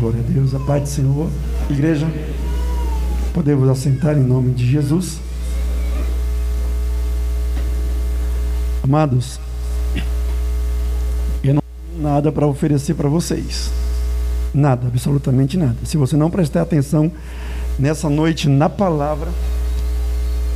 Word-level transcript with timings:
Glória 0.00 0.20
a 0.20 0.32
Deus, 0.32 0.54
a 0.54 0.60
paz 0.60 0.82
do 0.84 0.88
Senhor. 0.88 1.30
Igreja, 1.68 2.06
podemos 3.34 3.68
assentar 3.68 4.16
em 4.16 4.22
nome 4.22 4.54
de 4.54 4.66
Jesus. 4.66 5.20
Amados, 8.82 9.38
eu 11.44 11.52
não 11.52 11.60
tenho 11.60 12.02
nada 12.02 12.32
para 12.32 12.46
oferecer 12.46 12.94
para 12.94 13.10
vocês. 13.10 13.70
Nada, 14.54 14.86
absolutamente 14.86 15.58
nada. 15.58 15.76
Se 15.84 15.98
você 15.98 16.16
não 16.16 16.30
prestar 16.30 16.62
atenção 16.62 17.12
nessa 17.78 18.08
noite 18.08 18.48
na 18.48 18.70
palavra, 18.70 19.28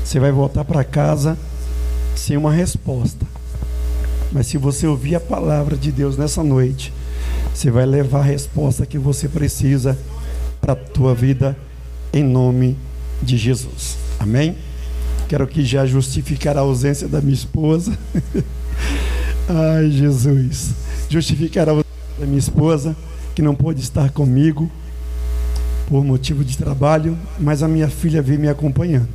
você 0.03 0.19
vai 0.19 0.33
voltar 0.33 0.65
para 0.65 0.83
casa 0.83 1.37
sem 2.17 2.35
uma 2.35 2.51
resposta. 2.51 3.27
Mas 4.32 4.46
se 4.46 4.57
você 4.57 4.86
ouvir 4.86 5.17
a 5.17 5.21
palavra 5.21 5.76
de 5.76 5.93
Deus 5.93 6.17
nessa 6.17 6.43
noite, 6.43 6.93
você 7.54 7.71
vai 7.71 7.86
levar 7.86 8.18
a 8.18 8.25
resposta 8.25 8.85
que 8.85 8.99
você 8.99 9.29
precisa 9.29 9.96
para 10.61 10.72
a 10.72 10.76
tua 10.76 11.14
vida 11.14 11.57
em 12.12 12.22
nome 12.25 12.76
de 13.22 13.36
Jesus. 13.36 13.96
Amém? 14.18 14.57
Quero 15.29 15.45
aqui 15.45 15.64
já 15.64 15.86
justificar 15.86 16.59
a 16.59 16.62
ausência 16.62 17.07
da 17.07 17.21
minha 17.21 17.32
esposa. 17.32 17.96
Ai, 19.48 19.89
Jesus. 19.89 20.75
Justificar 21.09 21.68
a 21.68 21.72
ausência 21.72 22.18
da 22.18 22.26
minha 22.26 22.39
esposa, 22.39 22.96
que 23.36 23.40
não 23.40 23.54
pôde 23.54 23.81
estar 23.81 24.11
comigo 24.11 24.68
por 25.86 26.04
motivo 26.04 26.45
de 26.45 26.59
trabalho, 26.59 27.17
mas 27.39 27.62
a 27.62 27.68
minha 27.68 27.89
filha 27.89 28.21
veio 28.21 28.40
me 28.40 28.48
acompanhando. 28.48 29.09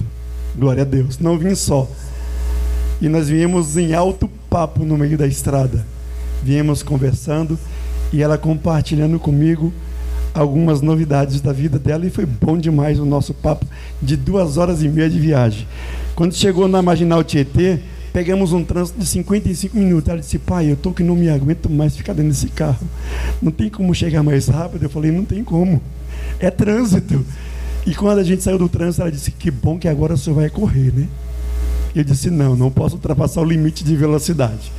Glória 0.57 0.83
a 0.83 0.85
Deus. 0.85 1.19
Não 1.19 1.37
vim 1.37 1.55
só. 1.55 1.89
E 3.01 3.09
nós 3.09 3.27
viemos 3.27 3.75
em 3.75 3.93
alto 3.93 4.29
papo 4.49 4.85
no 4.85 4.97
meio 4.97 5.17
da 5.17 5.27
estrada. 5.27 5.85
Viemos 6.41 6.81
conversando 6.81 7.59
e 8.11 8.21
ela 8.21 8.37
compartilhando 8.37 9.19
comigo 9.19 9.73
algumas 10.33 10.81
novidades 10.81 11.41
da 11.41 11.51
vida 11.51 11.77
dela 11.79 12.05
e 12.05 12.09
foi 12.09 12.25
bom 12.25 12.57
demais 12.57 12.99
o 12.99 13.05
nosso 13.05 13.33
papo 13.33 13.65
de 14.01 14.15
duas 14.15 14.57
horas 14.57 14.83
e 14.83 14.87
meia 14.87 15.09
de 15.09 15.19
viagem. 15.19 15.67
Quando 16.15 16.33
chegou 16.33 16.67
na 16.67 16.81
Marginal 16.81 17.23
Tietê, 17.23 17.79
pegamos 18.11 18.53
um 18.53 18.63
trânsito 18.63 18.99
de 18.99 19.05
55 19.05 19.77
minutos. 19.77 20.09
Ela 20.09 20.19
disse, 20.19 20.37
pai, 20.37 20.71
eu 20.71 20.75
tô 20.75 20.91
que 20.91 21.03
não 21.03 21.15
me 21.15 21.29
aguento 21.29 21.69
mais 21.69 21.95
ficar 21.95 22.13
dentro 22.13 22.31
desse 22.31 22.47
carro. 22.49 22.85
Não 23.41 23.51
tem 23.51 23.69
como 23.69 23.93
chegar 23.93 24.23
mais 24.23 24.47
rápido? 24.47 24.83
Eu 24.83 24.89
falei, 24.89 25.11
não 25.11 25.23
tem 25.23 25.43
como. 25.43 25.81
É 26.39 26.49
trânsito. 26.49 27.25
E 27.85 27.95
quando 27.95 28.19
a 28.19 28.23
gente 28.23 28.43
saiu 28.43 28.57
do 28.57 28.69
trânsito, 28.69 29.01
ela 29.01 29.11
disse, 29.11 29.31
que 29.31 29.49
bom 29.49 29.77
que 29.79 29.87
agora 29.87 30.13
o 30.13 30.17
senhor 30.17 30.35
vai 30.35 30.49
correr, 30.49 30.91
né? 30.93 31.07
Eu 31.95 32.03
disse, 32.03 32.29
não, 32.29 32.55
não 32.55 32.69
posso 32.69 32.95
ultrapassar 32.95 33.41
o 33.41 33.45
limite 33.45 33.83
de 33.83 33.95
velocidade. 33.95 34.71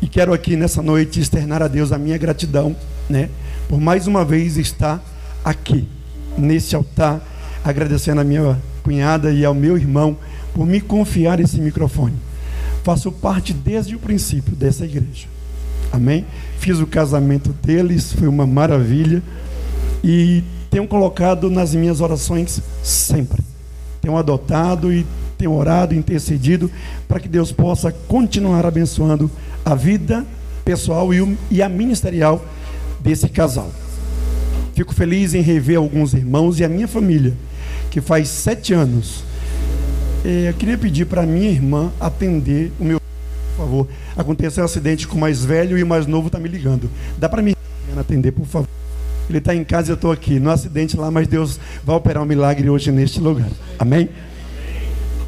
E 0.00 0.06
quero 0.06 0.32
aqui 0.32 0.56
nessa 0.56 0.80
noite 0.82 1.20
externar 1.20 1.62
a 1.62 1.68
Deus 1.68 1.92
a 1.92 1.98
minha 1.98 2.16
gratidão, 2.16 2.74
né? 3.08 3.28
por 3.68 3.80
mais 3.80 4.06
uma 4.06 4.24
vez 4.24 4.56
estar 4.56 5.02
aqui, 5.44 5.86
nesse 6.36 6.74
altar, 6.74 7.20
agradecendo 7.64 8.20
a 8.20 8.24
minha 8.24 8.58
cunhada 8.82 9.30
e 9.30 9.44
ao 9.44 9.54
meu 9.54 9.76
irmão 9.76 10.16
por 10.54 10.66
me 10.66 10.80
confiar 10.80 11.38
esse 11.40 11.60
microfone. 11.60 12.16
Faço 12.82 13.12
parte 13.12 13.52
desde 13.52 13.94
o 13.94 13.98
princípio 13.98 14.56
dessa 14.56 14.84
igreja. 14.84 15.26
Amém? 15.92 16.24
Fiz 16.58 16.80
o 16.80 16.86
casamento 16.86 17.52
deles, 17.62 18.12
foi 18.12 18.28
uma 18.28 18.46
maravilha. 18.46 19.22
E 20.02 20.42
tenho 20.70 20.86
colocado 20.86 21.50
nas 21.50 21.74
minhas 21.74 22.00
orações 22.00 22.62
sempre. 22.82 23.42
Tenho 24.00 24.16
adotado 24.16 24.92
e 24.92 25.06
tenho 25.36 25.52
orado, 25.52 25.94
intercedido 25.94 26.70
para 27.06 27.20
que 27.20 27.28
Deus 27.28 27.52
possa 27.52 27.92
continuar 27.92 28.64
abençoando 28.64 29.30
a 29.64 29.74
vida 29.74 30.26
pessoal 30.64 31.08
e 31.50 31.62
a 31.62 31.68
ministerial 31.68 32.44
desse 33.00 33.28
casal. 33.28 33.70
Fico 34.74 34.94
feliz 34.94 35.34
em 35.34 35.40
rever 35.40 35.78
alguns 35.78 36.14
irmãos 36.14 36.60
e 36.60 36.64
a 36.64 36.68
minha 36.68 36.86
família, 36.86 37.34
que 37.90 38.00
faz 38.00 38.28
sete 38.28 38.72
anos. 38.72 39.24
É, 40.24 40.50
eu 40.50 40.54
queria 40.54 40.76
pedir 40.76 41.06
para 41.06 41.22
minha 41.24 41.50
irmã 41.50 41.90
atender 41.98 42.70
o 42.78 42.84
meu. 42.84 43.00
Por 43.56 43.64
favor, 43.64 43.88
aconteceu 44.16 44.62
um 44.62 44.66
acidente 44.66 45.08
com 45.08 45.16
o 45.16 45.20
mais 45.20 45.44
velho 45.44 45.76
e 45.76 45.82
o 45.82 45.86
mais 45.86 46.06
novo 46.06 46.28
está 46.28 46.38
me 46.38 46.48
ligando. 46.48 46.88
Dá 47.18 47.28
para 47.28 47.42
minha 47.42 47.56
irmã 47.88 48.00
atender, 48.00 48.30
por 48.32 48.46
favor? 48.46 48.68
Ele 49.28 49.38
está 49.38 49.54
em 49.54 49.64
casa 49.64 49.88
e 49.88 49.92
eu 49.92 49.94
estou 49.94 50.12
aqui. 50.12 50.38
No 50.38 50.50
acidente 50.50 50.96
lá, 50.96 51.10
mas 51.10 51.26
Deus 51.26 51.58
vai 51.84 51.96
operar 51.96 52.22
um 52.22 52.26
milagre 52.26 52.70
hoje 52.70 52.92
neste 52.92 53.20
lugar. 53.20 53.48
Amém? 53.78 54.08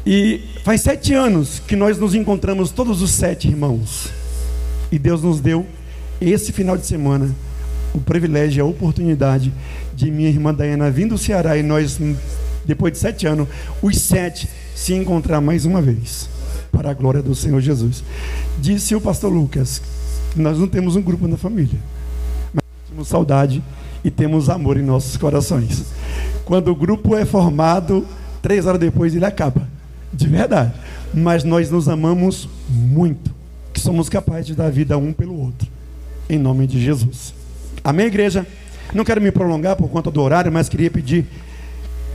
E 0.05 0.41
faz 0.63 0.81
sete 0.81 1.13
anos 1.13 1.61
que 1.67 1.75
nós 1.75 1.97
nos 1.97 2.15
encontramos, 2.15 2.71
todos 2.71 3.01
os 3.01 3.11
sete 3.11 3.47
irmãos. 3.47 4.20
E 4.91 4.99
Deus 4.99 5.23
nos 5.23 5.39
deu 5.39 5.65
esse 6.19 6.51
final 6.51 6.77
de 6.77 6.85
semana 6.85 7.33
o 7.93 7.99
privilégio 7.99 8.59
e 8.59 8.61
a 8.61 8.65
oportunidade 8.65 9.53
de 9.93 10.09
minha 10.09 10.29
irmã 10.29 10.53
Dayana 10.53 10.89
vir 10.89 11.07
do 11.07 11.17
Ceará 11.17 11.57
e 11.57 11.63
nós, 11.63 11.99
depois 12.65 12.93
de 12.93 12.99
sete 12.99 13.27
anos, 13.27 13.47
os 13.81 13.97
sete 13.97 14.49
se 14.75 14.93
encontrar 14.93 15.41
mais 15.41 15.65
uma 15.65 15.81
vez, 15.81 16.29
para 16.71 16.89
a 16.91 16.93
glória 16.93 17.21
do 17.21 17.35
Senhor 17.35 17.59
Jesus. 17.59 18.03
Disse 18.59 18.95
o 18.95 19.01
pastor 19.01 19.31
Lucas 19.31 19.81
que 20.33 20.39
nós 20.39 20.57
não 20.57 20.67
temos 20.67 20.95
um 20.95 21.01
grupo 21.01 21.27
na 21.27 21.37
família, 21.37 21.77
mas 22.53 22.63
temos 22.89 23.07
saudade 23.07 23.61
e 24.03 24.09
temos 24.09 24.49
amor 24.49 24.77
em 24.77 24.83
nossos 24.83 25.17
corações. 25.17 25.85
Quando 26.45 26.69
o 26.71 26.75
grupo 26.75 27.15
é 27.15 27.25
formado, 27.25 28.05
três 28.41 28.65
horas 28.65 28.79
depois 28.79 29.13
ele 29.13 29.25
acaba, 29.25 29.67
de 30.11 30.27
verdade. 30.27 30.73
Mas 31.13 31.43
nós 31.43 31.69
nos 31.69 31.89
amamos 31.89 32.47
muito, 32.69 33.30
somos 33.81 34.09
capazes 34.09 34.47
de 34.47 34.55
dar 34.55 34.69
vida 34.69 34.97
um 34.97 35.11
pelo 35.11 35.37
outro, 35.39 35.67
em 36.29 36.37
nome 36.37 36.67
de 36.67 36.79
Jesus. 36.79 37.33
Amém, 37.83 38.07
igreja? 38.07 38.45
Não 38.93 39.03
quero 39.03 39.21
me 39.21 39.31
prolongar 39.31 39.75
por 39.75 39.89
conta 39.89 40.11
do 40.11 40.21
horário, 40.21 40.51
mas 40.51 40.69
queria 40.69 40.91
pedir. 40.91 41.25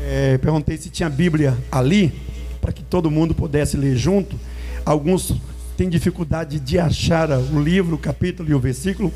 É, 0.08 0.38
perguntei 0.38 0.76
se 0.76 0.88
tinha 0.90 1.08
Bíblia 1.08 1.56
ali, 1.70 2.12
para 2.60 2.72
que 2.72 2.82
todo 2.82 3.10
mundo 3.10 3.34
pudesse 3.34 3.76
ler 3.76 3.96
junto. 3.96 4.38
Alguns 4.84 5.32
têm 5.76 5.88
dificuldade 5.88 6.60
de 6.60 6.78
achar 6.78 7.30
o 7.30 7.60
livro, 7.60 7.96
o 7.96 7.98
capítulo 7.98 8.48
e 8.50 8.54
o 8.54 8.60
versículo. 8.60 9.12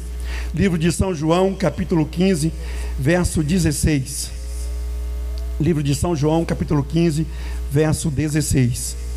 Livro 0.54 0.78
de 0.78 0.90
São 0.90 1.14
João, 1.14 1.54
capítulo 1.54 2.04
15, 2.04 2.52
verso 2.98 3.42
16. 3.42 4.30
Livro 5.60 5.82
de 5.82 5.94
São 5.94 6.16
João, 6.16 6.44
capítulo 6.44 6.82
15, 6.82 7.26
verso 7.70 8.10
16. 8.10 9.09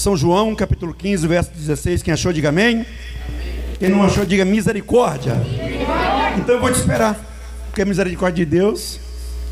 São 0.00 0.16
João, 0.16 0.54
capítulo 0.54 0.94
15, 0.94 1.26
verso 1.26 1.50
16. 1.54 2.02
Quem 2.02 2.14
achou, 2.14 2.32
diga 2.32 2.48
amém. 2.48 2.86
Quem 3.78 3.90
não 3.90 4.02
achou, 4.02 4.24
diga 4.24 4.46
misericórdia. 4.46 5.34
Então 6.38 6.54
eu 6.54 6.60
vou 6.62 6.72
te 6.72 6.78
esperar, 6.78 7.22
porque 7.66 7.82
a 7.82 7.84
misericórdia 7.84 8.46
de 8.46 8.50
Deus 8.50 8.98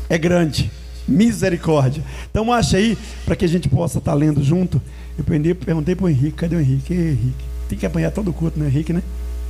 é 0.09 0.17
grande. 0.17 0.71
Misericórdia. 1.07 2.03
Então 2.31 2.51
acha 2.51 2.77
aí, 2.77 2.97
para 3.25 3.35
que 3.35 3.45
a 3.45 3.47
gente 3.47 3.69
possa 3.69 3.99
estar 3.99 4.09
tá 4.09 4.17
lendo 4.17 4.43
junto. 4.43 4.81
Eu 5.15 5.23
perguntei 5.23 5.93
para 5.93 6.05
o 6.05 6.09
Henrique, 6.09 6.37
cadê 6.37 6.55
o 6.55 6.59
Henrique? 6.59 6.95
Ei, 6.95 7.09
Henrique, 7.09 7.45
tem 7.69 7.77
que 7.77 7.85
apanhar 7.85 8.09
todo 8.09 8.29
o 8.29 8.33
culto, 8.33 8.59
né, 8.59 8.65
Henrique, 8.65 8.91
né? 8.91 9.03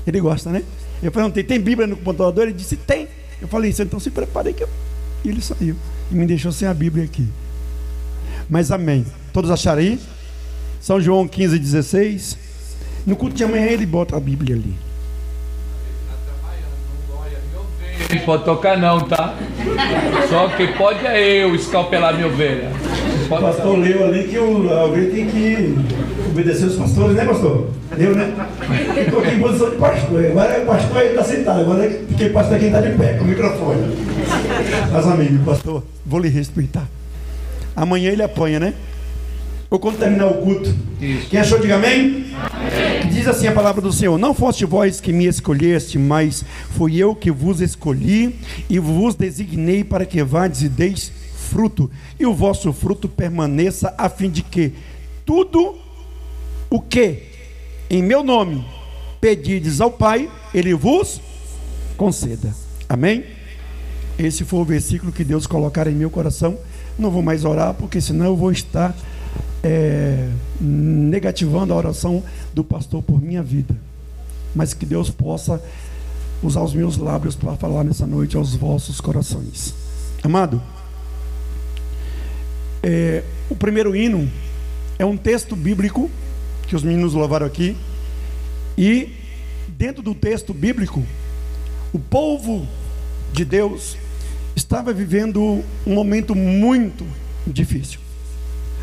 Ele 0.05 0.19
gosta, 0.19 0.49
né? 0.49 0.63
Eu 1.01 1.13
perguntei, 1.13 1.45
tem 1.45 1.61
Bíblia 1.61 1.87
no 1.87 1.95
computador? 1.95 2.43
Ele 2.43 2.51
disse, 2.51 2.75
tem. 2.75 3.07
Eu 3.41 3.47
falei, 3.47 3.73
então 3.79 4.01
se 4.01 4.11
prepare 4.11 4.51
que 4.51 4.63
eu... 4.63 4.69
E 5.23 5.29
ele 5.29 5.41
saiu. 5.41 5.77
E 6.11 6.15
me 6.15 6.25
deixou 6.25 6.51
sem 6.51 6.67
a 6.67 6.73
Bíblia 6.73 7.05
aqui. 7.05 7.25
Mas 8.49 8.69
amém. 8.69 9.05
Todos 9.31 9.49
acharam 9.49 9.79
aí? 9.79 9.97
São 10.79 10.99
João 10.99 11.27
15, 11.27 11.59
16. 11.59 12.37
No 13.05 13.15
culto 13.15 13.35
de 13.35 13.43
amanhã 13.43 13.67
ele 13.67 13.85
bota 13.85 14.15
a 14.15 14.19
Bíblia 14.19 14.55
ali. 14.55 14.73
Não 18.11 18.19
pode 18.21 18.43
tocar 18.43 18.77
não, 18.77 19.01
tá? 19.01 19.35
Só 20.29 20.47
que 20.49 20.67
pode 20.69 21.05
é 21.05 21.43
eu 21.43 21.53
escalpelar 21.53 22.15
minha 22.15 22.27
ovelha. 22.27 22.71
Pode 23.27 23.43
o 23.43 23.47
pastor 23.47 23.77
leu 23.77 24.05
ali 24.05 24.27
que 24.27 24.39
o, 24.39 24.73
alguém 24.73 25.11
tem 25.11 25.27
que 25.27 25.75
obedecer 26.27 26.65
os 26.65 26.75
pastores, 26.75 27.15
né, 27.15 27.25
pastor? 27.25 27.69
Eu, 27.97 28.15
né? 28.15 28.33
Estou 29.05 29.19
aqui 29.19 29.35
em 29.35 29.39
posição 29.39 29.69
de 29.69 29.75
pastor. 29.75 30.25
Agora 30.25 30.61
o 30.61 30.65
pastor 30.65 31.03
está 31.03 31.23
sentado. 31.23 31.61
Agora 31.61 31.85
é 31.85 31.89
porque 32.07 32.29
pastor 32.29 32.55
é 32.55 32.59
quem 32.59 32.67
está 32.69 32.81
de 32.81 32.97
pé, 32.97 33.13
com 33.13 33.25
o 33.25 33.27
microfone. 33.27 33.95
Mas, 34.91 35.07
amigo, 35.07 35.45
pastor, 35.45 35.83
vou 36.03 36.19
lhe 36.19 36.29
respeitar. 36.29 36.87
Amanhã 37.75 38.11
ele 38.11 38.23
apanha, 38.23 38.59
né? 38.59 38.73
Ou 39.69 39.79
quando 39.79 39.99
terminar 39.99 40.27
o 40.27 40.41
culto. 40.41 40.73
Isso. 40.99 41.27
Quem 41.29 41.39
achou, 41.39 41.59
diga 41.59 41.75
amém. 41.75 42.25
amém. 42.33 43.09
Diz 43.11 43.27
assim 43.27 43.47
a 43.47 43.51
palavra 43.51 43.81
do 43.81 43.91
Senhor: 43.91 44.17
Não 44.17 44.33
foste 44.33 44.65
vós 44.65 44.99
que 44.99 45.13
me 45.13 45.25
escolheste, 45.25 45.97
mas 45.97 46.43
fui 46.71 46.97
eu 46.97 47.15
que 47.15 47.31
vos 47.31 47.61
escolhi 47.61 48.35
e 48.69 48.79
vos 48.79 49.15
designei 49.15 49.83
para 49.83 50.05
que 50.05 50.23
vades 50.23 50.63
e 50.63 50.69
deis 50.69 51.11
fruto, 51.49 51.89
e 52.19 52.25
o 52.25 52.33
vosso 52.33 52.71
fruto 52.71 53.09
permaneça, 53.09 53.93
a 53.97 54.07
fim 54.07 54.29
de 54.29 54.43
que 54.43 54.73
tudo 55.25 55.75
o 56.69 56.79
que 56.79 57.23
em 57.89 58.03
meu 58.03 58.23
nome 58.23 58.63
pedides 59.19 59.81
ao 59.81 59.91
Pai, 59.91 60.29
Ele 60.53 60.73
vos 60.75 61.19
conceda. 61.97 62.53
Amém? 62.87 63.23
Esse 64.17 64.43
foi 64.43 64.59
o 64.59 64.65
versículo 64.65 65.11
que 65.11 65.23
Deus 65.23 65.47
colocar 65.47 65.87
em 65.87 65.95
meu 65.95 66.09
coração 66.09 66.57
não 66.99 67.09
vou 67.09 67.21
mais 67.21 67.45
orar, 67.45 67.73
porque 67.73 68.01
senão 68.01 68.25
eu 68.25 68.35
vou 68.35 68.51
estar 68.51 68.93
é, 69.63 70.29
negativando 70.59 71.73
a 71.73 71.77
oração 71.77 72.23
do 72.53 72.63
pastor 72.63 73.03
por 73.03 73.21
minha 73.21 73.43
vida. 73.43 73.75
Mas 74.55 74.73
que 74.73 74.85
Deus 74.85 75.09
possa 75.09 75.61
usar 76.41 76.61
os 76.61 76.73
meus 76.73 76.97
lábios 76.97 77.35
para 77.35 77.55
falar 77.55 77.83
nessa 77.83 78.07
noite 78.07 78.37
aos 78.37 78.55
vossos 78.55 79.01
corações. 79.01 79.73
Amado, 80.23 80.61
é, 82.81 83.23
o 83.49 83.55
primeiro 83.55 83.95
hino 83.95 84.29
é 84.97 85.05
um 85.05 85.17
texto 85.17 85.55
bíblico 85.55 86.09
que 86.67 86.75
os 86.75 86.83
meninos 86.83 87.13
louvaram 87.13 87.47
aqui, 87.47 87.75
e 88.77 89.11
dentro 89.67 90.03
do 90.03 90.13
texto 90.13 90.53
bíblico, 90.53 91.03
o 91.91 91.97
povo 91.97 92.67
de 93.33 93.43
Deus 93.43 93.97
estava 94.55 94.93
vivendo 94.93 95.63
um 95.85 95.93
momento 95.95 96.35
muito 96.35 97.05
difícil. 97.47 97.99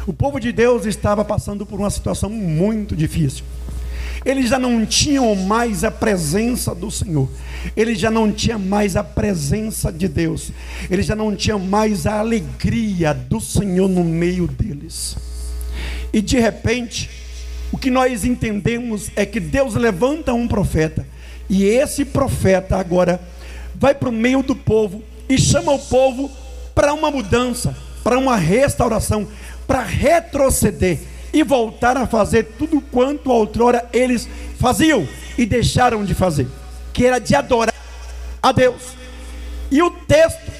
O 0.07 0.13
povo 0.13 0.39
de 0.39 0.53
Deus 0.53 0.87
estava 0.87 1.25
passando 1.25 1.67
por 1.67 1.81
uma 1.81 1.91
situação 1.91 2.31
muito 2.31 2.95
difícil. 2.95 3.45
Eles 4.25 4.49
já 4.49 4.59
não 4.59 4.87
tinham 4.87 5.35
mais 5.35 5.83
a 5.83 5.91
presença 5.91 6.73
do 6.73 6.93
Senhor. 6.93 7.29
Eles 7.77 7.99
já 7.99 8.09
não 8.09 8.31
tinham 8.31 8.59
mais 8.59 8.95
a 8.95 9.03
presença 9.03 9.93
de 9.93 10.07
Deus. 10.07 10.53
Eles 10.89 11.07
já 11.07 11.17
não 11.17 11.35
tinham 11.35 11.59
mais 11.59 12.07
a 12.07 12.21
alegria 12.21 13.13
do 13.13 13.41
Senhor 13.41 13.89
no 13.89 14.05
meio 14.05 14.47
deles. 14.47 15.17
E 16.13 16.23
de 16.23 16.39
repente, 16.39 17.11
o 17.73 17.79
que 17.79 17.91
nós 17.91 18.25
entendemos 18.25 19.11
é 19.17 19.27
que 19.27 19.41
Deus 19.41 19.75
levanta 19.75 20.33
um 20.33 20.47
profeta. 20.47 21.05
E 21.51 21.65
esse 21.65 22.05
profeta 22.05 22.77
agora 22.77 23.21
vai 23.75 23.93
para 23.93 24.09
o 24.09 24.13
meio 24.13 24.43
do 24.43 24.55
povo 24.55 25.03
e 25.29 25.37
chama 25.37 25.73
o 25.73 25.79
povo 25.81 26.31
para 26.75 26.95
uma 26.95 27.11
mudança, 27.11 27.77
para 28.05 28.19
uma 28.19 28.37
restauração, 28.37 29.27
para 29.67 29.83
retroceder 29.83 30.99
e 31.33 31.43
voltar 31.43 31.97
a 31.97 32.07
fazer 32.07 32.45
tudo 32.59 32.81
quanto 32.81 33.31
outrora 33.31 33.89
eles 33.93 34.29
faziam 34.59 35.07
e 35.37 35.45
deixaram 35.45 36.05
de 36.05 36.15
fazer, 36.15 36.47
que 36.93 37.05
era 37.05 37.19
de 37.19 37.35
adorar 37.35 37.75
a 38.43 38.53
Deus. 38.53 38.95
E 39.71 39.83
o 39.83 39.91
texto 39.91 40.51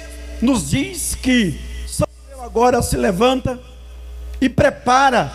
nos 0.43 0.71
diz 0.71 1.15
que 1.15 1.59
Samuel 1.87 2.45
agora 2.45 2.83
se 2.83 2.97
levanta 2.97 3.59
e 4.41 4.49
prepara 4.49 5.33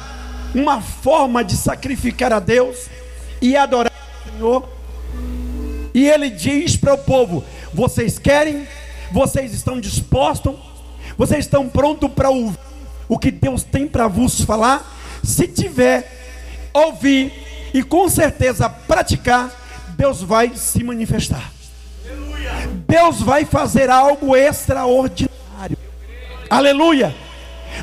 uma 0.53 0.81
forma 0.81 1.43
de 1.43 1.55
sacrificar 1.55 2.33
a 2.33 2.39
Deus 2.39 2.87
e 3.41 3.55
adorar 3.55 3.91
o 3.91 4.31
Senhor. 4.31 4.69
E 5.93 6.07
ele 6.07 6.29
diz 6.29 6.75
para 6.75 6.93
o 6.93 6.97
povo: 6.97 7.43
vocês 7.73 8.19
querem? 8.19 8.67
Vocês 9.11 9.53
estão 9.53 9.79
dispostos? 9.79 10.55
Vocês 11.17 11.45
estão 11.45 11.67
prontos 11.67 12.09
para 12.11 12.29
ouvir 12.29 12.70
o 13.11 13.19
que 13.19 13.29
Deus 13.29 13.61
tem 13.61 13.89
para 13.89 14.07
vos 14.07 14.39
falar? 14.39 14.89
Se 15.21 15.45
tiver, 15.45 16.69
ouvir 16.73 17.33
e 17.73 17.83
com 17.83 18.07
certeza 18.07 18.69
praticar, 18.69 19.51
Deus 19.97 20.23
vai 20.23 20.53
se 20.55 20.81
manifestar. 20.81 21.51
Deus 22.87 23.21
vai 23.21 23.43
fazer 23.43 23.89
algo 23.89 24.33
extraordinário. 24.33 25.77
Aleluia. 26.49 27.13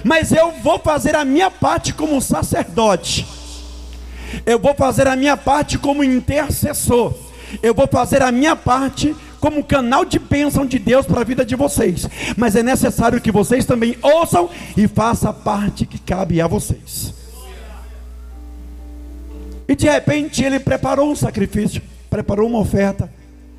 Mas 0.03 0.33
eu 0.33 0.51
vou 0.63 0.79
fazer 0.79 1.15
a 1.15 1.27
minha 1.27 1.51
parte 1.51 1.93
como 1.93 2.23
sacerdote. 2.23 3.27
Eu 4.47 4.59
vou 4.59 4.75
fazer 4.75 5.07
a 5.07 5.15
minha 5.15 5.37
parte 5.37 5.77
como 5.77 6.03
intercessor. 6.03 7.13
Eu 7.63 7.75
vou 7.75 7.87
fazer 7.87 8.23
a 8.23 8.33
minha 8.33 8.57
parte 8.57 9.15
como 9.41 9.65
canal 9.65 10.05
de 10.05 10.19
bênção 10.19 10.67
de 10.67 10.79
Deus 10.79 11.07
para 11.07 11.21
a 11.21 11.25
vida 11.25 11.45
de 11.45 11.57
vocês. 11.57 12.09
Mas 12.37 12.57
é 12.57 12.63
necessário 12.63 13.21
que 13.21 13.33
vocês 13.33 13.65
também 13.65 13.97
ouçam 14.03 14.51
e 14.77 14.87
façam 14.89 15.31
a 15.31 15.35
parte 15.35 15.87
que 15.87 15.99
cabe 15.99 16.41
a 16.41 16.47
vocês. 16.47 17.15
E 19.69 19.75
de 19.75 19.89
repente 19.89 20.43
ele 20.43 20.59
preparou 20.59 21.11
um 21.11 21.17
sacrifício, 21.17 21.83
preparou 22.09 22.49
uma 22.49 22.59
oferta, 22.59 23.13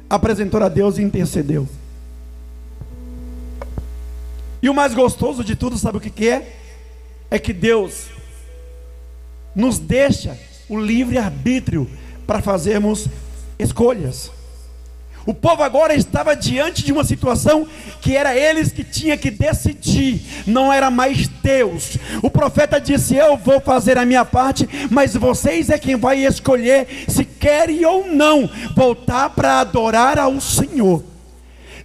apresentou 0.10 0.62
a 0.62 0.68
Deus 0.68 0.98
e 0.98 1.04
intercedeu. 1.04 1.68
E 4.62 4.70
o 4.70 4.74
mais 4.74 4.94
gostoso 4.94 5.44
de 5.44 5.56
tudo, 5.56 5.78
sabe 5.78 6.00
o 6.00 6.02
que, 6.02 6.28
é? 6.28 6.56
É 7.32 7.40
que 7.40 7.54
Deus 7.54 8.08
nos 9.56 9.78
deixa 9.78 10.38
o 10.68 10.78
livre 10.80 11.18
arbítrio 11.18 11.90
para 12.28 12.42
fazermos 12.42 13.08
escolhas. 13.58 14.32
O 15.30 15.34
povo 15.36 15.62
agora 15.62 15.94
estava 15.94 16.36
diante 16.36 16.84
de 16.84 16.92
uma 16.92 17.04
situação 17.04 17.68
que 18.02 18.18
era 18.18 18.36
eles 18.36 18.72
que 18.72 18.84
tinha 18.84 19.16
que 19.16 19.30
decidir, 19.30 20.24
não 20.48 20.74
era 20.74 20.90
mais 20.90 21.28
Deus. 21.28 22.00
O 22.24 22.32
profeta 22.32 22.82
disse: 22.82 23.16
"Eu 23.16 23.38
vou 23.38 23.62
fazer 23.62 23.96
a 24.00 24.06
minha 24.06 24.26
parte, 24.26 24.68
mas 24.90 25.16
vocês 25.16 25.70
é 25.70 25.78
quem 25.78 25.96
vai 25.96 26.26
escolher 26.26 27.06
se 27.08 27.24
querem 27.24 27.86
ou 27.86 28.08
não 28.08 28.50
voltar 28.76 29.30
para 29.30 29.60
adorar 29.60 30.18
ao 30.18 30.42
Senhor." 30.42 31.04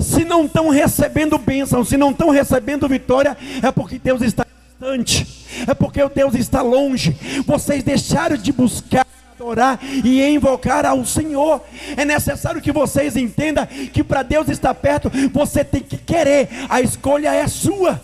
Se 0.00 0.24
não 0.24 0.46
estão 0.46 0.70
recebendo 0.70 1.36
bênção, 1.36 1.84
se 1.84 1.98
não 1.98 2.12
estão 2.12 2.30
recebendo 2.30 2.88
vitória, 2.88 3.36
é 3.62 3.70
porque 3.70 3.98
Deus 3.98 4.22
está 4.22 4.46
distante, 4.70 5.26
é 5.68 5.74
porque 5.74 6.00
Deus 6.08 6.34
está 6.34 6.62
longe. 6.62 7.14
Vocês 7.46 7.84
deixaram 7.84 8.38
de 8.38 8.50
buscar 8.52 9.04
orar 9.40 9.78
e 9.82 10.22
invocar 10.26 10.84
ao 10.84 11.04
Senhor. 11.04 11.62
É 11.96 12.04
necessário 12.04 12.60
que 12.60 12.72
vocês 12.72 13.16
entendam 13.16 13.66
que 13.66 14.04
para 14.04 14.22
Deus 14.22 14.48
estar 14.48 14.74
perto, 14.74 15.10
você 15.32 15.64
tem 15.64 15.82
que 15.82 15.96
querer, 15.96 16.48
a 16.68 16.80
escolha 16.80 17.32
é 17.32 17.46
sua. 17.46 18.00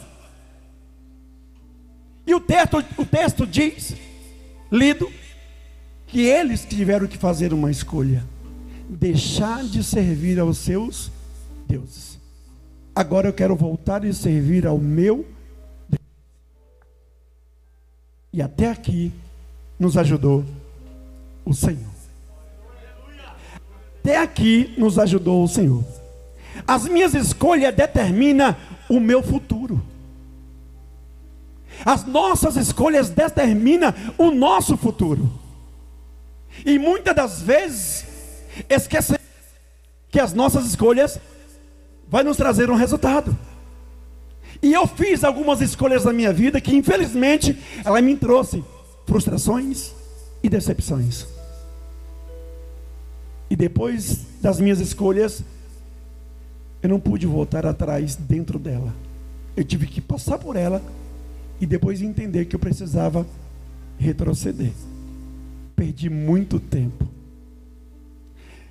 E 2.27 2.35
o 2.35 2.41
texto, 2.41 2.85
o 2.97 3.05
texto 3.05 3.47
diz, 3.47 3.95
lido, 4.71 5.11
que 6.07 6.21
eles 6.23 6.65
tiveram 6.65 7.07
que 7.07 7.17
fazer 7.17 7.53
uma 7.53 7.71
escolha: 7.71 8.25
deixar 8.89 9.65
de 9.65 9.83
servir 9.83 10.39
aos 10.39 10.59
seus 10.59 11.11
deuses. 11.67 12.19
Agora 12.95 13.29
eu 13.29 13.33
quero 13.33 13.57
voltar 13.57 14.05
e 14.05 14.13
servir 14.13 14.67
ao 14.67 14.79
meu 14.79 15.27
Deus. 15.89 16.03
E 18.33 18.43
até 18.43 18.71
aqui 18.71 19.13
nos 19.79 19.97
ajudou 19.97 20.45
o 21.51 21.55
Senhor. 21.55 21.91
Até 24.01 24.19
aqui 24.19 24.75
nos 24.79 24.99
ajudou 24.99 25.45
o 25.45 25.49
Senhor. 25.49 25.85
As 26.67 26.87
minhas 26.87 27.13
escolhas 27.15 27.75
determinam 27.75 28.55
o 28.89 28.99
meu 28.99 29.23
futuro. 29.23 29.83
As 31.85 32.05
nossas 32.05 32.57
escolhas 32.57 33.11
determinam 33.11 33.93
o 34.17 34.31
nosso 34.31 34.77
futuro. 34.77 35.31
E 36.65 36.79
muitas 36.79 37.15
das 37.15 37.43
vezes 37.43 38.07
esquecemos 38.69 39.21
que 40.09 40.21
as 40.21 40.33
nossas 40.33 40.67
escolhas 40.67 41.19
vai 42.09 42.23
nos 42.23 42.37
trazer 42.37 42.71
um 42.71 42.75
resultado. 42.75 43.37
E 44.63 44.73
eu 44.73 44.87
fiz 44.87 45.25
algumas 45.25 45.61
escolhas 45.61 46.05
na 46.05 46.13
minha 46.13 46.33
vida 46.33 46.61
que 46.61 46.77
infelizmente 46.77 47.59
ela 47.85 48.01
me 48.01 48.17
trouxe 48.17 48.63
frustrações, 49.07 49.93
e 50.43 50.49
decepções. 50.49 51.27
E 53.51 53.57
depois 53.57 54.21
das 54.41 54.61
minhas 54.61 54.79
escolhas, 54.79 55.43
eu 56.81 56.89
não 56.89 57.01
pude 57.01 57.27
voltar 57.27 57.67
atrás 57.67 58.15
dentro 58.15 58.59
dela. 58.59 58.95
Eu 59.57 59.65
tive 59.65 59.87
que 59.87 60.01
passar 60.01 60.39
por 60.39 60.55
ela 60.57 60.81
e 61.61 61.67
depois 61.67 62.01
entender 62.01 62.47
que 62.47 62.57
eu 62.57 62.61
precisava 62.61 63.27
retroceder. 63.99 64.73
Perdi 65.77 66.09
muito 66.09 66.59
tempo. 66.61 67.07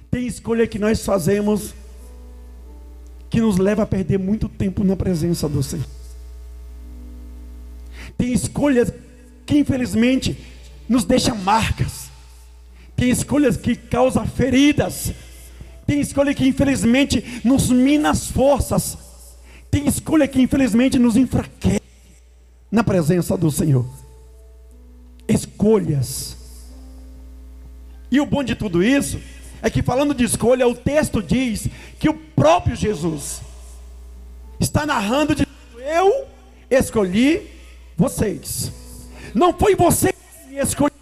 Tem 0.10 0.26
escolha 0.26 0.66
que 0.66 0.80
nós 0.80 1.06
fazemos 1.06 1.76
que 3.30 3.40
nos 3.40 3.58
leva 3.58 3.84
a 3.84 3.86
perder 3.86 4.18
muito 4.18 4.50
tempo 4.50 4.84
na 4.84 4.96
presença 4.96 5.48
do 5.48 5.62
Senhor. 5.62 5.86
Tem 8.18 8.34
escolhas 8.34 8.92
que 9.46 9.58
infelizmente 9.58 10.38
nos 10.88 11.04
deixa 11.06 11.36
marcas. 11.36 12.09
Tem 13.00 13.12
escolhas 13.12 13.56
que 13.56 13.78
causam 13.78 14.28
feridas. 14.28 15.14
Tem 15.88 16.02
escolha 16.02 16.34
que 16.34 16.46
infelizmente 16.46 17.42
nos 17.46 17.70
mina 17.70 18.10
as 18.10 18.28
forças. 18.28 18.98
Tem 19.72 19.88
escolha 19.88 20.28
que 20.28 20.42
infelizmente 20.42 21.00
nos 21.00 21.16
enfraquece 21.16 21.80
na 22.70 22.84
presença 22.84 23.38
do 23.38 23.50
Senhor. 23.50 23.86
Escolhas. 25.30 26.36
E 28.12 28.20
o 28.20 28.26
bom 28.26 28.44
de 28.44 28.54
tudo 28.54 28.84
isso 28.84 29.18
é 29.62 29.70
que 29.70 29.82
falando 29.82 30.14
de 30.14 30.26
escolha, 30.26 30.68
o 30.68 30.76
texto 30.76 31.24
diz 31.24 31.70
que 31.98 32.10
o 32.10 32.14
próprio 32.14 32.76
Jesus 32.76 33.40
está 34.60 34.86
narrando 34.86 35.34
de 35.34 35.48
eu 35.78 36.28
escolhi 36.70 37.50
vocês. 37.96 38.74
Não 39.34 39.54
foi 39.54 39.74
você 39.74 40.14
me 40.50 40.58
escolheram. 40.58 40.99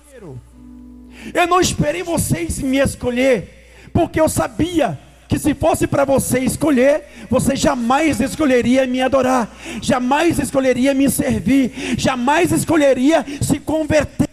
Eu 1.33 1.47
não 1.47 1.59
esperei 1.59 2.03
vocês 2.03 2.59
me 2.59 2.77
escolher, 2.77 3.89
porque 3.93 4.19
eu 4.19 4.29
sabia 4.29 4.99
que 5.27 5.37
se 5.37 5.53
fosse 5.53 5.85
para 5.85 6.05
você 6.05 6.39
escolher, 6.39 7.03
você 7.29 7.55
jamais 7.55 8.21
escolheria 8.21 8.87
me 8.87 9.01
adorar, 9.01 9.53
jamais 9.81 10.39
escolheria 10.39 10.93
me 10.93 11.09
servir, 11.09 11.95
jamais 11.97 12.51
escolheria 12.51 13.25
se 13.41 13.59
converter. 13.59 14.29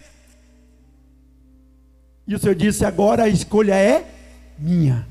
E 2.26 2.34
o 2.34 2.38
Senhor 2.38 2.54
disse: 2.54 2.84
agora 2.84 3.24
a 3.24 3.28
escolha 3.28 3.74
é 3.74 4.06
minha. 4.58 5.06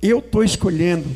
Eu 0.00 0.18
estou 0.18 0.44
escolhendo. 0.44 1.08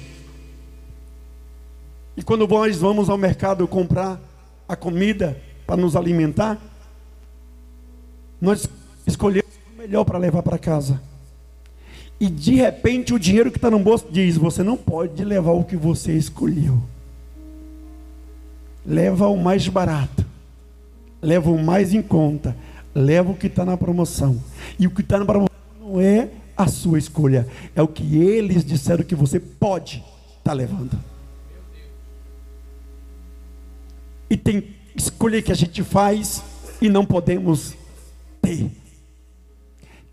E 2.17 2.23
quando 2.23 2.49
nós 2.49 2.79
vamos 2.79 3.11
ao 3.11 3.19
mercado 3.19 3.69
comprar 3.69 4.19
a 4.67 4.75
comida 4.75 5.37
para 5.67 5.77
nos 5.77 5.95
alimentar, 5.95 6.59
nós 8.41 8.67
escolhemos 9.07 9.51
o 9.73 9.79
melhor 9.79 10.05
para 10.05 10.19
levar 10.19 10.43
para 10.43 10.59
casa. 10.59 11.01
E 12.19 12.29
de 12.29 12.55
repente 12.55 13.13
o 13.13 13.19
dinheiro 13.19 13.51
que 13.51 13.59
está 13.59 13.71
no 13.71 13.79
bolso 13.79 14.07
diz: 14.11 14.37
você 14.37 14.63
não 14.63 14.77
pode 14.77 15.23
levar 15.25 15.53
o 15.53 15.65
que 15.65 15.77
você 15.77 16.13
escolheu. 16.13 16.83
Leva 18.85 19.29
o 19.29 19.37
mais 19.37 19.67
barato, 19.69 20.25
leva 21.21 21.51
o 21.51 21.63
mais 21.63 21.93
em 21.93 22.01
conta, 22.01 22.57
leva 22.95 23.31
o 23.31 23.37
que 23.37 23.49
está 23.49 23.65
na 23.65 23.77
promoção. 23.77 24.41
E 24.79 24.87
o 24.87 24.91
que 24.91 25.03
está 25.03 25.19
na 25.19 25.25
promoção 25.25 25.57
não 25.81 26.01
é 26.01 26.31
a 26.57 26.67
sua 26.69 26.99
escolha, 26.99 27.47
é 27.75 27.83
o 27.83 27.89
que 27.89 28.17
eles 28.17 28.65
disseram 28.65 29.05
que 29.05 29.15
você 29.15 29.39
pode 29.39 29.97
estar 29.97 30.43
tá 30.45 30.53
levando. 30.53 30.99
E 34.31 34.37
tem 34.37 34.75
escolha 34.95 35.43
que 35.43 35.53
a 35.53 35.55
gente 35.55 35.83
faz 35.83 36.43
e 36.81 36.89
não 36.89 37.05
podemos 37.05 37.75
ter. 38.41 38.71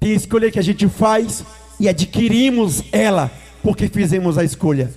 Tem 0.04 0.12
escolha 0.12 0.52
que 0.52 0.60
a 0.60 0.62
gente 0.62 0.86
faz 0.90 1.46
e 1.80 1.88
adquirimos 1.88 2.84
ela 2.92 3.32
porque 3.62 3.88
fizemos 3.88 4.38
a 4.38 4.44
escolha 4.44 4.92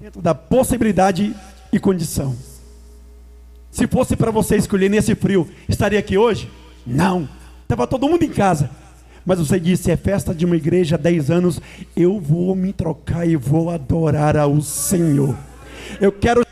dentro 0.00 0.22
da 0.22 0.34
possibilidade 0.34 1.36
e 1.70 1.78
condição. 1.78 2.34
Se 3.70 3.86
fosse 3.86 4.16
para 4.16 4.30
você 4.30 4.56
escolher 4.56 4.88
nesse 4.88 5.14
frio, 5.14 5.46
estaria 5.68 5.98
aqui 5.98 6.16
hoje? 6.16 6.50
Não. 6.86 7.28
Estava 7.64 7.86
todo 7.86 8.08
mundo 8.08 8.22
em 8.22 8.30
casa. 8.30 8.70
Mas 9.26 9.38
você 9.38 9.60
disse: 9.60 9.90
é 9.90 9.96
festa 9.98 10.34
de 10.34 10.46
uma 10.46 10.56
igreja 10.56 10.94
há 10.96 10.98
10 10.98 11.30
anos, 11.30 11.60
eu 11.94 12.18
vou 12.18 12.56
me 12.56 12.72
trocar 12.72 13.28
e 13.28 13.36
vou 13.36 13.68
adorar 13.68 14.38
ao 14.38 14.58
Senhor. 14.62 15.36
Eu 16.00 16.10
quero 16.12 16.46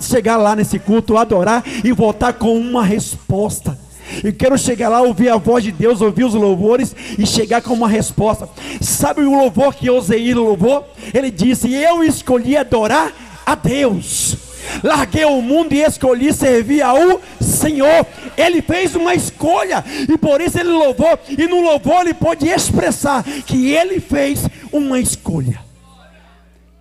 chegar 0.00 0.38
lá 0.38 0.56
nesse 0.56 0.78
culto, 0.78 1.18
adorar 1.18 1.62
e 1.84 1.92
voltar 1.92 2.32
com 2.32 2.58
uma 2.58 2.82
resposta. 2.82 3.77
Eu 4.22 4.32
quero 4.32 4.58
chegar 4.58 4.88
lá, 4.88 5.02
ouvir 5.02 5.28
a 5.28 5.36
voz 5.36 5.62
de 5.62 5.72
Deus, 5.72 6.00
ouvir 6.00 6.24
os 6.24 6.34
louvores 6.34 6.94
e 7.18 7.26
chegar 7.26 7.62
com 7.62 7.74
uma 7.74 7.88
resposta. 7.88 8.48
Sabe 8.80 9.22
o 9.22 9.36
louvor 9.36 9.74
que 9.74 9.90
Oseir 9.90 10.36
louvou? 10.36 10.86
Ele 11.12 11.30
disse: 11.30 11.72
Eu 11.72 12.02
escolhi 12.02 12.56
adorar 12.56 13.12
a 13.46 13.54
Deus. 13.54 14.36
Larguei 14.82 15.24
o 15.24 15.40
mundo 15.40 15.72
e 15.72 15.82
escolhi 15.82 16.32
servir 16.32 16.82
ao 16.82 17.20
Senhor. 17.40 18.06
Ele 18.36 18.60
fez 18.60 18.94
uma 18.94 19.14
escolha 19.14 19.84
e 20.08 20.18
por 20.18 20.40
isso 20.40 20.58
ele 20.58 20.70
louvou. 20.70 21.18
E 21.28 21.46
no 21.46 21.60
louvor 21.60 22.02
ele 22.02 22.14
pode 22.14 22.46
expressar 22.46 23.24
que 23.24 23.70
ele 23.70 24.00
fez 24.00 24.46
uma 24.72 25.00
escolha. 25.00 25.60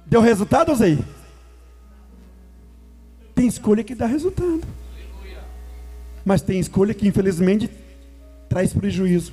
Deu 0.06 0.22
resultado, 0.22 0.72
Oseir? 0.72 1.00
Tem 3.34 3.48
escolha 3.48 3.84
que 3.84 3.94
dá 3.94 4.06
resultado. 4.06 4.62
Mas 6.28 6.42
tem 6.42 6.60
escolha 6.60 6.94
que 6.94 7.08
infelizmente 7.08 7.70
traz 8.50 8.74
prejuízo. 8.74 9.32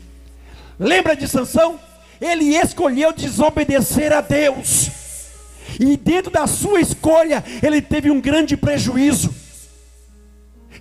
Lembra 0.78 1.16
de 1.16 1.26
Sansão? 1.26 1.80
Ele 2.20 2.54
escolheu 2.54 3.12
desobedecer 3.12 4.12
a 4.12 4.20
Deus. 4.20 4.92
E 5.80 5.96
dentro 5.96 6.30
da 6.30 6.46
sua 6.46 6.80
escolha, 6.80 7.42
ele 7.60 7.82
teve 7.82 8.12
um 8.12 8.20
grande 8.20 8.56
prejuízo. 8.56 9.33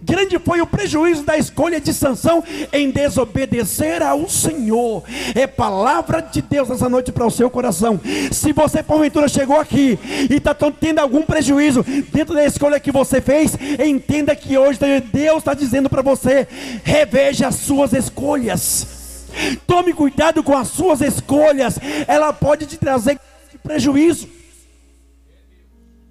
Grande 0.04 0.38
foi 0.38 0.60
o 0.60 0.68
prejuízo 0.68 1.24
da 1.24 1.38
escolha 1.38 1.80
de 1.80 1.94
Sansão 1.94 2.44
em 2.74 2.92
desobedecer 2.92 4.04
ao 4.04 4.28
Senhor. 4.28 5.02
É 5.34 5.48
palavra 5.48 6.20
de 6.20 6.42
Deus 6.42 6.70
essa 6.70 6.90
noite 6.90 7.12
para 7.12 7.26
o 7.26 7.32
seu 7.32 7.50
coração. 7.50 8.00
Se 8.30 8.52
você 8.52 8.84
porventura 8.84 9.30
chegou 9.30 9.58
aqui 9.58 9.98
e 10.30 10.36
está 10.36 10.54
tendo 10.54 11.00
algum 11.00 11.22
prejuízo 11.22 11.84
dentro 12.12 12.34
da 12.34 12.44
escolha 12.44 12.82
que 12.82 12.92
você 12.92 13.22
fez, 13.22 13.58
entenda 13.80 14.36
que 14.36 14.58
hoje 14.58 14.80
Deus 15.12 15.38
está 15.38 15.54
dizendo 15.54 15.90
para 15.90 16.02
você: 16.02 16.48
reveja 16.84 17.48
as 17.48 17.56
suas 17.56 17.94
escolhas. 17.94 19.26
Tome 19.66 19.94
cuidado 19.94 20.44
com 20.44 20.56
as 20.56 20.68
suas 20.68 21.00
escolhas, 21.00 21.80
ela 22.08 22.34
pode 22.34 22.66
te 22.66 22.78
trazer 22.78 23.18
prejuízo. 23.64 24.28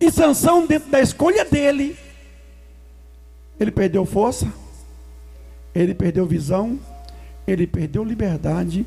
E 0.01 0.11
Sansão, 0.11 0.67
dentro 0.67 0.91
da 0.91 1.01
escolha 1.01 1.45
dele, 1.45 1.97
ele 3.62 3.71
perdeu 3.71 4.04
força, 4.04 4.52
ele 5.75 5.95
perdeu 5.95 6.26
visão, 6.26 6.78
ele 7.47 7.66
perdeu 7.66 8.04
liberdade 8.04 8.85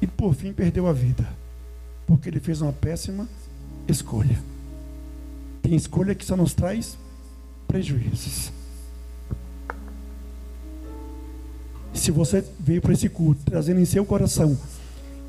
e 0.00 0.06
por 0.06 0.34
fim 0.34 0.52
perdeu 0.52 0.86
a 0.86 0.92
vida, 0.92 1.26
porque 2.06 2.28
ele 2.28 2.38
fez 2.38 2.60
uma 2.60 2.72
péssima 2.72 3.26
escolha. 3.88 4.38
Tem 5.62 5.74
escolha 5.74 6.14
que 6.14 6.24
só 6.24 6.36
nos 6.36 6.54
traz 6.54 6.96
prejuízos. 7.66 8.52
Se 11.94 12.10
você 12.10 12.44
veio 12.58 12.80
para 12.80 12.92
esse 12.92 13.08
culto 13.08 13.40
trazendo 13.44 13.80
em 13.80 13.84
seu 13.84 14.04
coração 14.04 14.56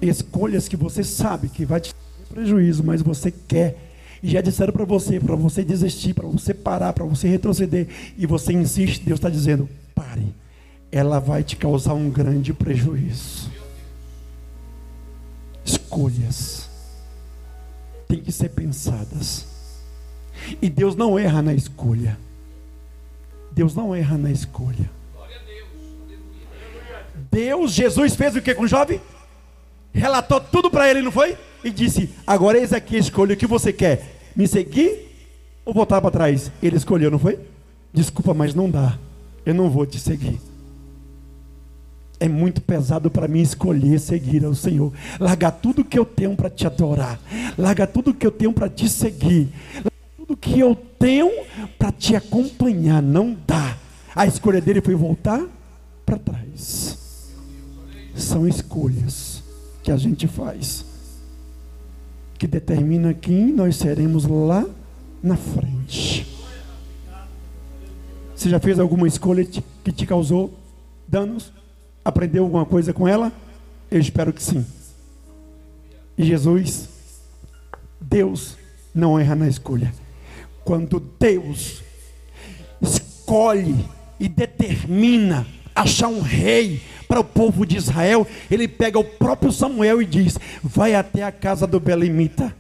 escolhas 0.02 0.68
que 0.68 0.78
você 0.78 1.04
sabe 1.04 1.50
que 1.50 1.66
vai 1.66 1.80
te 1.80 1.94
trazer 1.94 2.34
prejuízo, 2.34 2.84
mas 2.84 3.02
você 3.02 3.32
quer 3.32 3.91
e 4.24 4.30
já 4.30 4.42
disseram 4.42 4.72
para 4.72 4.86
você, 4.86 5.20
para 5.20 5.36
você 5.36 5.64
desistir, 5.64 6.14
para 6.14 6.28
você 6.28 6.54
parar, 6.54 6.94
para 6.94 7.06
você 7.06 7.28
retroceder, 7.28 7.88
e 8.18 8.26
você 8.26 8.54
insiste, 8.54 9.04
Deus 9.04 9.18
está 9.18 9.30
dizendo: 9.30 9.68
pare, 9.96 10.34
ela 10.92 11.20
vai 11.20 11.44
te 11.44 11.56
causar 11.56 11.94
um 11.94 12.10
grande 12.10 12.54
prejuízo. 12.54 13.50
Escolhas 15.66 16.70
têm 18.08 18.20
que 18.20 18.32
ser 18.32 18.50
pensadas, 18.50 19.46
e 20.62 20.70
Deus 20.70 20.96
não 20.96 21.18
erra 21.18 21.42
na 21.42 21.54
escolha. 21.54 22.18
Deus 23.52 23.76
não 23.76 23.94
erra 23.94 24.18
na 24.18 24.32
escolha. 24.32 24.90
Deus, 27.30 27.72
Jesus 27.72 28.16
fez 28.16 28.36
o 28.36 28.42
que 28.42 28.54
com 28.54 28.68
jovem? 28.68 29.02
Relatou 29.94 30.40
tudo 30.40 30.70
para 30.70 30.90
ele, 30.90 31.02
não 31.02 31.12
foi? 31.12 31.38
e 31.64 31.70
disse: 31.70 32.10
Agora 32.26 32.58
eis 32.58 32.74
aqui 32.74 32.96
a 32.96 33.00
escolha, 33.00 33.34
o 33.34 33.38
que 33.38 33.48
você 33.48 33.72
quer? 33.72 34.11
Me 34.36 34.48
seguir 34.48 35.10
ou 35.66 35.74
voltar 35.74 36.02
para 36.02 36.12
trás? 36.12 36.52
Ele 36.62 36.78
escolheu, 36.78 37.12
não 37.12 37.20
foi? 37.20 37.40
Desculpa, 37.94 38.34
mas 38.34 38.54
não 38.54 38.70
dá. 38.70 38.98
Eu 39.46 39.54
não 39.54 39.70
vou 39.70 39.86
te 39.86 40.00
seguir. 40.00 40.40
É 42.20 42.28
muito 42.28 42.62
pesado 42.62 43.10
para 43.10 43.28
mim 43.28 43.42
escolher 43.42 44.00
seguir 44.00 44.46
ao 44.46 44.54
Senhor. 44.54 44.94
Largar 45.20 45.52
tudo 45.52 45.84
que 45.84 45.98
eu 45.98 46.06
tenho 46.06 46.36
para 46.36 46.50
te 46.50 46.68
adorar. 46.68 47.20
Largar 47.58 47.88
tudo 47.88 48.14
que 48.14 48.26
eu 48.26 48.32
tenho 48.32 48.54
para 48.54 48.70
te 48.70 48.88
seguir. 48.88 49.50
Largar 49.76 49.92
tudo 50.18 50.38
que 50.38 50.60
eu 50.60 50.76
tenho 51.00 51.32
para 51.80 51.92
te 51.92 52.16
acompanhar. 52.16 53.02
Não 53.02 53.36
dá. 53.48 53.76
A 54.16 54.28
escolha 54.28 54.62
dele 54.62 54.82
foi 54.82 54.94
voltar 54.94 55.44
para 56.06 56.18
trás. 56.18 57.28
São 58.16 58.48
escolhas 58.48 59.42
que 59.82 59.92
a 59.92 59.98
gente 59.98 60.28
faz 60.28 60.91
que 62.42 62.48
determina 62.48 63.14
quem 63.14 63.54
nós 63.54 63.76
seremos 63.76 64.26
lá 64.26 64.66
na 65.22 65.38
frente. 65.38 66.26
Você 68.36 68.50
já 68.50 68.60
fez 68.60 68.80
alguma 68.80 69.08
escolha 69.08 69.46
que 69.46 69.92
te 69.92 70.08
causou 70.08 70.52
danos? 71.08 71.54
Aprendeu 72.04 72.44
alguma 72.44 72.66
coisa 72.66 72.92
com 72.94 73.08
ela? 73.08 73.32
Eu 73.92 74.00
espero 74.00 74.34
que 74.34 74.42
sim. 74.42 74.66
E 76.18 76.24
Jesus, 76.24 76.90
Deus 78.00 78.58
não 78.92 79.20
erra 79.20 79.36
na 79.36 79.48
escolha. 79.48 79.94
Quando 80.66 81.00
Deus 81.20 81.84
escolhe 82.82 83.86
e 84.20 84.28
determina 84.28 85.46
achar 85.76 86.08
um 86.08 86.22
rei 86.22 86.82
para 87.08 87.20
o 87.20 87.24
povo 87.24 87.66
de 87.66 87.76
Israel, 87.76 88.26
ele 88.50 88.68
pega 88.68 88.98
o 88.98 89.04
próprio 89.04 89.52
Samuel 89.52 90.02
e 90.02 90.06
diz: 90.06 90.38
Vai 90.64 90.96
até 90.96 91.24
a 91.24 91.32
casa 91.32 91.68
do 91.68 91.80
Belemita, 91.80 92.56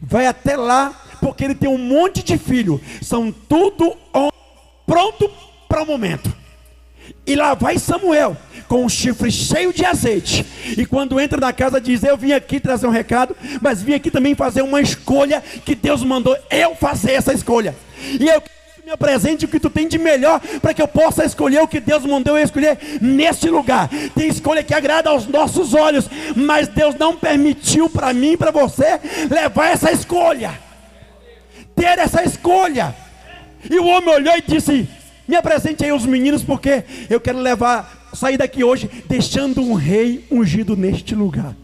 vai 0.00 0.26
até 0.26 0.56
lá, 0.56 0.90
porque 1.20 1.44
ele 1.44 1.54
tem 1.54 1.68
um 1.68 1.78
monte 1.78 2.22
de 2.22 2.36
filhos, 2.36 2.80
são 3.00 3.30
tudo 3.30 3.96
pronto 4.86 5.30
para 5.68 5.82
o 5.82 5.86
momento. 5.86 6.34
E 7.26 7.36
lá 7.36 7.54
vai 7.54 7.78
Samuel 7.78 8.36
com 8.66 8.84
um 8.84 8.88
chifre 8.88 9.30
cheio 9.30 9.72
de 9.72 9.84
azeite. 9.84 10.44
E 10.76 10.84
quando 10.84 11.20
entra 11.20 11.40
na 11.40 11.52
casa, 11.52 11.80
diz: 11.80 12.02
Eu 12.02 12.16
vim 12.16 12.32
aqui 12.32 12.58
trazer 12.58 12.86
um 12.86 12.90
recado, 12.90 13.36
mas 13.60 13.82
vim 13.82 13.94
aqui 13.94 14.10
também 14.10 14.34
fazer 14.34 14.62
uma 14.62 14.80
escolha 14.80 15.40
que 15.40 15.74
Deus 15.74 16.02
mandou 16.02 16.36
eu 16.50 16.74
fazer 16.74 17.12
essa 17.12 17.32
escolha. 17.32 17.74
E 18.18 18.26
eu 18.26 18.42
me 18.88 18.94
apresente 18.94 19.44
o 19.44 19.48
que 19.48 19.60
tu 19.60 19.68
tem 19.68 19.86
de 19.86 19.98
melhor 19.98 20.40
para 20.62 20.72
que 20.72 20.80
eu 20.80 20.88
possa 20.88 21.22
escolher 21.22 21.60
o 21.60 21.68
que 21.68 21.78
Deus 21.78 22.06
mandou 22.06 22.38
eu 22.38 22.42
escolher 22.42 22.78
neste 23.02 23.50
lugar. 23.50 23.86
Tem 24.14 24.28
escolha 24.28 24.62
que 24.62 24.72
agrada 24.72 25.10
aos 25.10 25.26
nossos 25.26 25.74
olhos, 25.74 26.08
mas 26.34 26.68
Deus 26.68 26.94
não 26.94 27.14
permitiu 27.14 27.90
para 27.90 28.14
mim 28.14 28.32
e 28.32 28.36
para 28.38 28.50
você 28.50 28.98
levar 29.28 29.72
essa 29.72 29.92
escolha. 29.92 30.58
Ter 31.76 31.98
essa 31.98 32.22
escolha. 32.22 32.96
E 33.70 33.78
o 33.78 33.84
homem 33.84 34.08
olhou 34.08 34.34
e 34.34 34.40
disse: 34.40 34.88
Me 35.28 35.36
apresente 35.36 35.84
aí 35.84 35.92
os 35.92 36.06
meninos, 36.06 36.42
porque 36.42 36.82
eu 37.10 37.20
quero 37.20 37.40
levar, 37.40 38.08
sair 38.14 38.38
daqui 38.38 38.64
hoje, 38.64 38.88
deixando 39.06 39.60
um 39.60 39.74
rei 39.74 40.24
ungido 40.30 40.74
neste 40.74 41.14
lugar. 41.14 41.54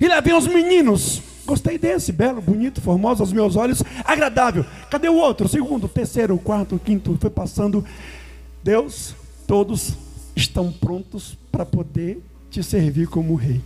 E 0.00 0.06
lá 0.06 0.20
vem 0.20 0.34
os 0.34 0.46
meninos. 0.46 1.29
Gostei 1.50 1.76
desse, 1.76 2.12
belo, 2.12 2.40
bonito, 2.40 2.80
formoso 2.80 3.24
aos 3.24 3.32
meus 3.32 3.56
olhos, 3.56 3.82
agradável. 4.04 4.64
Cadê 4.88 5.08
o 5.08 5.16
outro? 5.16 5.48
segundo, 5.48 5.88
terceiro, 5.88 6.38
quarto, 6.38 6.78
quinto, 6.78 7.18
foi 7.20 7.28
passando. 7.28 7.84
Deus, 8.62 9.16
todos 9.48 9.94
estão 10.36 10.70
prontos 10.70 11.36
para 11.50 11.66
poder 11.66 12.22
te 12.52 12.62
servir 12.62 13.08
como 13.08 13.34
rei. 13.34 13.60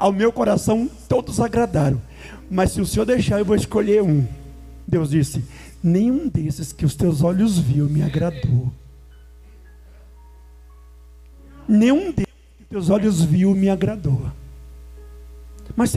Ao 0.00 0.12
meu 0.12 0.32
coração, 0.32 0.90
todos 1.08 1.38
agradaram. 1.38 2.02
Mas 2.50 2.72
se 2.72 2.80
o 2.80 2.86
Senhor 2.86 3.04
deixar, 3.04 3.38
eu 3.38 3.44
vou 3.44 3.54
escolher 3.54 4.02
um. 4.02 4.26
Deus 4.84 5.10
disse: 5.10 5.44
Nenhum 5.80 6.26
desses 6.26 6.72
que 6.72 6.84
os 6.84 6.96
teus 6.96 7.22
olhos 7.22 7.56
viu 7.56 7.88
me 7.88 8.02
agradou. 8.02 8.72
Nenhum 11.68 12.10
desses 12.10 12.34
que 12.58 12.64
teus 12.68 12.90
olhos 12.90 13.22
viu 13.22 13.54
me 13.54 13.70
agradou. 13.70 14.28
Mas 15.76 15.94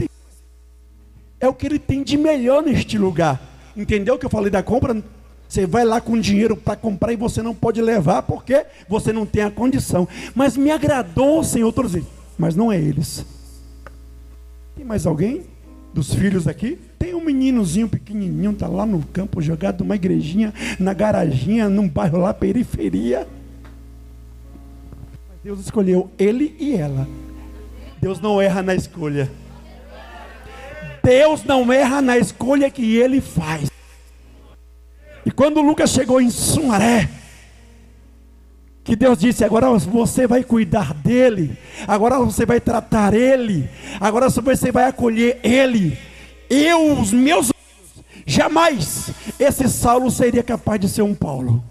é 1.40 1.48
o 1.48 1.54
que 1.54 1.66
ele 1.66 1.78
tem 1.78 2.02
de 2.02 2.16
melhor 2.16 2.62
neste 2.62 2.96
lugar. 2.98 3.40
Entendeu 3.76 4.14
o 4.14 4.18
que 4.18 4.26
eu 4.26 4.30
falei 4.30 4.50
da 4.50 4.62
compra? 4.62 5.02
Você 5.48 5.66
vai 5.66 5.84
lá 5.84 6.00
com 6.00 6.18
dinheiro 6.18 6.56
para 6.56 6.76
comprar 6.76 7.12
e 7.12 7.16
você 7.16 7.42
não 7.42 7.54
pode 7.54 7.80
levar 7.80 8.22
porque 8.22 8.64
você 8.88 9.12
não 9.12 9.26
tem 9.26 9.42
a 9.42 9.50
condição. 9.50 10.08
Mas 10.34 10.56
me 10.56 10.70
agradou, 10.70 11.44
Senhor, 11.44 11.72
todos 11.72 11.94
eles. 11.94 12.08
Mas 12.38 12.56
não 12.56 12.72
é 12.72 12.78
eles. 12.78 13.24
Tem 14.74 14.84
mais 14.84 15.06
alguém 15.06 15.42
dos 15.92 16.12
filhos 16.12 16.48
aqui? 16.48 16.78
Tem 16.98 17.14
um 17.14 17.24
meninozinho 17.24 17.88
pequenininho, 17.88 18.52
tá 18.54 18.66
lá 18.66 18.84
no 18.84 19.00
campo 19.12 19.40
jogado 19.40 19.84
numa 19.84 19.94
igrejinha, 19.94 20.52
na 20.78 20.92
garaginha, 20.92 21.68
num 21.68 21.88
bairro 21.88 22.18
lá 22.18 22.34
periferia. 22.34 23.26
Deus 25.44 25.60
escolheu 25.60 26.10
ele 26.18 26.56
e 26.58 26.74
ela. 26.74 27.06
Deus 28.00 28.20
não 28.20 28.40
erra 28.40 28.62
na 28.62 28.74
escolha. 28.74 29.30
Deus 31.04 31.44
não 31.44 31.70
erra 31.70 32.00
na 32.00 32.16
escolha 32.16 32.70
que 32.70 32.96
ele 32.96 33.20
faz. 33.20 33.70
E 35.26 35.30
quando 35.30 35.60
Lucas 35.60 35.90
chegou 35.90 36.20
em 36.20 36.30
Sumaré, 36.30 37.08
que 38.82 38.96
Deus 38.96 39.18
disse: 39.18 39.44
agora 39.44 39.68
você 39.78 40.26
vai 40.26 40.42
cuidar 40.42 40.94
dele, 40.94 41.58
agora 41.86 42.18
você 42.18 42.46
vai 42.46 42.58
tratar 42.58 43.12
ele, 43.12 43.68
agora 44.00 44.28
você 44.30 44.72
vai 44.72 44.84
acolher 44.84 45.40
ele. 45.42 45.98
Eu, 46.48 46.98
os 46.98 47.12
meus 47.12 47.50
olhos, 47.50 48.04
jamais 48.26 49.10
esse 49.38 49.68
Saulo 49.68 50.10
seria 50.10 50.42
capaz 50.42 50.80
de 50.80 50.88
ser 50.88 51.02
um 51.02 51.14
Paulo. 51.14 51.62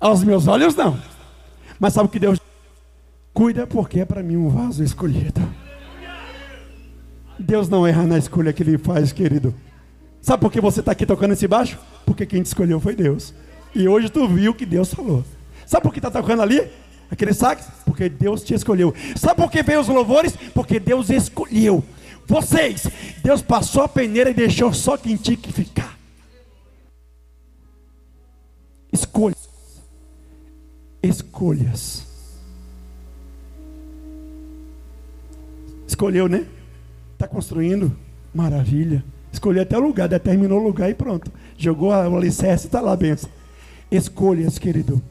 Aos 0.00 0.22
meus 0.22 0.46
olhos, 0.46 0.74
não. 0.74 0.98
Mas 1.78 1.92
sabe 1.92 2.06
o 2.06 2.10
que 2.10 2.18
Deus 2.18 2.38
cuida? 3.34 3.66
Porque 3.66 4.00
é 4.00 4.04
para 4.04 4.22
mim 4.22 4.36
um 4.36 4.48
vaso 4.48 4.82
escolhido. 4.82 5.47
Deus 7.38 7.68
não 7.68 7.86
erra 7.86 8.04
na 8.04 8.18
escolha 8.18 8.52
que 8.52 8.62
Ele 8.62 8.76
faz, 8.76 9.12
querido. 9.12 9.54
Sabe 10.20 10.40
por 10.40 10.50
que 10.50 10.60
você 10.60 10.80
está 10.80 10.92
aqui 10.92 11.06
tocando 11.06 11.32
esse 11.32 11.46
baixo? 11.46 11.78
Porque 12.04 12.26
quem 12.26 12.42
te 12.42 12.46
escolheu 12.46 12.80
foi 12.80 12.94
Deus. 12.94 13.32
E 13.74 13.86
hoje 13.86 14.08
tu 14.08 14.26
viu 14.26 14.52
o 14.52 14.54
que 14.54 14.66
Deus 14.66 14.92
falou. 14.92 15.24
Sabe 15.66 15.82
por 15.82 15.92
que 15.92 15.98
está 15.98 16.10
tocando 16.10 16.42
ali? 16.42 16.68
Aquele 17.10 17.32
sax? 17.32 17.68
Porque 17.84 18.08
Deus 18.08 18.42
te 18.42 18.54
escolheu. 18.54 18.94
Sabe 19.16 19.40
por 19.40 19.50
que 19.50 19.62
veio 19.62 19.80
os 19.80 19.88
louvores? 19.88 20.34
Porque 20.54 20.80
Deus 20.80 21.08
escolheu. 21.10 21.84
Vocês, 22.26 22.86
Deus 23.22 23.40
passou 23.40 23.82
a 23.82 23.88
peneira 23.88 24.30
e 24.30 24.34
deixou 24.34 24.72
só 24.72 24.96
quem 24.96 25.16
tinha 25.16 25.36
que 25.36 25.52
ficar. 25.52 25.96
Escolhas. 28.92 29.48
Escolhas. 31.02 32.06
Escolheu, 35.86 36.28
né? 36.28 36.46
Está 37.18 37.26
construindo? 37.26 37.90
Maravilha. 38.32 39.04
Escolheu 39.32 39.64
até 39.64 39.76
o 39.76 39.80
lugar, 39.80 40.08
determinou 40.08 40.60
o 40.60 40.62
lugar 40.62 40.88
e 40.88 40.94
pronto. 40.94 41.32
Jogou 41.56 41.88
o 41.88 42.16
alicerce 42.16 42.66
e 42.66 42.68
está 42.68 42.80
lá 42.80 42.92
a 42.92 42.96
benção. 42.96 43.28
Escolhas, 43.90 44.56
querido. 44.56 45.02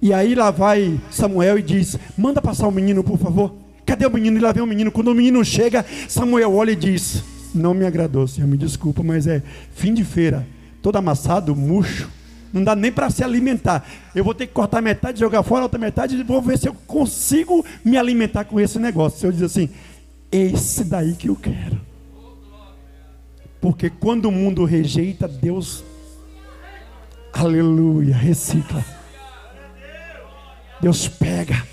E 0.00 0.12
aí 0.12 0.34
lá 0.34 0.50
vai 0.50 0.98
Samuel 1.08 1.60
e 1.60 1.62
diz: 1.62 1.96
Manda 2.18 2.42
passar 2.42 2.66
o 2.66 2.72
menino, 2.72 3.04
por 3.04 3.16
favor. 3.16 3.54
Cadê 3.86 4.04
o 4.04 4.10
menino? 4.10 4.38
E 4.38 4.40
lá 4.40 4.50
vem 4.50 4.60
o 4.60 4.66
menino. 4.66 4.90
Quando 4.90 5.12
o 5.12 5.14
menino 5.14 5.44
chega, 5.44 5.86
Samuel 6.08 6.52
olha 6.52 6.72
e 6.72 6.76
diz: 6.76 7.22
Não 7.54 7.72
me 7.74 7.86
agradou, 7.86 8.26
Senhor, 8.26 8.48
me 8.48 8.56
desculpa, 8.56 9.04
mas 9.04 9.28
é 9.28 9.40
fim 9.72 9.94
de 9.94 10.02
feira, 10.02 10.44
todo 10.82 10.96
amassado, 10.96 11.54
murcho. 11.54 12.10
Não 12.52 12.64
dá 12.64 12.74
nem 12.74 12.90
para 12.90 13.08
se 13.08 13.22
alimentar. 13.22 13.86
Eu 14.16 14.24
vou 14.24 14.34
ter 14.34 14.48
que 14.48 14.52
cortar 14.52 14.82
metade, 14.82 15.20
jogar 15.20 15.44
fora 15.44 15.60
a 15.60 15.66
outra 15.66 15.78
metade 15.78 16.16
e 16.16 16.24
vou 16.24 16.42
ver 16.42 16.58
se 16.58 16.68
eu 16.68 16.74
consigo 16.88 17.64
me 17.84 17.96
alimentar 17.96 18.44
com 18.46 18.58
esse 18.58 18.80
negócio. 18.80 19.16
O 19.16 19.20
Senhor 19.20 19.32
diz 19.32 19.42
assim: 19.42 19.70
esse 20.32 20.84
daí 20.84 21.14
que 21.14 21.28
eu 21.28 21.36
quero. 21.36 21.80
Porque 23.60 23.90
quando 23.90 24.26
o 24.26 24.32
mundo 24.32 24.64
rejeita, 24.64 25.28
Deus, 25.28 25.84
aleluia, 27.32 28.16
recicla. 28.16 28.84
Deus 30.80 31.06
pega. 31.06 31.64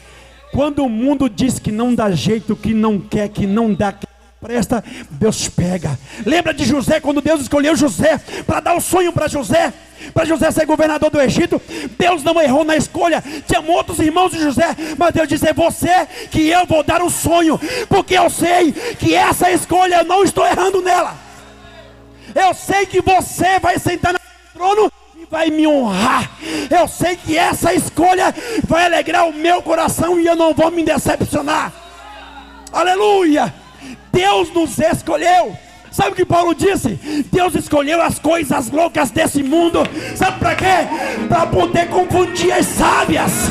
Quando 0.52 0.84
o 0.84 0.90
mundo 0.90 1.30
diz 1.30 1.58
que 1.58 1.72
não 1.72 1.96
dá 1.96 2.12
jeito, 2.12 2.56
que 2.56 2.74
não 2.74 3.00
quer, 3.00 3.30
que 3.30 3.48
não 3.48 3.74
dá, 3.74 3.98
presta, 4.40 4.84
Deus 5.12 5.48
pega. 5.50 5.98
Lembra 6.26 6.54
de 6.54 6.66
José, 6.66 7.00
quando 7.00 7.22
Deus 7.22 7.42
escolheu 7.42 7.76
José 7.76 8.20
para 8.46 8.60
dar 8.60 8.76
o 8.76 8.82
sonho 8.82 9.12
para 9.12 9.28
José? 9.28 9.74
para 10.14 10.26
José 10.26 10.50
ser 10.52 10.66
governador 10.66 11.10
do 11.10 11.22
Egito. 11.22 11.62
Deus 11.98 12.24
não 12.24 12.40
errou 12.42 12.64
na 12.64 12.76
escolha. 12.76 13.24
Tinha 13.46 13.62
outros 13.62 14.00
irmãos 14.00 14.32
de 14.32 14.40
José, 14.40 14.76
mas 14.98 15.14
Deus 15.14 15.28
disse: 15.28 15.48
É 15.48 15.54
você 15.54 16.08
que 16.32 16.48
eu 16.48 16.66
vou 16.66 16.84
dar 16.84 17.02
o 17.02 17.10
sonho, 17.10 17.60
porque 17.88 18.18
eu 18.18 18.30
sei 18.30 18.72
que 18.72 19.14
essa 19.14 19.52
escolha 19.52 19.98
eu 19.98 20.06
não 20.06 20.24
estou 20.24 20.46
errando 20.46 20.82
nela. 20.82 21.16
Eu 22.34 22.54
sei 22.54 22.86
que 22.86 23.02
você 23.02 23.60
vai 23.60 23.80
sentar 23.80 24.14
no 24.14 24.20
trono 24.54 24.92
e 25.18 25.26
vai 25.26 25.50
me 25.50 25.68
honrar. 25.68 26.32
Eu 26.70 26.88
sei 26.88 27.16
que 27.16 27.38
essa 27.38 27.74
escolha 27.74 28.34
vai 28.68 28.86
alegrar 28.86 29.28
o 29.28 29.34
meu 29.34 29.62
coração 29.62 30.20
e 30.20 30.26
eu 30.26 30.36
não 30.36 30.54
vou 30.54 30.72
me 30.72 30.84
decepcionar. 30.84 31.74
Aleluia! 32.72 33.54
Deus 34.12 34.54
nos 34.54 34.78
escolheu. 34.80 35.58
Sabe 35.92 36.12
o 36.12 36.16
que 36.16 36.26
Paulo 36.26 36.54
disse? 36.54 37.00
Deus 37.32 37.56
escolheu 37.56 38.02
as 38.02 38.20
coisas 38.20 38.70
loucas 38.70 39.10
desse 39.10 39.42
mundo. 39.42 39.80
Sabe 40.16 40.40
para 40.40 40.56
quê? 40.56 40.88
Para 41.28 41.48
poder 41.48 41.88
confundir 41.88 42.52
as 42.52 42.66
sábias. 42.66 43.50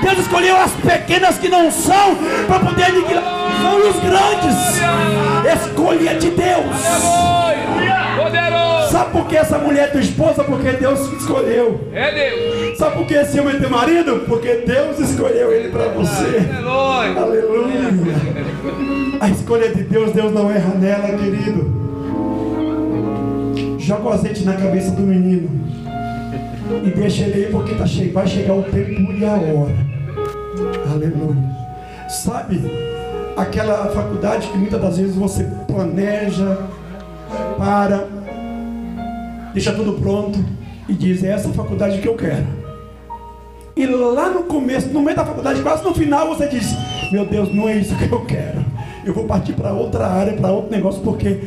Deus 0.00 0.18
escolheu 0.18 0.56
as 0.56 0.70
pequenas 0.72 1.38
que 1.38 1.48
não 1.48 1.70
são, 1.70 2.16
para 2.46 2.60
poder 2.60 2.84
aniquilar 2.84 3.76
os 3.76 3.96
grandes. 3.96 5.62
Escolha 5.64 6.14
de 6.14 6.30
Deus. 6.30 6.76
Sabe 8.90 9.10
por 9.12 9.26
que 9.26 9.36
essa 9.36 9.58
mulher 9.58 9.84
é 9.84 9.86
tua 9.88 10.00
esposa? 10.00 10.44
Porque 10.44 10.72
Deus 10.72 11.00
escolheu. 11.12 11.88
É 11.92 12.12
Deus. 12.12 12.78
Sabe 12.78 12.96
por 12.96 13.06
que 13.06 13.14
esse 13.14 13.40
homem 13.40 13.56
é 13.56 13.58
teu 13.58 13.70
marido? 13.70 14.24
Porque 14.26 14.64
Deus 14.66 14.98
escolheu 14.98 15.52
ele 15.52 15.68
para 15.70 15.88
você. 15.88 16.48
Aleluia. 16.50 17.20
Aleluia. 17.20 17.88
A 19.20 19.28
escolha 19.28 19.68
de 19.68 19.84
Deus, 19.84 20.12
Deus 20.12 20.32
não 20.32 20.50
erra 20.50 20.74
nela, 20.74 21.08
querido. 21.16 21.82
Joga 23.78 24.08
o 24.08 24.12
azeite 24.12 24.44
na 24.44 24.54
cabeça 24.54 24.90
do 24.92 25.02
menino. 25.02 25.48
E 26.84 26.90
deixa 26.90 27.24
ele 27.24 27.46
aí 27.46 27.52
porque 27.52 27.74
tá 27.74 27.86
cheio. 27.86 28.12
vai 28.12 28.26
chegar 28.26 28.54
o 28.54 28.62
tempo 28.62 29.12
e 29.12 29.24
a 29.24 29.32
hora. 29.32 29.92
Aleluia. 30.90 31.52
Sabe 32.08 32.60
aquela 33.36 33.86
faculdade 33.86 34.48
que 34.48 34.58
muitas 34.58 34.80
das 34.80 34.98
vezes 34.98 35.14
você 35.14 35.46
planeja, 35.66 36.58
para, 37.56 38.06
deixa 39.52 39.72
tudo 39.72 39.94
pronto 40.00 40.38
e 40.88 40.92
diz: 40.92 41.22
é 41.22 41.28
essa 41.28 41.48
faculdade 41.50 42.00
que 42.00 42.08
eu 42.08 42.14
quero. 42.14 42.46
E 43.74 43.86
lá 43.86 44.28
no 44.28 44.44
começo, 44.44 44.88
no 44.88 45.00
meio 45.02 45.16
da 45.16 45.24
faculdade, 45.24 45.62
quase 45.62 45.82
no 45.82 45.94
final, 45.94 46.28
você 46.28 46.48
diz: 46.48 46.74
Meu 47.10 47.24
Deus, 47.24 47.54
não 47.54 47.68
é 47.68 47.76
isso 47.76 47.96
que 47.96 48.10
eu 48.10 48.24
quero. 48.24 48.64
Eu 49.04 49.14
vou 49.14 49.24
partir 49.24 49.54
para 49.54 49.72
outra 49.72 50.06
área, 50.06 50.34
para 50.34 50.50
outro 50.50 50.70
negócio, 50.70 51.02
porque 51.02 51.40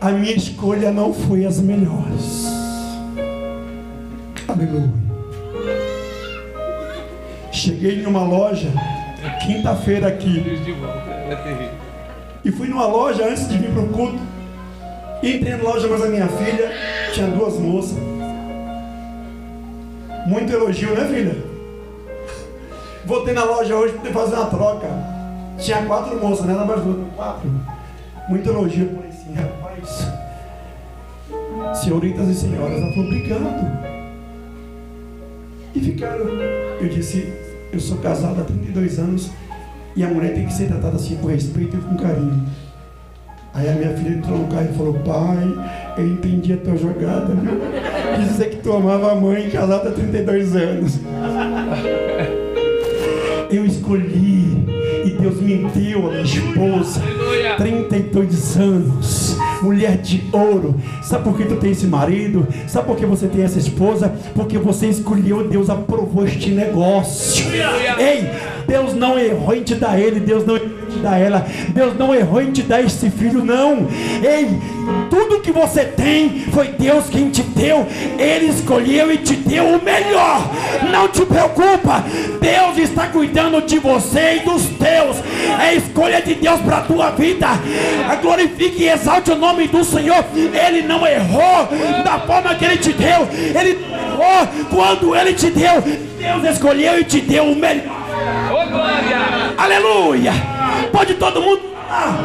a 0.00 0.10
minha 0.10 0.34
escolha 0.34 0.90
não 0.90 1.12
foi 1.12 1.44
as 1.44 1.60
melhores. 1.60 2.46
Aleluia. 4.48 4.90
Cheguei 7.50 8.02
em 8.02 8.06
uma 8.06 8.22
loja, 8.24 8.68
quinta-feira 9.44 10.08
aqui. 10.08 10.42
E 12.44 12.50
fui 12.50 12.66
numa 12.66 12.86
loja 12.86 13.28
antes 13.28 13.48
de 13.48 13.58
vir 13.58 13.70
para 13.70 13.82
o 13.82 13.88
culto. 13.88 14.18
Entrei 15.22 15.54
na 15.56 15.62
loja 15.62 15.86
com 15.86 15.94
a 15.94 16.06
minha 16.08 16.26
filha, 16.26 16.72
tinha 17.12 17.26
duas 17.28 17.58
moças. 17.58 17.98
Muito 20.26 20.52
elogio, 20.52 20.94
né, 20.94 21.04
filha? 21.06 21.36
Voltei 23.04 23.34
na 23.34 23.44
loja 23.44 23.76
hoje 23.76 23.94
para 23.94 24.12
fazer 24.12 24.36
uma 24.36 24.46
troca. 24.46 24.86
Tinha 25.58 25.84
quatro 25.84 26.18
moças, 26.18 26.46
né? 26.46 26.54
Mais 26.54 26.80
duas, 26.80 27.12
quatro. 27.14 27.50
Muito 28.28 28.48
elogio. 28.48 28.84
Eu 28.84 28.94
falei 28.96 29.10
assim, 29.10 29.34
rapaz. 29.34 30.08
Senhoritas 31.82 32.28
e 32.28 32.34
senhoras, 32.34 32.78
ela 32.78 32.90
falou, 32.92 33.06
obrigado. 33.06 33.92
E 35.74 35.80
ficaram. 35.80 36.26
Eu 36.80 36.88
disse, 36.88 37.32
eu 37.72 37.80
sou 37.80 37.98
casado 37.98 38.40
há 38.40 38.44
32 38.44 38.98
anos 38.98 39.30
e 39.94 40.02
a 40.04 40.08
mulher 40.08 40.34
tem 40.34 40.46
que 40.46 40.52
ser 40.52 40.68
tratada 40.68 40.96
assim 40.96 41.16
com 41.16 41.26
respeito 41.26 41.76
e 41.76 41.80
com 41.80 41.96
carinho. 41.96 42.46
Aí 43.54 43.68
a 43.68 43.72
minha 43.74 43.94
filha 43.96 44.16
entrou 44.16 44.38
no 44.38 44.48
carro 44.48 44.68
e 44.70 44.76
falou, 44.76 44.94
pai, 44.94 45.81
eu 45.96 46.06
entendi 46.06 46.52
a 46.52 46.56
tua 46.56 46.76
jogada, 46.76 47.34
viu? 47.34 47.52
Quis 48.16 48.28
dizer 48.28 48.50
que 48.50 48.56
tu 48.56 48.72
amava 48.72 49.12
a 49.12 49.14
mãe 49.14 49.50
casada 49.50 49.88
há 49.88 49.92
32 49.92 50.56
anos. 50.56 50.98
Eu 53.50 53.66
escolhi 53.66 54.66
e 55.04 55.10
Deus 55.10 55.40
me 55.40 55.56
deu 55.74 56.06
a 56.06 56.10
minha 56.10 56.22
esposa. 56.22 57.02
32 57.58 58.56
anos, 58.56 59.36
mulher 59.60 59.98
de 59.98 60.24
ouro. 60.32 60.74
Sabe 61.02 61.24
por 61.24 61.36
que 61.36 61.44
tu 61.44 61.56
tem 61.56 61.72
esse 61.72 61.86
marido? 61.86 62.46
Sabe 62.66 62.86
por 62.86 62.96
que 62.96 63.04
você 63.04 63.26
tem 63.26 63.42
essa 63.44 63.58
esposa? 63.58 64.12
Porque 64.34 64.56
você 64.56 64.86
escolheu, 64.86 65.46
Deus 65.48 65.68
aprovou 65.68 66.24
este 66.24 66.50
negócio. 66.50 67.44
Ei, 67.98 68.30
Deus 68.66 68.94
não 68.94 69.18
errou 69.18 69.54
em 69.54 69.62
te 69.62 69.74
dar 69.74 70.00
ele, 70.00 70.20
Deus 70.20 70.46
não 70.46 70.56
errou 70.56 70.70
te 70.70 70.81
dar 71.02 71.18
ela, 71.18 71.46
Deus 71.68 71.98
não 71.98 72.14
errou 72.14 72.40
em 72.40 72.52
te 72.52 72.62
dar 72.62 72.80
esse 72.80 73.10
filho, 73.10 73.44
não. 73.44 73.88
Ei, 74.22 74.48
tudo 75.10 75.40
que 75.40 75.50
você 75.50 75.84
tem 75.84 76.46
foi 76.52 76.68
Deus 76.68 77.06
quem 77.10 77.28
te 77.28 77.42
deu, 77.42 77.86
Ele 78.18 78.46
escolheu 78.46 79.12
e 79.12 79.18
te 79.18 79.34
deu 79.34 79.64
o 79.64 79.82
melhor. 79.82 80.48
Não 80.90 81.08
te 81.08 81.26
preocupa, 81.26 82.04
Deus 82.40 82.78
está 82.78 83.08
cuidando 83.08 83.60
de 83.62 83.78
você 83.78 84.36
e 84.36 84.40
dos 84.40 84.64
teus. 84.78 85.16
É 85.60 85.74
escolha 85.74 86.22
de 86.22 86.34
Deus 86.34 86.60
para 86.60 86.78
a 86.78 86.82
tua 86.82 87.10
vida. 87.10 87.48
Glorifique 88.22 88.84
e 88.84 88.88
exalte 88.88 89.32
o 89.32 89.36
nome 89.36 89.66
do 89.68 89.84
Senhor. 89.84 90.24
Ele 90.34 90.82
não 90.82 91.06
errou 91.06 91.68
da 92.04 92.20
forma 92.20 92.54
que 92.54 92.64
Ele 92.64 92.76
te 92.76 92.92
deu, 92.92 93.28
Ele 93.32 93.78
errou 93.92 94.46
quando 94.70 95.16
Ele 95.16 95.34
te 95.34 95.50
deu. 95.50 95.82
Deus 95.82 96.54
escolheu 96.54 97.00
e 97.00 97.04
te 97.04 97.20
deu 97.20 97.44
o 97.44 97.56
melhor. 97.56 98.02
Glória! 98.70 99.54
Aleluia! 99.58 100.51
Pode 100.90 101.14
todo 101.14 101.40
mundo 101.40 101.62
falar, 101.92 102.24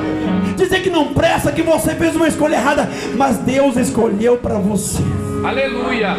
dizer 0.55 0.81
que 0.81 0.89
não 0.89 1.13
presta, 1.13 1.51
que 1.51 1.61
você 1.61 1.93
fez 1.95 2.15
uma 2.15 2.27
escolha 2.27 2.55
errada, 2.55 2.89
mas 3.15 3.37
Deus 3.39 3.75
escolheu 3.75 4.37
para 4.37 4.57
você. 4.57 5.03
Aleluia! 5.43 6.15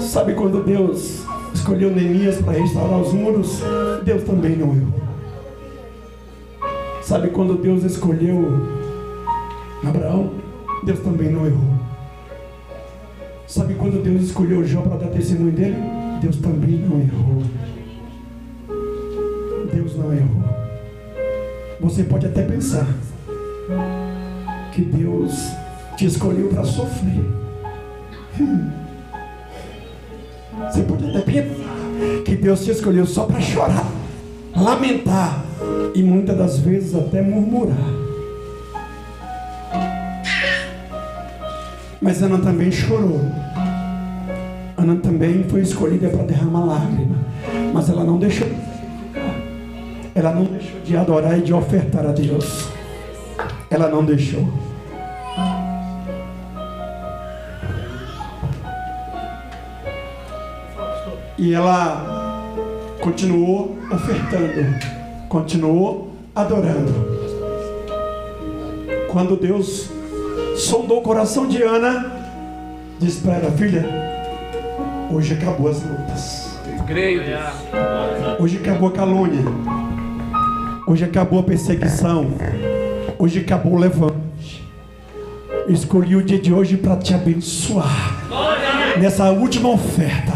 Sabe 0.00 0.34
quando 0.34 0.62
Deus 0.62 1.24
escolheu 1.52 1.90
Neemias 1.90 2.36
para 2.40 2.58
restaurar 2.58 3.00
os 3.00 3.12
muros? 3.12 3.60
Deus 4.04 4.22
também 4.22 4.56
não 4.56 4.74
errou. 4.74 5.04
Sabe 7.02 7.28
quando 7.28 7.54
Deus 7.54 7.84
escolheu 7.84 8.66
Abraão? 9.86 10.32
Deus 10.84 11.00
também 11.00 11.30
não 11.30 11.46
errou. 11.46 11.74
Sabe 13.46 13.74
quando 13.74 14.02
Deus 14.02 14.22
escolheu 14.22 14.64
Jó 14.64 14.80
para 14.80 14.96
dar 14.96 15.08
testemunho 15.08 15.52
dele? 15.52 15.76
Deus 16.20 16.36
também 16.36 16.78
não 16.78 17.00
errou. 17.00 17.42
Não 19.96 20.12
errou. 20.12 20.42
Você 21.80 22.02
pode 22.02 22.26
até 22.26 22.42
pensar 22.42 22.86
que 24.72 24.82
Deus 24.82 25.32
te 25.96 26.06
escolheu 26.06 26.48
para 26.48 26.64
sofrer. 26.64 27.24
Você 30.70 30.82
pode 30.82 31.08
até 31.08 31.20
pensar 31.20 31.74
que 32.24 32.34
Deus 32.34 32.64
te 32.64 32.70
escolheu 32.72 33.06
só 33.06 33.24
para 33.24 33.40
chorar, 33.40 33.86
lamentar 34.56 35.44
e 35.94 36.02
muitas 36.02 36.36
das 36.36 36.58
vezes 36.58 36.94
até 36.94 37.22
murmurar. 37.22 37.76
Mas 42.00 42.22
Ana 42.22 42.38
também 42.38 42.70
chorou. 42.72 43.20
Ana 44.76 44.96
também 44.96 45.44
foi 45.44 45.60
escolhida 45.60 46.08
para 46.08 46.24
derramar 46.24 46.64
lágrima. 46.64 47.16
Mas 47.72 47.88
ela 47.88 48.04
não 48.04 48.18
deixou. 48.18 48.63
Ela 50.14 50.32
não 50.32 50.44
deixou 50.44 50.80
de 50.80 50.96
adorar 50.96 51.36
e 51.36 51.42
de 51.42 51.52
ofertar 51.52 52.06
a 52.06 52.12
Deus. 52.12 52.68
Ela 53.68 53.88
não 53.88 54.04
deixou. 54.04 54.48
E 61.36 61.52
ela 61.52 62.44
continuou 63.00 63.76
ofertando, 63.90 64.78
continuou 65.28 66.12
adorando. 66.34 66.92
Quando 69.10 69.36
Deus 69.36 69.90
sondou 70.56 71.00
o 71.00 71.02
coração 71.02 71.48
de 71.48 71.60
Ana, 71.60 72.12
disse 73.00 73.20
para 73.20 73.34
ela, 73.34 73.50
filha, 73.50 73.84
hoje 75.12 75.34
acabou 75.34 75.68
as 75.68 75.82
lutas. 75.82 76.54
Creio. 76.86 77.22
Hoje 78.38 78.58
acabou 78.58 78.88
a 78.88 78.92
calúnia. 78.92 79.42
Hoje 80.86 81.04
acabou 81.04 81.40
a 81.40 81.42
perseguição. 81.42 82.30
Hoje 83.18 83.40
acabou 83.40 83.72
o 83.72 83.78
levante. 83.78 84.62
Eu 85.66 85.72
escolhi 85.72 86.14
o 86.14 86.22
dia 86.22 86.38
de 86.38 86.52
hoje 86.52 86.76
para 86.76 86.96
te 86.96 87.14
abençoar. 87.14 88.22
Nessa 89.00 89.30
última 89.30 89.70
oferta, 89.70 90.32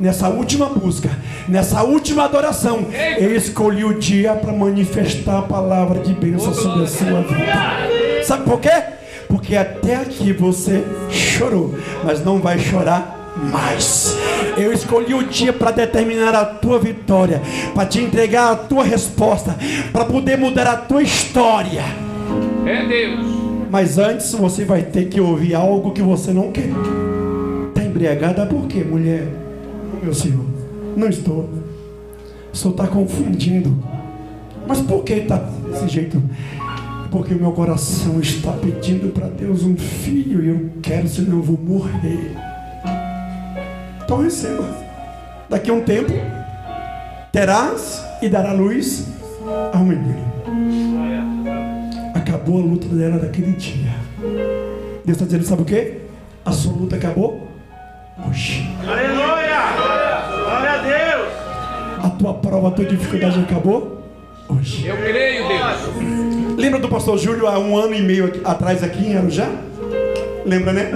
nessa 0.00 0.28
última 0.28 0.66
busca, 0.66 1.08
nessa 1.48 1.84
última 1.84 2.24
adoração, 2.24 2.84
eu 3.16 3.34
escolhi 3.34 3.84
o 3.84 3.96
dia 3.96 4.34
para 4.34 4.52
manifestar 4.52 5.38
a 5.38 5.42
palavra 5.42 6.00
de 6.00 6.12
bênção 6.12 6.52
sobre 6.52 6.82
a 6.82 6.86
sua 6.88 7.22
vida. 7.22 8.24
Sabe 8.24 8.42
por 8.44 8.58
quê? 8.58 8.82
Porque 9.28 9.56
até 9.56 9.96
aqui 9.96 10.32
você 10.32 10.84
chorou, 11.10 11.76
mas 12.02 12.24
não 12.24 12.40
vai 12.40 12.58
chorar 12.58 13.32
mais. 13.52 14.16
Eu 14.62 14.72
escolhi 14.72 15.12
o 15.12 15.24
dia 15.24 15.52
para 15.52 15.72
determinar 15.72 16.34
a 16.34 16.44
tua 16.44 16.78
vitória, 16.78 17.42
para 17.74 17.84
te 17.84 18.00
entregar 18.00 18.52
a 18.52 18.56
tua 18.56 18.84
resposta, 18.84 19.56
para 19.92 20.04
poder 20.04 20.38
mudar 20.38 20.68
a 20.68 20.76
tua 20.76 21.02
história. 21.02 21.82
É 22.64 22.86
Deus. 22.86 23.26
Mas 23.68 23.98
antes 23.98 24.32
você 24.32 24.64
vai 24.64 24.82
ter 24.82 25.06
que 25.06 25.20
ouvir 25.20 25.54
algo 25.56 25.90
que 25.90 26.02
você 26.02 26.32
não 26.32 26.52
quer. 26.52 26.70
Está 27.68 27.82
embriagada 27.82 28.46
por 28.46 28.66
quê, 28.68 28.84
mulher? 28.84 29.26
Meu 30.00 30.14
senhor, 30.14 30.44
não 30.96 31.08
estou. 31.08 31.48
O 32.52 32.56
senhor 32.56 32.72
está 32.72 32.86
confundindo. 32.86 33.76
Mas 34.66 34.80
por 34.80 35.02
que 35.02 35.14
está 35.14 35.38
desse 35.38 35.88
jeito? 35.88 36.22
Porque 37.10 37.34
meu 37.34 37.50
coração 37.50 38.20
está 38.20 38.52
pedindo 38.52 39.12
para 39.12 39.26
Deus 39.26 39.64
um 39.64 39.76
filho 39.76 40.44
e 40.44 40.48
eu 40.48 40.70
quero, 40.80 41.08
senão 41.08 41.38
eu 41.38 41.42
vou 41.42 41.58
morrer. 41.58 42.51
Então 44.12 44.24
receba. 44.24 44.68
Daqui 45.48 45.70
a 45.70 45.72
um 45.72 45.80
tempo, 45.80 46.12
terás 47.32 48.04
e 48.20 48.28
dará 48.28 48.52
luz 48.52 49.08
ao 49.72 49.82
menino. 49.82 50.30
Acabou 52.14 52.58
a 52.60 52.62
luta 52.62 52.88
dela 52.88 53.18
daquele 53.18 53.52
dia. 53.52 53.90
Deus 55.02 55.16
está 55.16 55.24
dizendo, 55.24 55.44
sabe 55.44 55.62
o 55.62 55.64
que? 55.64 55.94
A 56.44 56.52
sua 56.52 56.74
luta 56.74 56.96
acabou 56.96 57.48
hoje. 58.28 58.70
Aleluia! 58.86 59.62
Glória 60.28 60.70
a 60.72 60.82
Deus! 60.82 62.04
A 62.04 62.10
tua 62.10 62.34
prova, 62.34 62.68
a 62.68 62.70
tua 62.72 62.84
dificuldade 62.84 63.40
acabou 63.40 64.02
hoje. 64.46 64.86
Eu 64.88 64.96
creio, 64.98 65.48
Deus. 65.48 66.58
Lembra 66.58 66.78
do 66.80 66.88
pastor 66.90 67.16
Júlio 67.16 67.46
há 67.46 67.58
um 67.58 67.74
ano 67.78 67.94
e 67.94 68.02
meio 68.02 68.26
aqui- 68.26 68.42
atrás 68.44 68.84
aqui 68.84 69.06
em 69.06 69.16
Arujá? 69.16 69.48
Lembra, 70.44 70.74
né? 70.74 70.92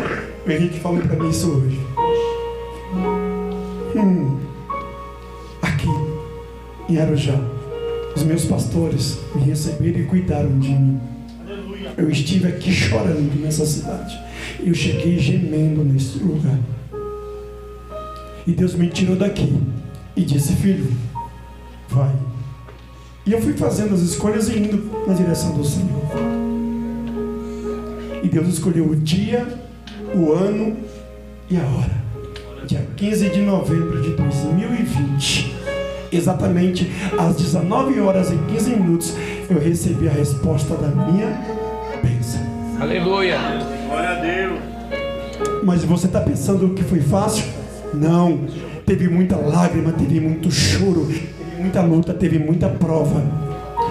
O 0.47 0.51
Henrique 0.51 0.79
falou 0.81 1.01
para 1.01 1.17
mim 1.17 1.31
isso 1.31 1.51
hoje. 1.51 1.96
Hum. 3.97 4.39
Aqui 5.63 5.89
em 6.87 6.99
Arujá, 6.99 7.41
os 8.15 8.23
meus 8.25 8.45
pastores 8.45 9.19
me 9.35 9.41
receberam 9.43 10.01
e 10.01 10.05
cuidaram 10.05 10.59
de 10.59 10.69
mim. 10.69 11.01
Eu 11.97 12.11
estive 12.11 12.47
aqui 12.47 12.71
chorando 12.71 13.41
nessa 13.41 13.65
cidade. 13.65 14.19
Eu 14.61 14.75
cheguei 14.75 15.19
gemendo 15.19 15.83
nesse 15.83 16.19
lugar. 16.19 16.59
E 18.47 18.53
Deus 18.53 18.75
me 18.75 18.89
tirou 18.89 19.17
daqui 19.17 19.59
e 20.15 20.23
disse: 20.23 20.53
Filho, 20.53 20.93
vai. 21.89 22.15
E 23.25 23.33
eu 23.33 23.41
fui 23.41 23.55
fazendo 23.55 23.95
as 23.95 24.01
escolhas 24.01 24.49
e 24.49 24.59
indo 24.59 25.07
na 25.07 25.15
direção 25.15 25.57
do 25.57 25.65
Senhor. 25.65 26.03
E 28.23 28.29
Deus 28.29 28.49
escolheu 28.49 28.91
o 28.91 28.95
dia, 28.95 29.47
o 30.15 30.33
ano 30.33 30.77
e 31.49 31.57
a 31.57 31.63
hora. 31.63 32.06
Dia 32.97 33.11
15 33.11 33.29
de 33.29 33.41
novembro 33.43 34.01
de 34.01 34.11
2020. 34.11 35.55
Exatamente 36.11 36.91
às 37.19 37.37
19 37.37 38.01
horas 38.01 38.31
e 38.31 38.37
15 38.51 38.71
minutos, 38.71 39.15
eu 39.51 39.59
recebi 39.59 40.09
a 40.09 40.13
resposta 40.13 40.75
da 40.75 40.89
minha 40.89 41.27
bênção. 42.03 42.41
Aleluia. 42.81 43.39
Glória 43.87 44.09
a 44.09 44.15
Deus! 44.15 44.61
Mas 45.63 45.85
você 45.85 46.07
está 46.07 46.21
pensando 46.21 46.71
que 46.71 46.83
foi 46.83 47.01
fácil? 47.01 47.45
Não. 47.93 48.41
Teve 48.87 49.09
muita 49.09 49.37
lágrima, 49.37 49.93
teve 49.93 50.19
muito 50.19 50.51
choro, 50.51 51.07
teve 51.07 51.63
muita 51.63 51.83
luta, 51.83 52.15
teve 52.15 52.39
muita 52.39 52.69
prova. 52.71 53.23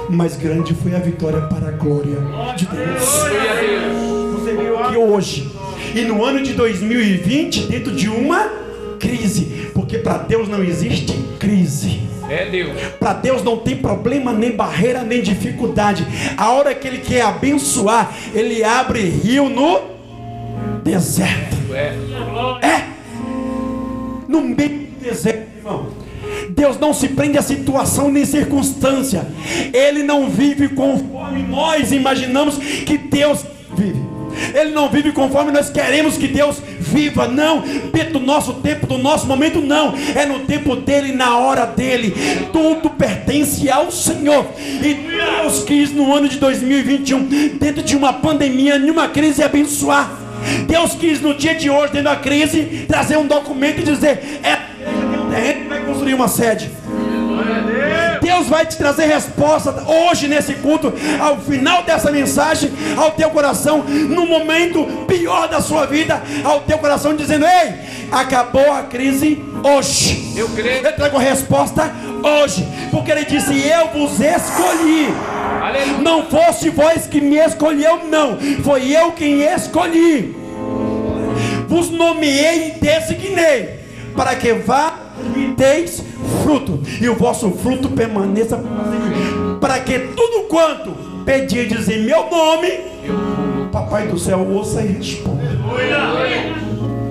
Mas 0.09 0.35
grande 0.35 0.73
foi 0.73 0.95
a 0.95 0.99
vitória 0.99 1.41
para 1.41 1.67
a 1.67 1.71
glória 1.71 2.17
de 2.57 2.65
Deus. 2.65 3.05
Glória 3.05 3.51
a 3.51 3.55
Deus. 3.55 4.41
Você 4.41 4.53
veio 4.55 4.79
aqui 4.79 4.97
hoje 4.97 5.51
e 5.93 6.01
no 6.01 6.25
ano 6.25 6.41
de 6.41 6.53
2020 6.53 7.67
dentro 7.67 7.95
de 7.95 8.09
uma 8.09 8.64
crise, 9.05 9.69
porque 9.73 9.99
para 9.99 10.17
Deus 10.17 10.47
não 10.47 10.63
existe 10.63 11.13
crise. 11.39 12.01
É 12.27 12.49
Deus. 12.49 12.71
Para 12.99 13.13
Deus 13.13 13.43
não 13.43 13.57
tem 13.57 13.75
problema, 13.75 14.33
nem 14.33 14.51
barreira, 14.51 15.03
nem 15.03 15.21
dificuldade. 15.21 16.05
A 16.35 16.51
hora 16.51 16.73
que 16.73 16.87
Ele 16.87 16.97
quer 16.97 17.21
abençoar, 17.21 18.11
Ele 18.33 18.63
abre 18.63 19.01
rio 19.01 19.47
no 19.49 19.79
deserto. 20.83 21.55
É. 21.73 21.93
É 22.65 22.95
no 24.27 24.41
meio 24.41 24.87
do 24.87 24.99
deserto, 25.01 25.57
irmão. 25.57 25.87
Deus 26.49 26.79
não 26.79 26.93
se 26.93 27.09
prende 27.09 27.37
a 27.37 27.41
situação 27.41 28.11
nem 28.11 28.25
circunstância. 28.25 29.27
Ele 29.73 30.03
não 30.03 30.29
vive 30.29 30.69
conforme 30.69 31.43
nós 31.43 31.91
imaginamos 31.91 32.57
que 32.57 32.97
Deus 32.97 33.45
vive. 33.75 34.14
Ele 34.53 34.71
não 34.71 34.89
vive 34.89 35.11
conforme 35.11 35.51
nós 35.51 35.69
queremos 35.69 36.17
que 36.17 36.27
Deus 36.27 36.61
viva, 36.79 37.27
não. 37.27 37.63
Do 38.15 38.19
nosso 38.21 38.53
tempo, 38.53 38.87
do 38.87 38.97
nosso 38.97 39.27
momento, 39.27 39.59
não. 39.59 39.93
É 40.15 40.25
no 40.25 40.39
tempo 40.39 40.75
dele, 40.75 41.11
na 41.11 41.37
hora 41.37 41.65
dele. 41.65 42.13
Tudo 42.53 42.89
pertence 42.91 43.69
ao 43.69 43.91
Senhor. 43.91 44.45
E 44.81 44.93
Deus 44.93 45.63
quis 45.63 45.91
no 45.91 46.13
ano 46.13 46.29
de 46.29 46.37
2021, 46.37 47.57
dentro 47.59 47.83
de 47.83 47.97
uma 47.97 48.13
pandemia, 48.13 48.79
nenhuma 48.79 49.09
crise, 49.09 49.43
abençoar. 49.43 50.09
Deus 50.67 50.93
quis 50.93 51.19
no 51.19 51.33
dia 51.33 51.55
de 51.55 51.69
hoje, 51.69 51.91
dentro 51.91 52.09
da 52.09 52.15
crise, 52.15 52.85
trazer 52.87 53.17
um 53.17 53.27
documento 53.27 53.81
e 53.81 53.83
dizer: 53.83 54.39
é 54.43 54.75
terreno 55.35 55.69
vai 55.69 55.81
construir 55.81 56.13
uma 56.13 56.27
sede. 56.27 56.71
Deus 58.35 58.47
vai 58.47 58.65
te 58.65 58.75
trazer 58.75 59.05
resposta 59.05 59.71
hoje 59.87 60.27
nesse 60.27 60.55
culto, 60.55 60.93
ao 61.21 61.37
final 61.37 61.83
dessa 61.83 62.11
mensagem, 62.11 62.69
ao 62.97 63.11
teu 63.11 63.29
coração, 63.29 63.81
no 63.81 64.25
momento 64.25 64.85
pior 65.07 65.47
da 65.47 65.61
sua 65.61 65.85
vida, 65.85 66.21
ao 66.43 66.59
teu 66.61 66.77
coração 66.77 67.15
dizendo: 67.15 67.45
Ei, 67.45 67.75
acabou 68.11 68.73
a 68.73 68.83
crise 68.83 69.41
hoje. 69.63 70.33
Eu 70.35 70.49
creio. 70.49 70.85
Eu 70.85 70.93
trago 70.93 71.17
resposta 71.17 71.89
hoje, 72.21 72.67
porque 72.91 73.09
Ele 73.11 73.23
disse: 73.23 73.53
Eu 73.65 73.87
vos 73.87 74.19
escolhi. 74.19 75.13
Aleluia. 75.63 75.97
Não 75.99 76.25
fosse 76.25 76.69
vós 76.69 77.07
que 77.07 77.21
me 77.21 77.37
escolheu, 77.37 78.01
não, 78.09 78.37
foi 78.63 78.91
eu 78.91 79.13
quem 79.13 79.43
escolhi. 79.43 80.35
Vos 81.69 81.89
nomeei 81.89 82.67
e 82.67 82.79
designei 82.81 83.79
para 84.13 84.35
que 84.35 84.53
vá 84.53 85.05
e 85.35 85.47
deis 85.55 86.03
fruto, 86.43 86.79
e 87.01 87.07
o 87.07 87.15
vosso 87.15 87.51
fruto 87.51 87.89
permaneça 87.89 88.61
para 89.59 89.79
que 89.79 89.99
tudo 89.99 90.47
quanto 90.47 90.91
pedirdes 91.25 91.89
em 91.89 92.03
meu 92.03 92.29
nome, 92.29 92.69
Papai 93.71 94.07
do 94.07 94.17
céu, 94.17 94.39
ouça 94.39 94.81
e 94.81 94.87
responda. 94.87 95.43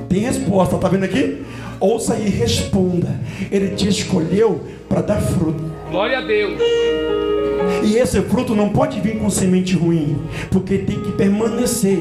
Tem 0.08 0.20
resposta, 0.20 0.78
tá 0.78 0.88
vendo 0.88 1.04
aqui? 1.04 1.42
Ouça 1.78 2.16
e 2.16 2.30
responda. 2.30 3.20
Ele 3.50 3.74
te 3.74 3.86
escolheu 3.86 4.62
para 4.88 5.02
dar 5.02 5.20
fruto. 5.20 5.62
Glória 5.90 6.18
a 6.18 6.20
Deus. 6.22 6.58
E 7.82 7.96
esse 7.96 8.22
fruto 8.22 8.54
não 8.54 8.70
pode 8.70 8.98
vir 9.00 9.18
com 9.18 9.28
semente 9.28 9.74
ruim, 9.74 10.16
porque 10.50 10.78
tem 10.78 11.00
que 11.00 11.12
permanecer. 11.12 11.98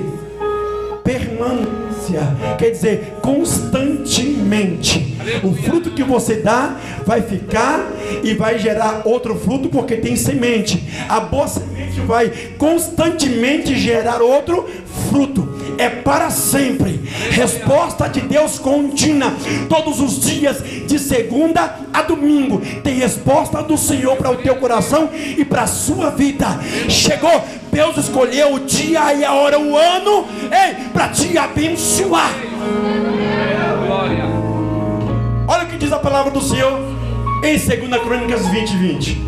Permanência, 1.03 2.21
quer 2.57 2.69
dizer, 2.69 3.15
constantemente. 3.21 5.17
O 5.43 5.53
fruto 5.53 5.91
que 5.91 6.03
você 6.03 6.35
dá 6.37 6.77
vai 7.05 7.21
ficar 7.21 7.91
e 8.23 8.33
vai 8.33 8.57
gerar 8.59 9.01
outro 9.05 9.35
fruto, 9.35 9.69
porque 9.69 9.97
tem 9.97 10.15
semente. 10.15 10.83
A 11.09 11.19
boa 11.19 11.47
semente 11.47 11.99
vai 12.01 12.31
constantemente 12.57 13.77
gerar 13.77 14.21
outro 14.21 14.67
fruto. 15.09 15.53
É 15.77 15.89
para 15.89 16.29
sempre. 16.29 17.01
Resposta 17.31 18.07
de 18.07 18.21
Deus 18.21 18.59
contínua. 18.59 19.33
Todos 19.67 19.99
os 19.99 20.19
dias, 20.21 20.63
de 20.87 20.99
segunda 20.99 21.79
a 21.91 22.01
domingo, 22.01 22.61
tem 22.83 22.95
resposta 22.95 23.61
do 23.63 23.77
Senhor 23.77 24.15
para 24.17 24.31
o 24.31 24.37
teu 24.37 24.55
coração 24.55 25.09
e 25.13 25.43
para 25.43 25.63
a 25.63 25.67
sua 25.67 26.11
vida. 26.11 26.47
Chegou, 26.87 27.43
Deus 27.73 27.97
escolheu 27.97 28.53
o 28.53 28.59
dia 28.59 29.13
e 29.15 29.25
a 29.25 29.33
hora, 29.33 29.59
o 29.59 29.75
ano, 29.75 30.27
para 30.93 31.09
te 31.09 31.35
abençoar. 31.35 32.31
Olha 35.47 35.63
o 35.63 35.67
que 35.67 35.77
diz 35.77 35.91
a 35.91 35.97
palavra 35.97 36.31
do 36.31 36.39
Senhor 36.39 36.79
em 37.43 37.57
2 37.57 38.01
Crônicas 38.03 38.47
20, 38.47 38.77
20. 38.77 39.21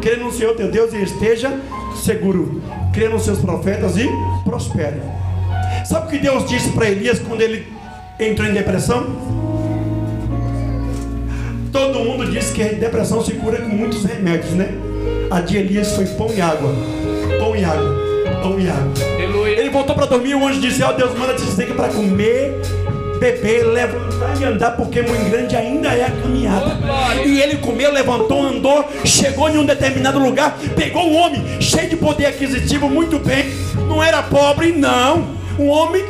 Crê 0.00 0.16
no 0.16 0.32
Senhor 0.32 0.54
teu 0.54 0.70
Deus 0.70 0.94
e 0.94 1.02
esteja 1.02 1.60
seguro. 1.96 2.62
Crê 2.92 3.08
nos 3.08 3.24
seus 3.24 3.40
profetas 3.40 3.96
e 3.96 4.08
prospere. 4.44 5.02
Sabe 5.84 6.06
o 6.06 6.10
que 6.10 6.18
Deus 6.18 6.48
disse 6.48 6.70
para 6.70 6.88
Elias 6.88 7.18
quando 7.18 7.40
ele 7.40 7.66
entrou 8.20 8.48
em 8.48 8.52
depressão? 8.52 9.04
Todo 11.72 11.98
mundo 11.98 12.30
diz 12.30 12.50
que 12.50 12.62
a 12.62 12.68
depressão 12.68 13.22
se 13.22 13.32
cura 13.32 13.58
com 13.60 13.68
muitos 13.68 14.04
remédios, 14.04 14.52
né? 14.52 14.68
A 15.30 15.40
de 15.40 15.56
Elias 15.56 15.92
foi 15.96 16.06
pão 16.06 16.30
e 16.34 16.40
água. 16.40 16.72
E 17.58 17.64
água. 17.64 18.40
Pão 18.40 18.60
e 18.60 18.68
água. 18.68 18.92
Aleluia. 19.16 19.58
Ele 19.58 19.70
voltou 19.70 19.94
para 19.94 20.06
dormir, 20.06 20.36
o 20.36 20.46
anjo 20.46 20.60
disse: 20.60 20.80
Ó 20.82 20.92
Deus, 20.92 21.16
manda 21.18 21.34
te 21.34 21.42
dizer 21.42 21.66
que 21.66 21.74
para 21.74 21.88
comer, 21.88 22.60
beber, 23.18 23.64
levantar 23.64 24.40
e 24.40 24.44
andar, 24.44 24.76
porque 24.76 25.02
muito 25.02 25.28
grande 25.28 25.56
ainda 25.56 25.88
é 25.88 26.04
a 26.04 26.10
caminhada. 26.10 26.78
Oh. 26.84 27.26
E 27.26 27.42
ele 27.42 27.56
comeu, 27.56 27.92
levantou, 27.92 28.42
andou, 28.42 28.84
chegou 29.04 29.48
em 29.48 29.58
um 29.58 29.64
determinado 29.64 30.20
lugar, 30.20 30.56
pegou 30.76 31.02
um 31.02 31.16
homem 31.16 31.60
cheio 31.60 31.88
de 31.90 31.96
poder 31.96 32.26
aquisitivo, 32.26 32.88
muito 32.88 33.18
bem, 33.18 33.46
não 33.88 34.00
era 34.00 34.22
pobre, 34.22 34.70
não. 34.70 35.36
Um 35.58 35.68
homem 35.68 36.04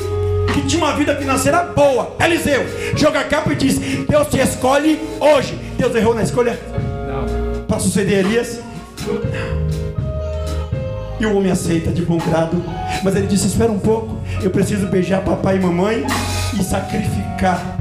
que 0.53 0.61
tinha 0.67 0.85
uma 0.85 0.95
vida 0.95 1.17
financeira 1.17 1.63
boa. 1.63 2.15
Eliseu, 2.23 2.67
joga 2.95 3.21
a 3.21 3.25
capa 3.25 3.53
e 3.53 3.57
diz: 3.57 3.79
Deus 4.07 4.29
te 4.29 4.39
escolhe 4.39 5.01
hoje. 5.19 5.59
Deus 5.79 5.95
errou 5.95 6.15
na 6.15 6.25
escolha 6.25 6.59
Não. 7.07 7.65
para 7.65 7.79
suceder 7.79 8.27
Elias? 8.27 8.61
E 11.21 11.27
o 11.27 11.37
homem 11.37 11.51
aceita 11.51 11.91
de 11.91 12.03
bom 12.03 12.19
grado. 12.19 12.63
Mas 13.03 13.17
ele 13.17 13.27
disse: 13.27 13.47
Espera 13.47 13.71
um 13.71 13.79
pouco, 13.79 14.17
eu 14.43 14.51
preciso 14.51 14.87
beijar 14.87 15.23
papai 15.23 15.57
e 15.57 15.61
mamãe 15.61 16.05
e 16.59 16.63
sacrificar 16.63 17.77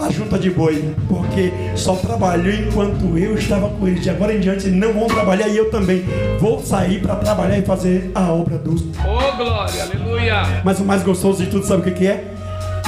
a 0.00 0.10
junta 0.10 0.36
de 0.36 0.50
boi, 0.50 0.94
porque 1.08 1.52
só 1.76 1.94
trabalhou 1.94 2.52
enquanto 2.52 3.16
eu 3.16 3.34
estava 3.36 3.68
com 3.68 3.86
eles. 3.86 4.02
De 4.02 4.10
agora 4.10 4.34
em 4.34 4.40
diante 4.40 4.68
não 4.68 4.92
vão 4.92 5.06
trabalhar 5.06 5.48
e 5.48 5.56
eu 5.56 5.70
também 5.70 6.04
vou 6.40 6.60
sair 6.60 7.00
para 7.00 7.14
trabalhar 7.16 7.58
e 7.58 7.62
fazer 7.62 8.10
a 8.14 8.32
obra 8.32 8.58
dos. 8.58 8.82
Oh, 8.98 9.36
glória. 9.36 9.82
Aleluia. 9.84 10.62
Mas 10.64 10.80
o 10.80 10.84
mais 10.84 11.02
gostoso 11.02 11.44
de 11.44 11.50
tudo, 11.50 11.64
sabe 11.64 11.88
o 11.88 11.94
que 11.94 12.06
é? 12.06 12.24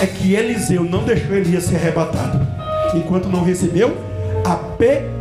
É 0.03 0.07
que 0.07 0.35
Eliseu 0.35 0.83
não 0.83 1.05
deixou 1.05 1.37
Elias 1.37 1.65
ser 1.65 1.77
arrebatado, 1.77 2.45
enquanto 2.95 3.29
não 3.29 3.45
recebeu 3.45 3.97
a 4.45 4.57
petição. 4.57 5.14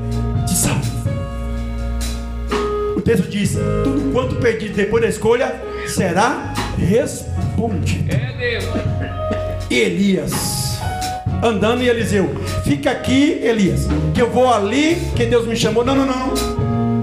Texto 3.04 3.30
diz: 3.30 3.58
Tudo 3.84 4.12
quanto 4.12 4.36
pedir 4.38 4.70
depois 4.70 5.04
da 5.04 5.10
escolha 5.10 5.56
será 5.86 6.54
respondido. 6.78 8.13
É 8.13 8.34
Deus. 8.38 8.66
E 9.70 9.80
Elias, 9.80 10.80
andando 11.44 11.82
e 11.82 11.89
Eliseu, 11.89 12.30
fica 12.63 12.92
aqui, 12.92 13.39
Elias, 13.44 13.88
que 14.13 14.22
eu 14.22 14.30
vou 14.30 14.52
ali, 14.52 14.96
que 15.16 15.26
Deus 15.26 15.48
me 15.48 15.56
chamou. 15.56 15.84
Não, 15.84 15.96
não, 15.96 16.06
não, 16.06 16.34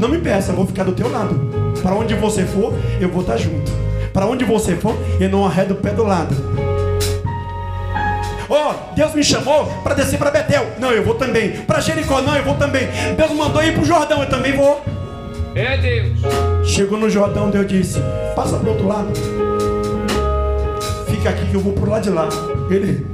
não 0.01 0.09
me 0.09 0.19
peça, 0.19 0.53
eu 0.53 0.57
vou 0.57 0.67
ficar 0.67 0.85
do 0.85 0.93
teu 0.93 1.11
lado. 1.11 1.51
Para 1.83 1.95
onde 1.95 2.15
você 2.15 2.45
for, 2.45 2.75
eu 3.01 3.09
vou 3.09 3.23
estar 3.23 3.37
junto. 3.37 3.71
Para 4.13 4.27
onde 4.27 4.45
você 4.45 4.77
for, 4.77 4.97
eu 5.21 5.29
não 5.29 5.47
arredo 5.47 5.75
o 5.75 5.77
pé 5.77 5.91
do 5.91 6.05
lado. 6.05 6.35
Oh, 8.49 8.95
Deus 8.97 9.15
me 9.15 9.23
chamou 9.23 9.67
para 9.83 9.95
descer 9.95 10.19
para 10.19 10.31
Betel. 10.31 10.67
Não, 10.81 10.91
eu 10.91 11.05
vou 11.05 11.15
também. 11.15 11.53
Para 11.53 11.81
Jericó, 11.81 12.21
não, 12.21 12.37
eu 12.37 12.45
vou 12.45 12.55
também. 12.55 12.89
Deus 13.17 13.31
mandou 13.31 13.63
ir 13.63 13.73
para 13.73 13.83
o 13.83 13.85
Jordão, 13.85 14.21
eu 14.23 14.29
também 14.29 14.53
vou. 14.53 14.83
É 15.55 15.77
Deus. 15.77 16.21
Chegou 16.65 16.99
no 16.99 17.11
Jordão, 17.11 17.51
Deus 17.51 17.67
disse: 17.67 17.99
Passa 18.35 18.57
para 18.57 18.69
o 18.69 18.73
outro 18.73 18.87
lado. 18.87 19.11
Fica 21.07 21.31
aqui 21.31 21.47
que 21.47 21.55
eu 21.55 21.61
vou 21.61 21.73
pro 21.73 21.91
lado 21.91 22.03
de 22.03 22.11
lá. 22.11 22.29
Ele, 22.71 23.07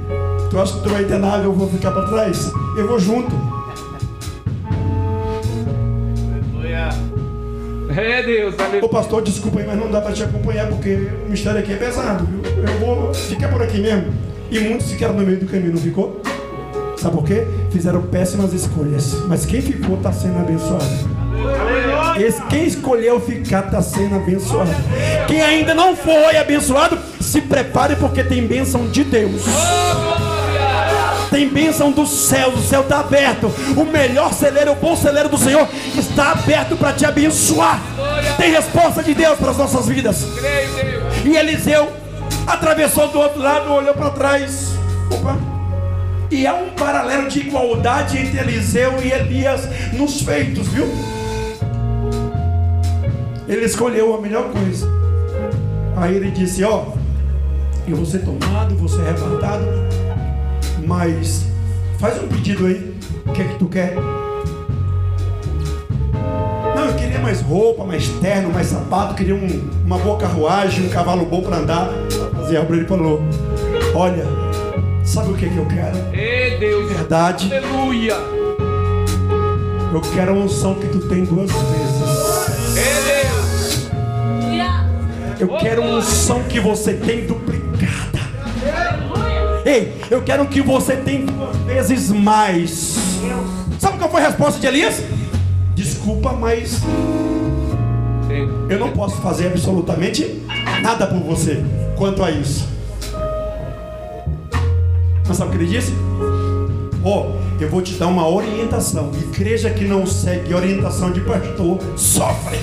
tu 0.49 0.59
acha 0.59 0.73
que 0.73 0.83
tu 0.83 0.89
vai 0.89 1.03
ter 1.03 1.17
na 1.17 1.33
água, 1.33 1.45
eu 1.45 1.53
vou 1.53 1.69
ficar 1.69 1.91
para 1.91 2.07
trás? 2.07 2.51
Eu 2.77 2.87
vou 2.87 2.99
junto. 2.99 3.35
É 7.97 8.21
Deus. 8.21 8.53
Ô 8.55 8.61
Aleluia. 8.61 8.89
pastor, 8.89 9.23
desculpa 9.23 9.59
aí, 9.59 9.65
mas 9.65 9.77
não 9.77 9.89
dá 9.89 9.99
para 9.99 10.13
te 10.13 10.21
acompanhar 10.21 10.67
porque 10.67 11.09
o 11.25 11.29
mistério 11.29 11.59
aqui 11.59 11.73
é 11.73 11.77
pesado, 11.77 12.25
viu? 12.25 12.41
Eu 12.63 12.79
vou 12.79 13.13
ficar 13.13 13.47
por 13.47 13.61
aqui 13.63 13.79
mesmo. 13.79 14.13
E 14.51 14.59
muitos 14.59 14.91
ficaram 14.91 15.15
no 15.15 15.25
meio 15.25 15.39
do 15.39 15.47
caminho, 15.47 15.71
não 15.73 15.81
ficou? 15.81 16.21
Sabe 16.95 17.15
por 17.15 17.25
quê? 17.25 17.47
Fizeram 17.71 18.03
péssimas 18.03 18.53
escolhas. 18.53 19.15
Mas 19.27 19.45
quem 19.47 19.61
ficou 19.61 19.97
está 19.97 20.11
sendo 20.11 20.37
abençoado. 20.37 21.16
Esse, 22.19 22.41
quem 22.43 22.65
escolheu 22.65 23.19
ficar 23.19 23.65
está 23.65 23.81
sendo 23.81 24.15
abençoado. 24.15 24.71
Quem 25.27 25.41
ainda 25.41 25.73
não 25.73 25.95
foi 25.95 26.37
abençoado 26.37 26.97
Se 27.19 27.41
prepare 27.41 27.95
porque 27.95 28.23
tem 28.23 28.45
bênção 28.45 28.87
de 28.87 29.03
Deus. 29.03 29.43
Tem 31.29 31.47
bênção 31.47 31.91
do 31.91 32.07
céu, 32.07 32.49
o 32.49 32.61
céu 32.61 32.81
está 32.81 32.99
aberto. 32.99 33.51
O 33.75 33.83
melhor 33.83 34.33
celeiro, 34.33 34.71
o 34.71 34.75
bom 34.75 34.95
celeiro 34.95 35.29
do 35.29 35.37
Senhor 35.37 35.67
está 35.97 36.31
aberto 36.31 36.75
para 36.77 36.93
te 36.93 37.05
abençoar. 37.05 37.79
Tem 38.37 38.51
resposta 38.51 39.03
de 39.03 39.13
Deus 39.13 39.37
para 39.37 39.51
as 39.51 39.57
nossas 39.57 39.87
vidas. 39.87 40.25
E 41.25 41.35
Eliseu 41.35 41.91
atravessou 42.47 43.09
do 43.09 43.19
outro 43.19 43.41
lado, 43.41 43.71
olhou 43.71 43.93
para 43.93 44.09
trás. 44.11 44.71
Opa. 45.11 45.37
E 46.31 46.45
há 46.45 46.53
um 46.53 46.69
paralelo 46.71 47.29
de 47.29 47.39
igualdade 47.39 48.17
entre 48.17 48.39
Eliseu 48.39 48.95
e 49.03 49.11
Elias 49.11 49.67
nos 49.93 50.21
feitos, 50.21 50.67
viu? 50.67 50.87
Ele 53.47 53.63
escolheu 53.63 54.13
a 54.13 54.21
melhor 54.21 54.51
coisa. 54.51 54.87
Aí 55.95 56.15
ele 56.15 56.31
disse: 56.31 56.63
Ó, 56.63 56.85
eu 57.87 57.95
vou 57.95 58.05
ser 58.05 58.19
tomado, 58.19 58.75
vou 58.75 58.89
ser 58.89 59.01
arrebatado, 59.01 59.65
mas 60.85 61.45
faz 61.97 62.21
um 62.21 62.27
pedido 62.27 62.65
aí. 62.65 62.93
O 63.25 63.31
que 63.31 63.41
é 63.41 63.45
que 63.45 63.57
tu 63.57 63.65
quer? 63.67 63.95
Não, 66.75 66.85
eu 66.85 66.93
queria 66.95 67.19
mais 67.19 67.41
roupa, 67.41 67.85
mais 67.85 68.07
terno, 68.19 68.51
mais 68.51 68.67
sapato, 68.67 69.15
queria 69.15 69.35
um, 69.35 69.69
uma 69.85 69.97
boa 69.97 70.17
carruagem, 70.17 70.85
um 70.85 70.89
cavalo 70.89 71.25
bom 71.25 71.41
para 71.41 71.57
andar. 71.57 71.89
Zé 72.49 72.57
Abreu 72.57 72.85
falou: 72.85 73.21
Olha, 73.95 74.25
sabe 75.05 75.31
o 75.31 75.35
que, 75.35 75.45
é 75.45 75.49
que 75.49 75.57
eu 75.57 75.65
quero? 75.65 75.97
Ei, 76.13 76.57
Deus. 76.59 76.91
Verdade. 76.91 77.49
Aleluia. 77.53 78.15
Eu 79.93 80.01
quero 80.13 80.31
a 80.31 80.33
unção 80.33 80.75
que 80.75 80.87
tu 80.87 80.99
tem 81.07 81.23
duas 81.23 81.49
vezes. 81.49 82.77
Ei, 82.77 83.03
Deus. 83.05 83.16
Eu 85.39 85.49
quero 85.59 85.83
uma 85.83 85.97
unção 85.97 86.43
que 86.43 86.59
você 86.59 86.93
tem 86.93 87.27
duplicada. 87.27 88.19
Ei, 89.63 89.93
eu 90.09 90.21
quero 90.23 90.47
que 90.47 90.61
você 90.61 90.95
tenha 90.95 91.25
duas 91.25 91.89
vezes 91.89 92.09
mais. 92.09 92.95
Sabe 93.79 93.97
qual 93.97 94.09
foi 94.09 94.21
a 94.21 94.27
resposta 94.27 94.59
de 94.59 94.67
Elias? 94.67 95.03
Desculpa, 95.75 96.33
mas 96.33 96.81
eu 98.69 98.79
não 98.79 98.91
posso 98.91 99.17
fazer 99.17 99.47
absolutamente 99.47 100.41
nada 100.81 101.05
por 101.05 101.19
você 101.19 101.63
quanto 101.95 102.23
a 102.23 102.31
isso. 102.31 102.67
Mas 105.27 105.37
sabe 105.37 105.49
o 105.49 105.57
que 105.57 105.63
ele 105.63 105.71
disse? 105.71 105.93
Oh, 107.03 107.25
eu 107.59 107.69
vou 107.69 107.81
te 107.81 107.93
dar 107.93 108.07
uma 108.07 108.27
orientação. 108.27 109.11
Igreja 109.13 109.69
que 109.69 109.85
não 109.85 110.05
segue 110.07 110.53
orientação 110.53 111.11
de 111.11 111.21
pastor 111.21 111.77
sofre. 111.95 112.57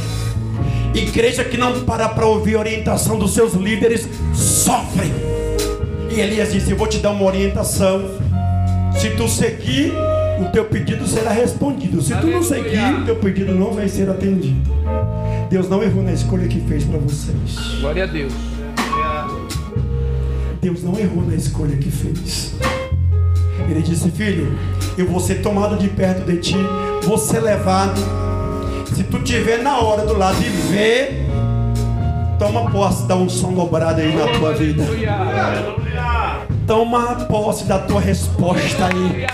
Igreja 0.94 1.42
que 1.42 1.56
não 1.56 1.80
para 1.80 2.08
para 2.08 2.24
ouvir 2.24 2.54
a 2.54 2.60
orientação 2.60 3.18
dos 3.18 3.34
seus 3.34 3.54
líderes 3.54 4.08
sofre. 4.32 5.12
E 6.08 6.20
Elias 6.20 6.52
disse: 6.52 6.70
Eu 6.70 6.76
vou 6.76 6.86
te 6.86 6.98
dar 6.98 7.10
uma 7.10 7.24
orientação. 7.24 8.02
Se 8.96 9.10
tu 9.10 9.28
seguir, 9.28 9.92
o 10.40 10.52
teu 10.52 10.64
pedido 10.66 11.04
será 11.06 11.32
respondido. 11.32 12.00
Se 12.00 12.14
tu 12.14 12.28
não 12.28 12.42
seguir, 12.42 13.00
o 13.00 13.04
teu 13.04 13.16
pedido 13.16 13.52
não 13.52 13.72
vai 13.72 13.88
ser 13.88 14.08
atendido. 14.08 14.70
Deus 15.50 15.68
não 15.68 15.82
errou 15.82 16.02
na 16.02 16.12
escolha 16.12 16.46
que 16.46 16.60
fez 16.60 16.84
para 16.84 16.98
vocês. 16.98 17.80
Glória 17.80 18.04
a 18.04 18.06
Deus. 18.06 18.32
Deus 20.62 20.82
não 20.84 20.96
errou 20.98 21.26
na 21.26 21.34
escolha 21.34 21.76
que 21.76 21.90
fez. 21.90 22.54
Ele 23.68 23.82
disse: 23.82 24.12
Filho, 24.12 24.56
eu 24.96 25.06
vou 25.06 25.18
ser 25.18 25.42
tomado 25.42 25.76
de 25.76 25.88
perto 25.88 26.24
de 26.24 26.38
ti, 26.38 26.56
vou 27.02 27.18
ser 27.18 27.40
levado 27.40 28.00
se 28.94 29.02
tu 29.02 29.18
tiver 29.18 29.58
na 29.58 29.78
hora 29.78 30.06
do 30.06 30.16
lado 30.16 30.40
e 30.40 30.48
ver, 30.48 31.26
toma 32.38 32.70
posse 32.70 33.06
da 33.06 33.16
unção 33.16 33.52
dobrada 33.52 34.00
aí 34.00 34.14
na 34.14 34.38
tua 34.38 34.52
vida. 34.52 34.84
Toma 36.64 37.16
posse 37.26 37.64
da 37.64 37.78
tua 37.78 38.00
resposta 38.00 38.86
aí. 38.86 39.26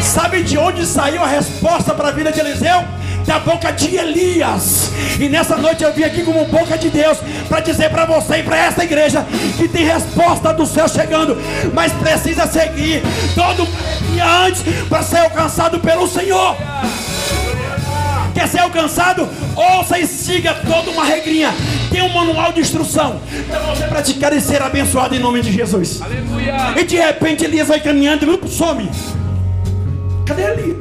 Sabe 0.00 0.42
de 0.42 0.58
onde 0.58 0.84
saiu 0.84 1.22
a 1.22 1.26
resposta 1.28 1.94
para 1.94 2.08
a 2.08 2.10
vida 2.10 2.32
de 2.32 2.40
Eliseu? 2.40 2.84
Da 3.24 3.38
boca 3.38 3.70
de 3.72 3.96
Elias. 3.96 4.90
E 5.18 5.28
nessa 5.28 5.56
noite 5.56 5.84
eu 5.84 5.92
vim 5.92 6.02
aqui 6.02 6.24
como 6.24 6.44
boca 6.46 6.76
de 6.76 6.90
Deus 6.90 7.18
para 7.48 7.60
dizer 7.60 7.90
para 7.90 8.04
você 8.04 8.38
e 8.38 8.42
para 8.42 8.58
essa 8.58 8.84
igreja 8.84 9.24
que 9.56 9.68
tem 9.68 9.86
resposta 9.86 10.52
do 10.52 10.66
céu 10.66 10.88
chegando, 10.88 11.36
mas 11.72 11.92
precisa 11.92 12.46
seguir 12.46 13.02
todo 13.34 13.66
dia 14.12 14.28
antes 14.46 14.62
para 14.88 15.02
ser 15.02 15.18
alcançado 15.18 15.78
pelo 15.78 16.06
Senhor. 16.06 16.56
Quer 18.34 18.48
ser 18.48 18.58
alcançado? 18.58 19.28
Ouça 19.54 19.98
e 19.98 20.06
siga 20.06 20.52
toda 20.54 20.90
uma 20.90 21.04
regrinha. 21.04 21.54
Tem 21.90 22.02
um 22.02 22.12
manual 22.12 22.52
de 22.52 22.60
instrução 22.60 23.20
para 23.48 23.60
você 23.60 23.84
praticar 23.84 24.32
e 24.32 24.40
ser 24.40 24.60
abençoado 24.60 25.14
em 25.14 25.20
nome 25.20 25.40
de 25.40 25.52
Jesus. 25.52 26.02
Aleluia. 26.02 26.74
E 26.76 26.84
de 26.84 26.96
repente 26.96 27.44
Elias 27.44 27.68
vai 27.68 27.80
caminhando 27.80 28.24
e 28.24 28.48
some. 28.48 28.90
Cadê 30.26 30.42
Elias? 30.42 30.76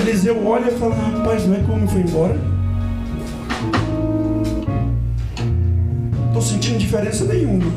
Eliseu 0.00 0.46
olha 0.46 0.70
e 0.70 0.78
fala: 0.78 0.94
Rapaz, 0.94 1.46
não 1.46 1.54
é 1.54 1.60
como 1.60 1.86
foi 1.86 2.00
embora? 2.00 2.36
Estou 6.28 6.42
sentindo 6.42 6.78
diferença 6.78 7.24
nenhuma. 7.24 7.70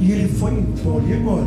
E 0.00 0.10
ele 0.10 0.28
foi 0.28 0.50
embora. 0.50 1.04
E 1.06 1.14
agora? 1.14 1.46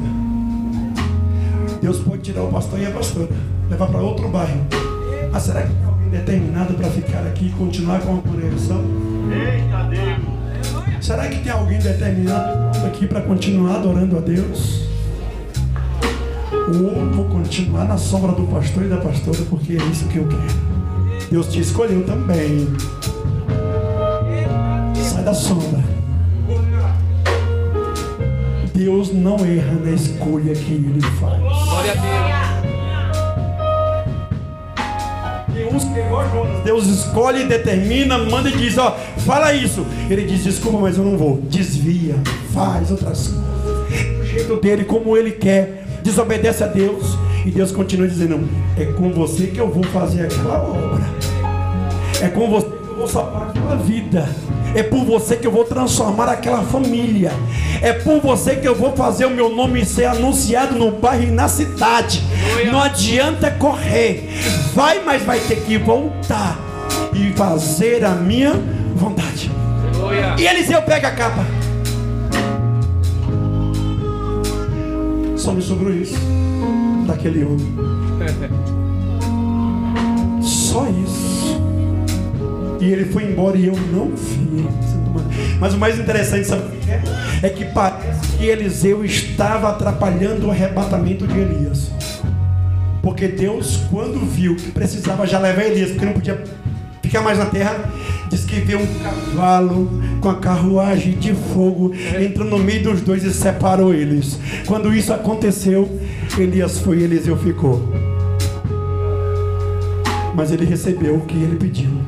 Deus 1.82 2.00
pode 2.00 2.22
tirar 2.22 2.44
o 2.44 2.52
pastor 2.52 2.80
e 2.80 2.86
a 2.86 2.92
pastora, 2.92 3.28
levar 3.70 3.88
para 3.88 4.00
outro 4.00 4.30
bairro. 4.30 4.91
Ah, 5.34 5.40
será 5.40 5.62
que 5.62 5.74
tem 5.74 5.86
alguém 5.86 6.10
determinado 6.10 6.74
para 6.74 6.90
ficar 6.90 7.26
aqui 7.26 7.48
e 7.48 7.52
continuar 7.52 8.02
com 8.02 8.18
a 8.18 8.22
congregação? 8.22 8.84
Eita 9.32 9.84
Deus! 9.84 11.06
Será 11.06 11.28
que 11.30 11.40
tem 11.40 11.52
alguém 11.52 11.80
determinado 11.80 12.86
aqui 12.86 13.08
para 13.08 13.22
continuar 13.22 13.78
adorando 13.78 14.18
a 14.18 14.20
Deus? 14.20 14.82
Ou 16.52 17.12
vou 17.14 17.26
continuar 17.30 17.86
na 17.86 17.98
sombra 17.98 18.34
do 18.34 18.44
pastor 18.44 18.84
e 18.84 18.88
da 18.90 18.98
pastora 18.98 19.40
porque 19.50 19.74
é 19.74 19.84
isso 19.86 20.06
que 20.10 20.18
eu 20.18 20.28
quero. 20.28 20.72
Deus 21.32 21.48
te 21.48 21.62
escolheu 21.62 22.06
também. 22.06 22.68
Sai 24.96 25.24
da 25.24 25.34
sombra. 25.34 25.82
Deus 28.74 29.14
não 29.14 29.38
erra 29.38 29.80
na 29.82 29.92
escolha 29.92 30.54
que 30.54 30.74
ele 30.74 31.02
faz. 31.20 31.71
Que 35.86 36.00
igual 36.00 36.30
Jonas. 36.30 36.64
Deus 36.64 36.88
escolhe, 36.88 37.46
determina, 37.46 38.18
manda 38.18 38.50
e 38.50 38.58
diz, 38.58 38.78
ó, 38.78 38.98
fala 39.26 39.54
isso. 39.54 39.86
Ele 40.10 40.24
diz, 40.24 40.44
desculpa, 40.44 40.80
mas 40.80 40.98
eu 40.98 41.04
não 41.04 41.18
vou. 41.18 41.42
Desvia, 41.50 42.16
faz 42.54 42.92
outras 42.92 43.28
coisas. 43.28 44.18
Do 44.18 44.26
jeito 44.26 44.56
dele, 44.58 44.86
como 44.86 45.16
ele 45.18 45.32
quer. 45.32 45.84
Desobedece 46.04 46.64
a 46.64 46.68
Deus. 46.68 47.18
E 47.46 47.52
Deus 47.52 47.72
continua 47.72 48.08
dizendo, 48.08 48.48
é 48.78 48.86
com 48.86 49.12
você 49.12 49.48
que 49.48 49.60
eu 49.60 49.70
vou 49.70 49.84
fazer 49.86 50.24
aquela 50.24 50.62
obra. 50.62 51.04
É 52.22 52.28
com 52.28 52.50
você 52.50 52.71
vou 53.02 53.10
salvar 53.10 53.50
aquela 53.50 53.76
vida. 53.78 54.30
É 54.76 54.84
por 54.84 55.04
você 55.04 55.36
que 55.36 55.48
eu 55.48 55.52
vou 55.52 55.66
transformar 55.66 56.30
aquela 56.30 56.62
família. 56.62 57.32
É 57.82 57.92
por 57.92 58.22
você 58.22 58.56
que 58.56 58.68
eu 58.68 58.76
vou 58.76 58.96
fazer 58.96 59.26
o 59.26 59.32
meu 59.32 59.50
nome 59.50 59.84
ser 59.84 60.06
anunciado 60.06 60.78
no 60.78 60.92
bairro 60.92 61.24
e 61.24 61.32
na 61.32 61.48
cidade. 61.48 62.22
Não 62.72 62.80
adianta 62.80 63.50
correr. 63.52 64.30
Vai, 64.74 65.04
mas 65.04 65.24
vai 65.24 65.40
ter 65.40 65.62
que 65.62 65.78
voltar 65.78 66.60
e 67.14 67.34
fazer 67.34 68.06
a 68.06 68.12
minha 68.12 68.54
vontade. 68.96 69.52
E 70.38 70.46
Eliseu 70.46 70.82
pega 70.84 71.08
a 71.08 71.12
capa. 71.12 71.46
Só 75.36 75.52
me 75.54 75.62
sobrou 75.62 75.92
isso 75.92 76.16
daquele 77.08 77.44
homem. 77.44 77.76
Só 80.42 80.86
isso. 80.88 81.31
E 82.82 82.92
ele 82.92 83.06
foi 83.06 83.26
embora 83.26 83.56
e 83.56 83.68
eu 83.68 83.76
não 83.94 84.08
vi. 84.16 84.68
Mas 85.60 85.76
o 85.76 85.78
mais 85.78 86.00
interessante, 86.00 86.48
sabe 86.48 86.64
o 86.64 86.80
que 86.80 86.90
é? 86.90 87.02
É 87.44 87.50
que 87.50 87.66
parece 87.66 88.28
que 88.36 88.46
Eliseu 88.46 89.06
estava 89.06 89.70
atrapalhando 89.70 90.48
o 90.48 90.52
arrebatamento 90.52 91.28
de 91.28 91.38
Elias. 91.38 91.92
Porque 93.04 93.28
Deus, 93.28 93.82
quando 93.92 94.20
viu 94.26 94.56
que 94.56 94.72
precisava 94.72 95.28
já 95.28 95.38
levar 95.38 95.66
Elias, 95.66 95.92
porque 95.92 96.06
não 96.06 96.14
podia 96.14 96.44
ficar 97.04 97.22
mais 97.22 97.38
na 97.38 97.46
terra, 97.46 97.92
diz 98.30 98.46
que 98.46 98.60
viu 98.62 98.80
um 98.80 98.88
cavalo 99.04 100.02
com 100.20 100.30
a 100.30 100.36
carruagem 100.36 101.14
de 101.20 101.36
fogo, 101.36 101.94
entrou 102.20 102.48
no 102.48 102.58
meio 102.58 102.82
dos 102.82 103.02
dois 103.02 103.24
e 103.24 103.32
separou 103.32 103.94
eles. 103.94 104.40
Quando 104.66 104.92
isso 104.92 105.14
aconteceu, 105.14 106.02
Elias 106.36 106.80
foi 106.80 106.98
e 106.98 107.04
Eliseu 107.04 107.38
ficou. 107.38 107.94
Mas 110.34 110.52
ele 110.52 110.66
recebeu 110.66 111.18
o 111.18 111.22
que 111.22 111.36
ele 111.36 111.58
pediu. 111.58 112.01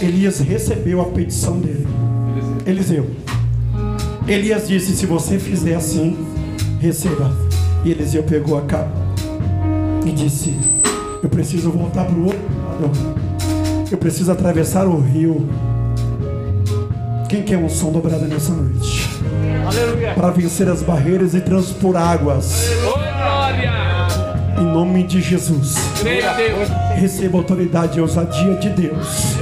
Elias 0.00 0.38
recebeu 0.40 1.00
a 1.00 1.06
petição 1.06 1.58
dele. 1.58 1.86
Eliseu. 2.66 3.10
Elias 4.26 4.68
disse: 4.68 4.94
Se 4.94 5.06
você 5.06 5.38
fizer 5.38 5.74
assim, 5.74 6.16
receba. 6.80 7.32
E 7.84 7.90
Eliseu 7.90 8.22
pegou 8.22 8.58
a 8.58 8.62
capa 8.62 8.90
e 10.04 10.12
disse: 10.12 10.54
Eu 11.22 11.28
preciso 11.28 11.70
voltar 11.70 12.04
para 12.04 12.14
o 12.14 12.26
outro 12.26 12.40
lado. 12.80 12.90
Eu 13.90 13.98
preciso 13.98 14.30
atravessar 14.30 14.86
o 14.86 15.00
rio. 15.00 15.48
Quem 17.28 17.42
quer 17.42 17.58
um 17.58 17.68
som 17.68 17.90
dobrado 17.90 18.26
nessa 18.26 18.52
noite? 18.52 19.08
Aleluia. 19.66 20.14
Para 20.14 20.30
vencer 20.30 20.68
as 20.68 20.82
barreiras 20.82 21.34
e 21.34 21.40
transpor 21.40 21.96
águas. 21.96 22.68
Glória. 22.82 23.07
Em 24.58 24.64
nome 24.64 25.04
de 25.04 25.20
Jesus. 25.20 25.76
Receba 26.96 27.38
autoridade 27.38 27.98
e 27.98 28.00
ousadia 28.00 28.54
de 28.56 28.70
Deus. 28.70 29.36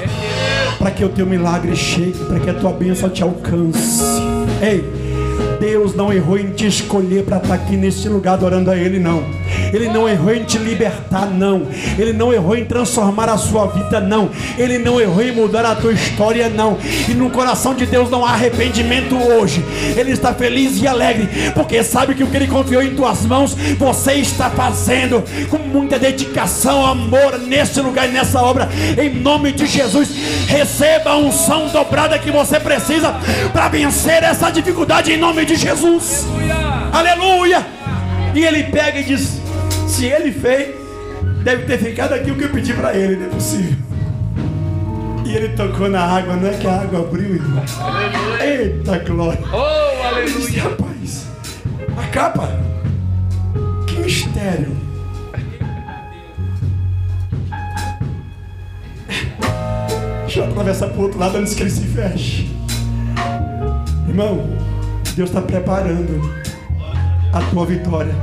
Para 0.78 0.90
que 0.90 1.04
o 1.04 1.08
teu 1.08 1.24
milagre 1.24 1.74
chegue, 1.74 2.18
para 2.26 2.38
que 2.38 2.50
a 2.50 2.54
tua 2.54 2.72
bênção 2.72 3.08
te 3.08 3.22
alcance. 3.22 4.02
Ei, 4.60 4.84
Deus 5.58 5.94
não 5.94 6.12
errou 6.12 6.38
em 6.38 6.50
te 6.50 6.66
escolher 6.66 7.24
para 7.24 7.38
estar 7.38 7.54
aqui 7.54 7.76
neste 7.76 8.08
lugar 8.08 8.34
adorando 8.34 8.70
a 8.70 8.76
Ele, 8.76 8.98
não. 8.98 9.22
Ele 9.76 9.88
não 9.88 10.08
errou 10.08 10.34
em 10.34 10.44
te 10.44 10.58
libertar, 10.58 11.26
não. 11.26 11.66
Ele 11.98 12.12
não 12.12 12.32
errou 12.32 12.56
em 12.56 12.64
transformar 12.64 13.28
a 13.28 13.36
sua 13.36 13.66
vida, 13.66 14.00
não. 14.00 14.30
Ele 14.56 14.78
não 14.78 15.00
errou 15.00 15.22
em 15.22 15.32
mudar 15.32 15.64
a 15.66 15.74
tua 15.74 15.92
história, 15.92 16.48
não. 16.48 16.78
E 17.08 17.12
no 17.12 17.28
coração 17.30 17.74
de 17.74 17.84
Deus 17.84 18.10
não 18.10 18.24
há 18.24 18.30
arrependimento 18.30 19.16
hoje. 19.16 19.62
Ele 19.96 20.12
está 20.12 20.32
feliz 20.32 20.80
e 20.80 20.86
alegre, 20.86 21.28
porque 21.54 21.82
sabe 21.82 22.14
que 22.14 22.24
o 22.24 22.26
que 22.26 22.36
Ele 22.36 22.46
confiou 22.46 22.82
em 22.82 22.94
tuas 22.94 23.26
mãos, 23.26 23.54
você 23.78 24.14
está 24.14 24.48
fazendo 24.50 25.22
com 25.50 25.58
muita 25.58 25.98
dedicação, 25.98 26.84
amor 26.84 27.38
neste 27.38 27.80
lugar 27.80 28.08
e 28.08 28.12
nessa 28.12 28.42
obra. 28.42 28.68
Em 28.96 29.10
nome 29.10 29.52
de 29.52 29.66
Jesus, 29.66 30.08
receba 30.46 31.10
a 31.10 31.16
unção 31.16 31.68
dobrada 31.68 32.18
que 32.18 32.30
você 32.30 32.58
precisa 32.58 33.14
para 33.52 33.68
vencer 33.68 34.22
essa 34.22 34.50
dificuldade 34.50 35.12
em 35.12 35.18
nome 35.18 35.44
de 35.44 35.54
Jesus. 35.54 36.26
Aleluia! 36.92 37.66
E 38.34 38.44
ele 38.44 38.64
pega 38.64 39.00
e 39.00 39.04
diz: 39.04 39.40
Se 39.96 40.04
ele 40.04 40.30
fez, 40.30 40.74
deve 41.42 41.64
ter 41.64 41.78
ficado 41.78 42.12
aqui 42.12 42.30
o 42.30 42.36
que 42.36 42.44
eu 42.44 42.50
pedi 42.50 42.74
para 42.74 42.94
ele, 42.94 43.16
não 43.16 43.28
é 43.28 43.30
possível. 43.30 43.78
E 45.24 45.34
ele 45.34 45.48
tocou 45.56 45.88
na 45.88 46.02
água, 46.02 46.36
não 46.36 46.50
é 46.50 46.52
que 46.52 46.66
a 46.66 46.82
água 46.82 47.00
abriu, 47.00 47.36
irmão. 47.36 47.64
Eita 48.38 48.98
glória! 48.98 49.40
Oh, 49.50 50.18
Ele 50.18 50.26
disse, 50.26 50.60
aleluia. 50.60 50.62
rapaz, 50.64 51.26
a 51.96 52.06
capa, 52.08 52.50
que 53.86 53.98
mistério. 54.00 54.76
Deixa 60.26 60.40
eu 60.40 60.44
atravessar 60.44 60.88
para 60.88 60.98
o 60.98 61.02
outro 61.04 61.18
lado 61.18 61.38
antes 61.38 61.54
que 61.54 61.62
ele 61.62 61.70
se 61.70 61.86
feche. 61.86 62.54
Irmão, 64.06 64.46
Deus 65.16 65.30
está 65.30 65.40
preparando 65.40 66.20
a 67.32 67.40
tua 67.50 67.64
vitória 67.64 68.14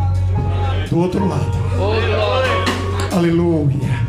do 0.87 0.99
outro 0.99 1.27
lado. 1.27 1.62
Aleluia. 3.11 4.03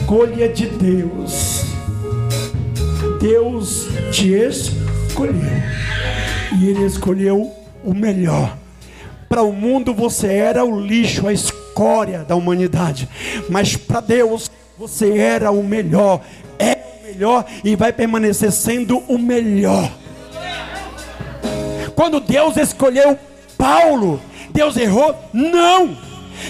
Escolha 0.00 0.48
de 0.48 0.66
Deus. 0.66 1.64
Deus 3.20 3.88
te 4.10 4.32
escolheu. 4.32 5.34
E 6.58 6.68
Ele 6.68 6.84
escolheu 6.84 7.52
o 7.84 7.94
melhor. 7.94 8.56
Para 9.28 9.42
o 9.42 9.52
mundo 9.52 9.94
você 9.94 10.26
era 10.26 10.64
o 10.64 10.80
lixo, 10.80 11.28
a 11.28 11.32
escória 11.32 12.24
da 12.24 12.34
humanidade. 12.34 13.08
Mas 13.48 13.76
para 13.76 14.00
Deus 14.00 14.50
você 14.76 15.16
era 15.18 15.50
o 15.50 15.62
melhor. 15.62 16.22
É 16.58 16.72
o 16.74 17.06
melhor 17.06 17.44
e 17.62 17.76
vai 17.76 17.92
permanecer 17.92 18.50
sendo 18.50 18.98
o 19.08 19.18
melhor. 19.18 19.92
Quando 21.94 22.18
Deus 22.18 22.56
escolheu 22.56 23.18
Paulo, 23.56 24.20
Deus 24.52 24.76
errou? 24.76 25.16
Não! 25.32 25.96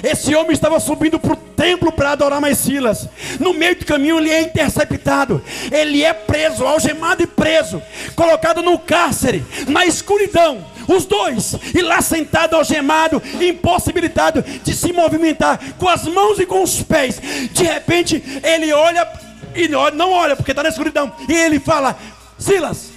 Esse 0.02 0.34
homem 0.34 0.52
estava 0.52 0.78
subindo 0.78 1.18
para 1.18 1.32
o 1.32 1.36
templo 1.36 1.92
para 1.92 2.12
adorar 2.12 2.40
mais 2.40 2.58
Silas. 2.58 3.08
No 3.38 3.52
meio 3.52 3.76
do 3.76 3.84
caminho 3.84 4.18
ele 4.18 4.30
é 4.30 4.42
interceptado. 4.42 5.42
Ele 5.70 6.02
é 6.02 6.12
preso, 6.12 6.64
algemado 6.64 7.22
e 7.22 7.26
preso, 7.26 7.82
colocado 8.14 8.62
no 8.62 8.78
cárcere, 8.78 9.44
na 9.66 9.84
escuridão. 9.84 10.64
Os 10.88 11.04
dois, 11.04 11.54
e 11.74 11.82
lá 11.82 12.00
sentado, 12.00 12.56
algemado, 12.56 13.22
impossibilitado 13.40 14.42
de 14.42 14.74
se 14.74 14.92
movimentar, 14.92 15.60
com 15.78 15.88
as 15.88 16.04
mãos 16.04 16.40
e 16.40 16.46
com 16.46 16.62
os 16.62 16.82
pés. 16.82 17.20
De 17.52 17.62
repente 17.62 18.22
ele 18.42 18.72
olha, 18.72 19.06
e 19.54 19.68
não 19.68 20.10
olha 20.10 20.34
porque 20.34 20.50
está 20.50 20.62
na 20.62 20.68
escuridão, 20.68 21.12
e 21.28 21.32
ele 21.32 21.60
fala: 21.60 21.96
Silas, 22.38 22.90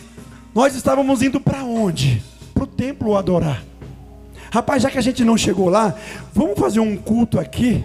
nós 0.56 0.76
estávamos 0.76 1.22
indo 1.22 1.40
para 1.40 1.64
onde? 1.64 2.24
Para 2.54 2.64
o 2.64 2.68
templo 2.68 3.16
adorar. 3.16 3.62
Rapaz, 4.54 4.84
já 4.84 4.92
que 4.92 5.00
a 5.00 5.02
gente 5.02 5.26
não 5.26 5.36
chegou 5.36 5.68
lá, 5.68 5.96
vamos 6.32 6.60
fazer 6.60 6.80
um 6.80 6.96
culto 6.96 7.40
aqui. 7.40 7.84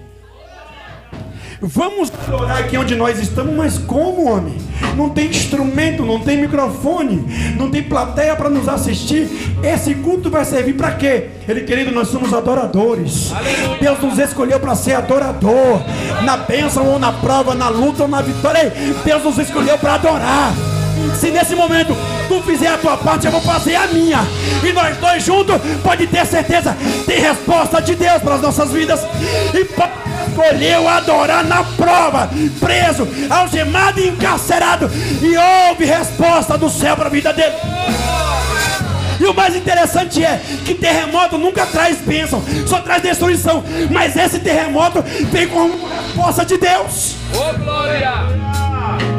Vamos 1.62 2.12
adorar 2.12 2.58
aqui 2.58 2.76
onde 2.76 2.94
nós 2.94 3.18
estamos, 3.18 3.56
mas 3.56 3.78
como, 3.78 4.30
homem? 4.30 4.54
Não 4.94 5.08
tem 5.08 5.28
instrumento, 5.28 6.04
não 6.04 6.20
tem 6.20 6.36
microfone, 6.36 7.24
não 7.56 7.70
tem 7.70 7.82
plateia 7.82 8.36
para 8.36 8.50
nos 8.50 8.68
assistir. 8.68 9.30
Esse 9.64 9.94
culto 9.94 10.28
vai 10.28 10.44
servir 10.44 10.74
para 10.74 10.92
quê? 10.92 11.30
Ele, 11.48 11.62
querido, 11.62 11.90
nós 11.90 12.08
somos 12.08 12.34
adoradores. 12.34 13.32
Aleluia. 13.32 13.78
Deus 13.80 14.00
nos 14.00 14.18
escolheu 14.18 14.60
para 14.60 14.74
ser 14.74 14.92
adorador. 14.92 15.80
Na 16.22 16.36
bênção 16.36 16.86
ou 16.86 16.98
na 16.98 17.14
prova, 17.14 17.54
na 17.54 17.70
luta 17.70 18.02
ou 18.02 18.08
na 18.10 18.20
vitória. 18.20 18.70
Deus 19.06 19.24
nos 19.24 19.38
escolheu 19.38 19.78
para 19.78 19.94
adorar. 19.94 20.52
Se 21.14 21.30
nesse 21.30 21.54
momento 21.54 21.96
tu 22.28 22.42
fizer 22.42 22.68
a 22.68 22.78
tua 22.78 22.96
parte, 22.96 23.26
eu 23.26 23.32
vou 23.32 23.40
fazer 23.40 23.74
a 23.76 23.86
minha. 23.88 24.20
E 24.62 24.72
nós 24.72 24.96
dois 24.96 25.24
juntos, 25.24 25.56
pode 25.82 26.06
ter 26.06 26.26
certeza, 26.26 26.76
tem 27.06 27.20
resposta 27.20 27.80
de 27.80 27.94
Deus 27.94 28.22
para 28.22 28.34
as 28.36 28.40
nossas 28.40 28.70
vidas. 28.72 29.00
E 29.54 29.64
escolheu 30.38 30.88
adorar 30.88 31.44
na 31.44 31.64
prova, 31.64 32.30
preso, 32.60 33.08
algemado 33.28 33.98
e 33.98 34.08
encarcerado. 34.08 34.90
E 35.20 35.36
houve 35.68 35.84
resposta 35.84 36.56
do 36.56 36.70
céu 36.70 36.96
para 36.96 37.06
a 37.06 37.10
vida 37.10 37.32
dele. 37.32 37.54
E 39.20 39.24
o 39.24 39.34
mais 39.34 39.56
interessante 39.56 40.24
é 40.24 40.40
que 40.64 40.74
terremoto 40.74 41.36
nunca 41.36 41.66
traz 41.66 41.98
bênção, 41.98 42.42
só 42.66 42.78
traz 42.80 43.02
destruição. 43.02 43.64
Mas 43.90 44.16
esse 44.16 44.38
terremoto 44.38 45.02
vem 45.32 45.48
com 45.48 45.70
resposta 46.06 46.44
de 46.44 46.56
Deus. 46.56 47.16
Oh, 47.34 47.58
glória. 47.58 49.17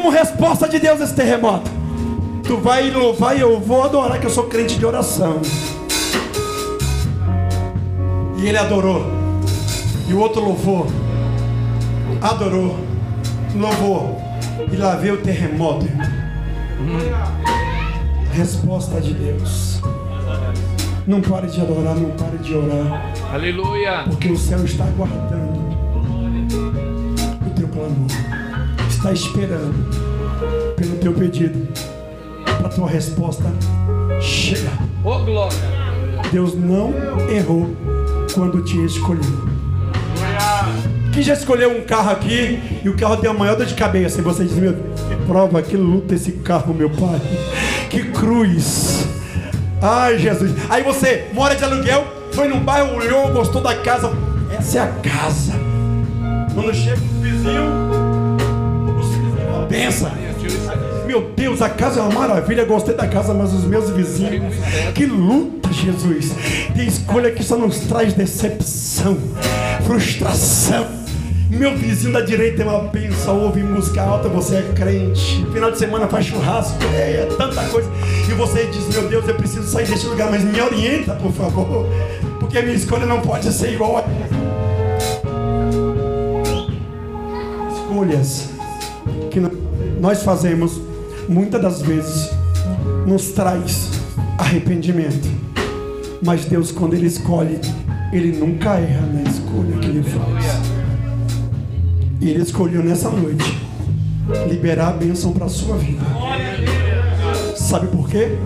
Como 0.00 0.12
resposta 0.12 0.66
de 0.66 0.78
Deus 0.78 0.98
esse 1.02 1.14
terremoto. 1.14 1.70
Tu 2.42 2.56
vai 2.56 2.90
louvar 2.90 3.36
e 3.36 3.42
eu 3.42 3.60
vou 3.60 3.84
adorar, 3.84 4.18
que 4.18 4.24
eu 4.24 4.30
sou 4.30 4.44
crente 4.44 4.78
de 4.78 4.86
oração. 4.86 5.42
E 8.38 8.46
ele 8.48 8.56
adorou. 8.56 9.04
E 10.08 10.14
o 10.14 10.18
outro 10.18 10.40
louvou. 10.42 10.86
Adorou. 12.22 12.78
Louvou. 13.54 14.18
E 14.72 14.76
lá 14.76 14.96
veio 14.96 15.16
o 15.16 15.18
terremoto. 15.18 15.86
Resposta 18.32 19.02
de 19.02 19.12
Deus. 19.12 19.82
Não 21.06 21.20
pare 21.20 21.46
de 21.46 21.60
adorar, 21.60 21.94
não 21.94 22.10
pare 22.12 22.38
de 22.38 22.54
orar. 22.54 23.12
Aleluia. 23.34 24.04
Porque 24.06 24.28
o 24.28 24.38
céu 24.38 24.64
está 24.64 24.84
aguardando 24.84 25.49
Está 29.00 29.14
esperando 29.14 29.74
pelo 30.76 30.96
teu 30.98 31.14
pedido. 31.14 31.66
Para 32.44 32.66
a 32.66 32.68
tua 32.68 32.86
resposta 32.86 33.44
chegar. 34.20 34.78
Oh, 35.02 35.20
glória. 35.20 35.56
Deus 36.30 36.54
não 36.54 36.92
errou 37.30 37.74
quando 38.34 38.62
te 38.62 38.76
escolheu. 38.84 39.22
Quem 41.14 41.22
já 41.22 41.32
escolheu 41.32 41.78
um 41.78 41.80
carro 41.80 42.10
aqui 42.10 42.60
e 42.84 42.90
o 42.90 42.94
carro 42.94 43.16
tem 43.16 43.30
a 43.30 43.32
maior 43.32 43.56
dor 43.56 43.64
de 43.64 43.72
cabeça 43.72 44.20
e 44.20 44.22
você 44.22 44.44
diz, 44.44 44.52
meu, 44.52 44.76
prova, 45.26 45.62
que 45.62 45.78
luta 45.78 46.14
esse 46.14 46.32
carro, 46.32 46.74
meu 46.74 46.90
pai. 46.90 47.22
Que 47.88 48.02
cruz. 48.12 49.08
Ai, 49.80 50.18
Jesus. 50.18 50.52
Aí 50.68 50.82
você 50.82 51.28
mora 51.32 51.56
de 51.56 51.64
aluguel, 51.64 52.06
foi 52.32 52.48
num 52.48 52.60
bairro, 52.60 52.98
olhou, 52.98 53.32
gostou 53.32 53.62
da 53.62 53.74
casa. 53.76 54.12
Essa 54.52 54.78
é 54.78 54.82
a 54.82 54.88
casa. 54.88 55.54
Quando 56.52 56.74
chega 56.74 57.00
o 57.00 57.22
vizinho, 57.22 57.89
pensa. 59.70 60.12
Meu 61.06 61.30
Deus, 61.34 61.62
a 61.62 61.70
casa 61.70 62.00
é 62.00 62.02
uma 62.02 62.12
maravilha, 62.12 62.64
gostei 62.64 62.94
da 62.94 63.06
casa, 63.06 63.32
mas 63.32 63.52
os 63.52 63.64
meus 63.64 63.88
vizinhos. 63.90 64.54
Que 64.94 65.06
luta, 65.06 65.72
Jesus. 65.72 66.32
Tem 66.74 66.86
escolha 66.86 67.30
que 67.30 67.42
só 67.42 67.56
nos 67.56 67.78
traz 67.80 68.12
decepção, 68.12 69.16
frustração. 69.86 70.86
Meu 71.48 71.76
vizinho 71.76 72.12
da 72.12 72.20
direita 72.20 72.62
é 72.62 72.64
uma 72.64 72.84
benção, 72.84 73.42
ouve 73.44 73.60
música 73.62 74.02
alta, 74.02 74.28
você 74.28 74.56
é 74.56 74.72
crente. 74.74 75.44
Final 75.52 75.72
de 75.72 75.78
semana 75.78 76.06
faz 76.06 76.26
churrasco, 76.26 76.78
é, 76.94 77.22
é 77.22 77.28
tanta 77.36 77.64
coisa. 77.64 77.90
E 78.28 78.32
você 78.34 78.66
diz, 78.66 78.88
meu 78.88 79.08
Deus, 79.08 79.26
eu 79.26 79.34
preciso 79.34 79.66
sair 79.66 79.86
deste 79.86 80.06
lugar, 80.06 80.30
mas 80.30 80.44
me 80.44 80.60
orienta, 80.60 81.14
por 81.14 81.32
favor. 81.32 81.86
Porque 82.38 82.58
a 82.58 82.62
minha 82.62 82.74
escolha 82.74 83.04
não 83.04 83.20
pode 83.20 83.52
ser 83.52 83.72
igual 83.72 83.98
a 83.98 84.04
escolhas 87.72 88.59
que 89.30 89.40
nós 90.00 90.22
fazemos 90.22 90.80
muitas 91.28 91.62
das 91.62 91.80
vezes 91.80 92.30
nos 93.06 93.28
traz 93.28 93.90
arrependimento. 94.36 95.28
Mas 96.22 96.44
Deus, 96.44 96.70
quando 96.70 96.94
Ele 96.94 97.06
escolhe, 97.06 97.58
Ele 98.12 98.36
nunca 98.36 98.74
erra 98.74 99.06
na 99.06 99.22
escolha 99.22 99.76
que 99.80 99.86
Ele 99.86 100.02
faz. 100.02 100.44
E 102.20 102.30
Ele 102.30 102.42
escolheu 102.42 102.82
nessa 102.82 103.08
noite 103.08 103.58
liberar 104.48 104.88
a 104.88 104.92
bênção 104.92 105.32
para 105.32 105.46
a 105.46 105.48
sua 105.48 105.76
vida. 105.76 106.04
Sabe 107.56 107.86
por 107.86 108.08
quê? 108.08 108.36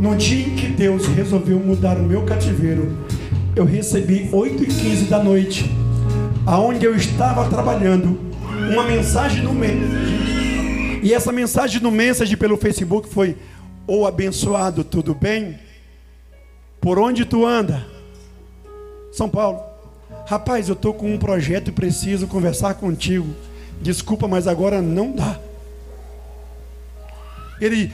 No 0.00 0.14
dia 0.16 0.46
em 0.46 0.54
que 0.54 0.66
Deus 0.68 1.06
resolveu 1.06 1.58
mudar 1.58 1.96
o 1.96 2.02
meu 2.02 2.22
cativeiro, 2.22 2.92
eu 3.56 3.64
recebi 3.64 4.28
8 4.32 4.62
e 4.62 4.66
15 4.66 5.04
da 5.04 5.22
noite, 5.22 5.70
aonde 6.44 6.84
eu 6.84 6.94
estava 6.94 7.48
trabalhando, 7.48 8.18
uma 8.70 8.84
mensagem 8.84 9.42
no 9.42 9.52
Message. 9.52 11.00
E 11.02 11.12
essa 11.12 11.30
mensagem 11.32 11.80
no 11.80 11.90
Message 11.90 12.36
pelo 12.36 12.56
Facebook 12.56 13.08
foi: 13.08 13.36
Ô 13.86 14.00
oh, 14.00 14.06
abençoado, 14.06 14.82
tudo 14.82 15.14
bem? 15.14 15.58
Por 16.80 16.98
onde 16.98 17.24
tu 17.24 17.46
anda? 17.46 17.86
São 19.12 19.28
Paulo. 19.28 19.60
Rapaz, 20.26 20.68
eu 20.68 20.74
estou 20.74 20.94
com 20.94 21.12
um 21.12 21.18
projeto 21.18 21.68
e 21.68 21.72
preciso 21.72 22.26
conversar 22.26 22.74
contigo. 22.74 23.34
Desculpa, 23.80 24.26
mas 24.26 24.46
agora 24.46 24.80
não 24.80 25.12
dá. 25.12 25.38
Ele, 27.60 27.92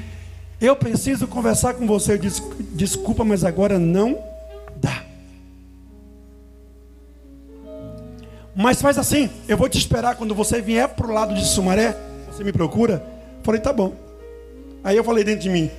eu 0.60 0.76
preciso 0.76 1.26
conversar 1.26 1.74
com 1.74 1.86
você. 1.86 2.16
Des, 2.16 2.42
desculpa, 2.72 3.24
mas 3.24 3.44
agora 3.44 3.78
não 3.78 4.18
dá. 4.76 5.02
Mas 8.54 8.82
faz 8.82 8.98
assim, 8.98 9.30
eu 9.48 9.56
vou 9.56 9.68
te 9.68 9.78
esperar 9.78 10.16
quando 10.16 10.34
você 10.34 10.60
vier 10.60 10.88
para 10.88 11.06
o 11.06 11.12
lado 11.12 11.34
de 11.34 11.44
Sumaré, 11.44 11.96
você 12.26 12.42
me 12.42 12.52
procura. 12.52 13.04
Falei, 13.42 13.60
tá 13.60 13.72
bom. 13.72 13.94
Aí 14.82 14.96
eu 14.96 15.04
falei 15.04 15.22
dentro 15.22 15.42
de 15.42 15.50
mim, 15.50 15.70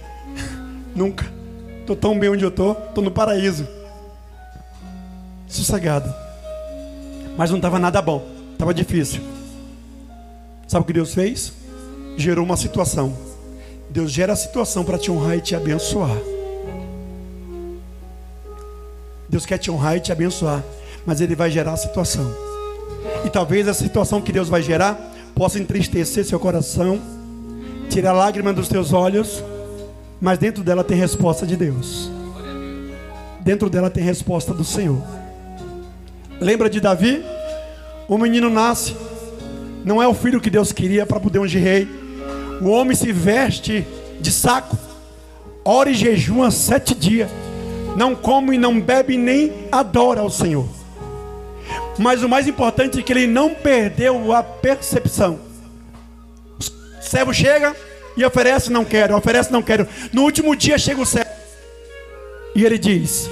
nunca. 0.96 1.26
Estou 1.82 1.96
tão 1.96 2.18
bem 2.18 2.30
onde 2.30 2.44
eu 2.44 2.50
estou, 2.50 2.72
estou 2.72 3.04
no 3.04 3.12
paraíso. 3.12 3.68
Sossegado. 5.48 6.14
Mas 7.38 7.50
não 7.50 7.58
estava 7.58 7.80
nada 7.80 8.02
bom, 8.02 8.26
estava 8.54 8.74
difícil. 8.74 9.22
Sabe 10.68 10.84
o 10.84 10.88
que 10.88 10.94
Deus 10.94 11.14
fez? 11.14 11.52
Gerou 12.16 12.46
uma 12.46 12.56
situação. 12.56 13.14
Deus 13.90 14.12
gera 14.12 14.32
a 14.32 14.38
situação 14.38 14.86
para 14.86 14.98
te 14.98 15.12
honrar 15.12 15.38
e 15.38 15.42
te 15.42 15.56
abençoar. 15.56 16.18
Deus 19.28 19.46
quer 19.46 19.58
te 19.58 19.70
honrar 19.70 19.98
e 19.98 20.00
te 20.00 20.12
abençoar, 20.12 20.64
mas 21.06 21.20
Ele 21.20 21.36
vai 21.36 21.52
gerar 21.52 21.74
a 21.74 21.78
situação. 21.78 22.51
E 23.26 23.30
talvez 23.30 23.68
a 23.68 23.74
situação 23.74 24.22
que 24.22 24.32
Deus 24.32 24.50
vai 24.50 24.62
gerar 24.62 25.12
possa 25.36 25.60
entristecer 25.60 26.26
seu 26.26 26.40
coração, 26.40 27.00
tirar 27.90 28.14
lágrimas 28.14 28.56
dos 28.56 28.68
teus 28.68 28.94
olhos, 28.94 29.44
mas 30.20 30.38
dentro 30.38 30.64
dela 30.64 30.84
tem 30.84 30.98
resposta 30.98 31.46
de 31.46 31.56
Deus. 31.56 32.12
Dentro 33.42 33.70
dela 33.70 33.90
tem 33.90 34.04
resposta 34.04 34.54
do 34.54 34.64
Senhor. 34.64 35.02
Lembra 36.40 36.70
de 36.70 36.80
Davi? 36.80 37.24
O 38.08 38.18
menino 38.18 38.50
nasce, 38.50 38.96
não 39.86 40.02
é 40.02 40.08
o 40.08 40.14
filho 40.14 40.42
que 40.42 40.50
Deus 40.50 40.72
queria 40.72 41.06
para 41.06 41.20
poder 41.20 41.40
ungir 41.40 41.62
rei. 41.62 41.88
O 42.62 42.70
homem 42.70 42.96
se 42.96 43.12
veste 43.12 43.86
de 44.20 44.32
saco, 44.32 44.78
ora 45.66 45.90
e 45.90 45.94
jejuma 45.94 46.52
sete 46.52 46.94
dias, 46.94 47.30
não 47.96 48.14
come, 48.16 48.58
não 48.58 48.80
bebe, 48.80 49.18
nem 49.18 49.68
adora 49.72 50.22
ao 50.22 50.30
Senhor. 50.30 50.68
Mas 51.98 52.24
o 52.24 52.30
mais 52.30 52.48
importante 52.48 53.00
é 53.00 53.02
que 53.02 53.12
ele 53.12 53.28
não 53.28 53.54
perdeu 53.54 54.34
a 54.34 54.42
percepção. 54.42 55.40
O 56.60 57.04
servo 57.04 57.34
chega 57.34 57.76
e 58.16 58.26
oferece, 58.26 58.72
não 58.72 58.86
quero, 58.86 59.16
oferece, 59.16 59.52
não 59.52 59.62
quero. 59.62 59.88
No 60.12 60.24
último 60.24 60.56
dia 60.56 60.78
chega 60.78 61.02
o 61.02 61.06
servo 61.06 61.32
e 62.56 62.66
ele 62.66 62.78
diz: 62.78 63.30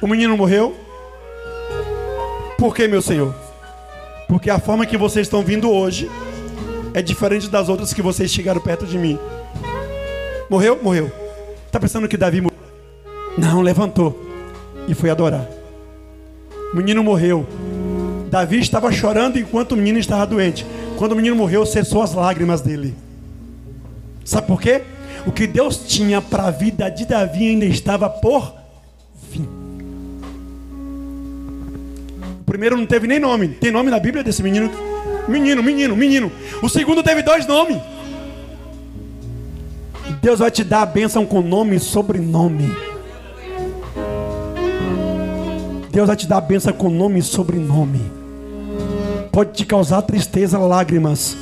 O 0.00 0.06
menino 0.06 0.36
morreu. 0.36 0.76
Por 2.58 2.74
que, 2.74 2.86
meu 2.86 3.02
senhor? 3.02 3.34
Porque 4.28 4.48
a 4.48 4.58
forma 4.58 4.86
que 4.86 4.96
vocês 4.96 5.26
estão 5.26 5.42
vindo 5.42 5.70
hoje 5.70 6.10
é 6.94 7.02
diferente 7.02 7.48
das 7.48 7.68
outras 7.68 7.92
que 7.92 8.00
vocês 8.00 8.30
chegaram 8.30 8.60
perto 8.60 8.86
de 8.86 8.96
mim. 8.96 9.18
Morreu? 10.48 10.78
Morreu. 10.82 11.10
Está 11.66 11.80
pensando 11.80 12.08
que 12.08 12.16
Davi 12.16 12.40
morreu? 12.40 12.58
Não, 13.36 13.60
levantou 13.60 14.24
e 14.86 14.94
foi 14.94 15.10
adorar. 15.10 15.46
O 16.74 16.76
menino 16.76 17.02
morreu. 17.02 17.46
Davi 18.30 18.58
estava 18.58 18.92
chorando 18.92 19.38
enquanto 19.38 19.72
o 19.72 19.76
menino 19.76 19.98
estava 19.98 20.26
doente. 20.26 20.66
Quando 20.98 21.12
o 21.12 21.16
menino 21.16 21.36
morreu, 21.36 21.64
cessou 21.64 22.02
as 22.02 22.12
lágrimas 22.12 22.60
dele. 22.60 22.94
Sabe 24.26 24.46
por 24.46 24.60
quê? 24.60 24.82
O 25.26 25.32
que 25.32 25.46
Deus 25.46 25.78
tinha 25.86 26.20
para 26.20 26.48
a 26.48 26.50
vida 26.50 26.90
de 26.90 27.06
Davi 27.06 27.48
ainda 27.48 27.64
estava 27.64 28.10
por 28.10 28.52
fim 29.30 29.64
primeiro 32.54 32.76
não 32.76 32.86
teve 32.86 33.08
nem 33.08 33.18
nome. 33.18 33.48
Tem 33.48 33.72
nome 33.72 33.90
na 33.90 33.98
Bíblia 33.98 34.22
desse 34.22 34.40
menino? 34.40 34.70
Menino, 35.26 35.60
menino, 35.60 35.96
menino. 35.96 36.30
O 36.62 36.68
segundo 36.68 37.02
teve 37.02 37.20
dois 37.20 37.48
nomes. 37.48 37.78
Deus 40.22 40.38
vai 40.38 40.52
te 40.52 40.62
dar 40.62 40.82
a 40.82 40.86
bênção 40.86 41.26
com 41.26 41.42
nome 41.42 41.74
e 41.74 41.80
sobrenome. 41.80 42.72
Deus 45.94 46.08
vai 46.08 46.16
te 46.16 46.26
dar 46.26 46.38
a 46.38 46.40
bênção 46.40 46.72
com 46.72 46.90
nome 46.90 47.20
e 47.20 47.22
sobrenome. 47.22 48.02
Pode 49.30 49.52
te 49.52 49.64
causar 49.64 50.02
tristeza, 50.02 50.58
lágrimas. 50.58 51.36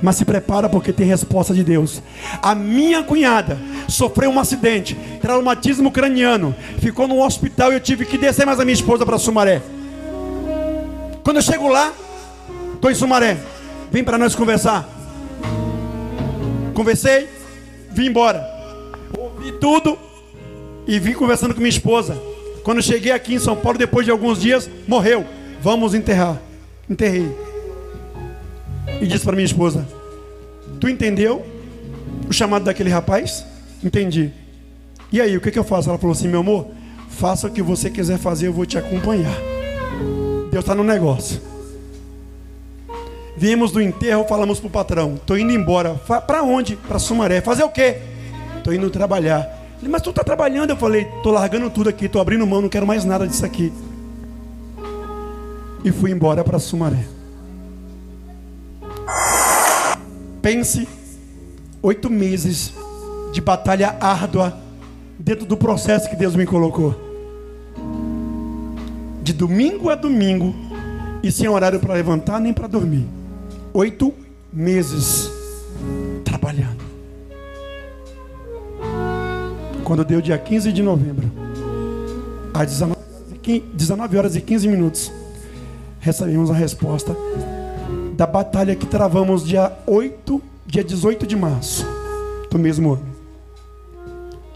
Mas 0.00 0.14
se 0.14 0.24
prepara 0.24 0.68
porque 0.68 0.92
tem 0.92 1.08
resposta 1.08 1.52
de 1.52 1.64
Deus. 1.64 2.00
A 2.40 2.54
minha 2.54 3.02
cunhada 3.02 3.58
sofreu 3.88 4.30
um 4.30 4.38
acidente, 4.38 4.96
traumatismo 5.20 5.90
craniano, 5.90 6.54
ficou 6.78 7.08
no 7.08 7.20
hospital 7.20 7.72
e 7.72 7.74
eu 7.74 7.80
tive 7.80 8.06
que 8.06 8.16
descer 8.16 8.46
mais 8.46 8.60
a 8.60 8.64
minha 8.64 8.74
esposa 8.74 9.04
para 9.04 9.18
Sumaré. 9.18 9.60
Quando 11.24 11.38
eu 11.38 11.42
chego 11.42 11.66
lá, 11.66 11.92
estou 12.74 12.92
em 12.92 12.94
Sumaré. 12.94 13.36
Vem 13.90 14.04
para 14.04 14.18
nós 14.18 14.36
conversar. 14.36 14.88
Conversei, 16.74 17.28
vim 17.90 18.06
embora. 18.06 18.40
Ouvi 19.18 19.50
tudo 19.58 19.98
e 20.86 20.96
vim 21.00 21.12
conversando 21.12 21.54
com 21.54 21.60
minha 21.60 21.70
esposa. 21.70 22.35
Quando 22.66 22.82
cheguei 22.82 23.12
aqui 23.12 23.32
em 23.32 23.38
São 23.38 23.54
Paulo, 23.54 23.78
depois 23.78 24.04
de 24.04 24.10
alguns 24.10 24.40
dias, 24.40 24.68
morreu. 24.88 25.24
Vamos 25.62 25.94
enterrar. 25.94 26.42
Enterrei. 26.90 27.30
E 29.00 29.06
disse 29.06 29.24
para 29.24 29.36
minha 29.36 29.46
esposa: 29.46 29.86
Tu 30.80 30.88
entendeu 30.88 31.46
o 32.28 32.32
chamado 32.32 32.64
daquele 32.64 32.90
rapaz? 32.90 33.46
Entendi. 33.84 34.32
E 35.12 35.20
aí, 35.20 35.36
o 35.36 35.40
que, 35.40 35.52
que 35.52 35.58
eu 35.60 35.62
faço? 35.62 35.88
Ela 35.88 35.96
falou 35.96 36.12
assim: 36.12 36.26
Meu 36.26 36.40
amor, 36.40 36.66
faça 37.08 37.46
o 37.46 37.52
que 37.52 37.62
você 37.62 37.88
quiser 37.88 38.18
fazer, 38.18 38.48
eu 38.48 38.52
vou 38.52 38.66
te 38.66 38.76
acompanhar. 38.76 39.38
Deus 40.50 40.64
está 40.64 40.74
no 40.74 40.82
negócio. 40.82 41.40
Viemos 43.36 43.70
do 43.70 43.80
enterro, 43.80 44.26
falamos 44.28 44.58
para 44.58 44.66
o 44.66 44.70
patrão: 44.70 45.14
estou 45.14 45.38
indo 45.38 45.52
embora. 45.52 45.94
Para 45.94 46.42
onde? 46.42 46.74
Para 46.74 46.98
Sumaré. 46.98 47.40
Fazer 47.40 47.62
o 47.62 47.68
quê? 47.68 47.98
Estou 48.58 48.74
indo 48.74 48.90
trabalhar. 48.90 49.55
Ele, 49.80 49.90
mas 49.90 50.02
tu 50.02 50.10
está 50.10 50.24
trabalhando? 50.24 50.70
Eu 50.70 50.76
falei: 50.76 51.02
estou 51.02 51.32
largando 51.32 51.70
tudo 51.70 51.88
aqui, 51.88 52.06
estou 52.06 52.20
abrindo 52.20 52.46
mão, 52.46 52.62
não 52.62 52.68
quero 52.68 52.86
mais 52.86 53.04
nada 53.04 53.26
disso 53.26 53.44
aqui. 53.44 53.72
E 55.84 55.92
fui 55.92 56.10
embora 56.10 56.42
para 56.42 56.58
Sumaré. 56.58 57.04
Pense 60.42 60.88
oito 61.82 62.08
meses 62.10 62.72
de 63.32 63.40
batalha 63.40 63.96
árdua 64.00 64.56
dentro 65.18 65.44
do 65.44 65.56
processo 65.56 66.08
que 66.08 66.16
Deus 66.16 66.34
me 66.34 66.46
colocou 66.46 67.06
de 69.26 69.32
domingo 69.32 69.90
a 69.90 69.96
domingo 69.96 70.54
e 71.20 71.32
sem 71.32 71.48
horário 71.48 71.80
para 71.80 71.94
levantar 71.94 72.40
nem 72.40 72.52
para 72.52 72.68
dormir. 72.68 73.04
Oito 73.74 74.14
meses 74.52 75.28
trabalhando. 76.24 76.85
Quando 79.86 80.04
deu 80.04 80.20
dia 80.20 80.36
15 80.36 80.72
de 80.72 80.82
novembro, 80.82 81.30
às 82.52 82.82
19 83.72 84.18
horas 84.18 84.34
e 84.34 84.40
15 84.40 84.66
minutos, 84.66 85.12
recebemos 86.00 86.50
a 86.50 86.54
resposta 86.54 87.16
da 88.16 88.26
batalha 88.26 88.74
que 88.74 88.84
travamos 88.84 89.46
dia 89.46 89.70
8, 89.86 90.42
dia 90.66 90.82
18 90.82 91.24
de 91.24 91.36
março 91.36 91.86
do 92.50 92.58
mesmo 92.58 92.94
ano. 92.94 93.06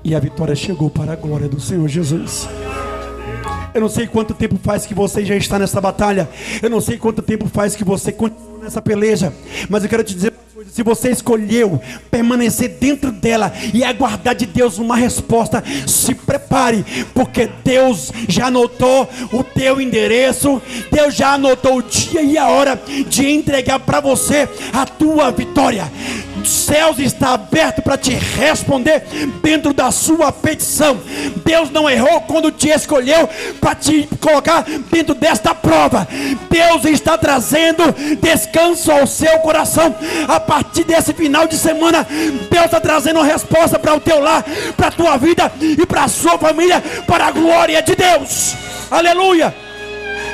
E 0.03 0.17
a 0.17 0.19
vitória 0.19 0.57
chegou 0.57 0.91
para 0.91 1.13
a 1.13 1.17
glória 1.17 1.49
do 1.49 1.61
Senhor 1.61 1.87
Jesus. 1.87 2.49
Eu 3.73 3.83
não 3.83 3.89
sei 3.89 4.09
quanto 4.09 4.35
tempo 4.35 4.59
faz 4.61 4.85
que 4.85 4.95
você 4.95 5.25
já 5.25 5.37
está 5.37 5.61
nessa 5.61 5.81
batalha. 5.81 6.29
Eu 6.61 6.69
não 6.69 6.81
sei 6.81 6.99
quanto 6.99 7.23
tempo 7.23 7.47
faz 7.47 7.77
que 7.77 7.85
você 7.85 8.11
continua 8.11 8.65
nessa 8.65 8.83
peleja. 8.83 9.33
Mas 9.69 9.85
eu 9.85 9.89
quero 9.89 10.03
te 10.03 10.13
dizer 10.13 10.30
se 10.69 10.83
você 10.83 11.11
escolheu 11.11 11.81
permanecer 12.11 12.77
dentro 12.81 13.11
dela 13.11 13.53
e 13.73 13.83
aguardar 13.83 14.35
de 14.35 14.47
Deus 14.47 14.79
uma 14.79 14.97
resposta, 14.97 15.63
se 15.87 16.15
prepare, 16.15 16.85
porque 17.15 17.49
Deus 17.65 18.13
já 18.29 18.47
anotou 18.47 19.09
o 19.33 19.43
teu 19.43 19.81
endereço, 19.81 20.61
Deus 20.91 21.15
já 21.15 21.35
anotou 21.35 21.79
o 21.79 21.83
dia 21.83 22.23
e 22.23 22.37
a 22.37 22.49
hora 22.49 22.81
de 23.09 23.27
entregar 23.27 23.79
para 23.81 24.01
você 24.01 24.49
a 24.73 24.85
tua 24.85 25.31
vitória. 25.31 25.91
Céus 26.49 26.99
está 26.99 27.35
aberto 27.35 27.83
para 27.83 27.97
te 27.97 28.13
responder 28.13 29.05
dentro 29.43 29.73
da 29.73 29.91
sua 29.91 30.33
petição. 30.33 30.99
Deus 31.45 31.71
não 31.71 31.89
errou 31.89 32.21
quando 32.23 32.51
te 32.51 32.69
escolheu 32.69 33.29
para 33.61 33.75
te 33.75 34.09
colocar 34.21 34.65
dentro 34.91 35.15
desta 35.15 35.55
prova. 35.55 36.07
Deus 36.49 36.85
está 36.85 37.19
trazendo 37.19 37.95
descanso 38.21 38.91
ao 38.91 39.07
seu 39.07 39.39
coração. 39.41 39.95
A 40.29 40.39
partir 40.39 40.85
desse 40.85 41.13
final 41.13 41.47
de 41.47 41.57
semana, 41.57 42.07
Deus 42.51 42.65
está 42.67 42.81
trazendo 42.81 43.21
resposta 43.23 43.79
para 43.79 43.95
o 43.95 44.01
teu 44.01 44.21
lar, 44.21 44.45
para 44.77 44.89
a 44.89 44.93
tua 44.93 45.17
vida 45.17 45.51
e 45.61 45.85
para 45.87 46.05
a 46.05 46.09
sua 46.09 46.39
família, 46.39 46.83
para 47.07 47.27
a 47.27 47.31
glória 47.31 47.83
de 47.83 47.95
Deus. 47.95 48.55
Aleluia! 48.91 49.55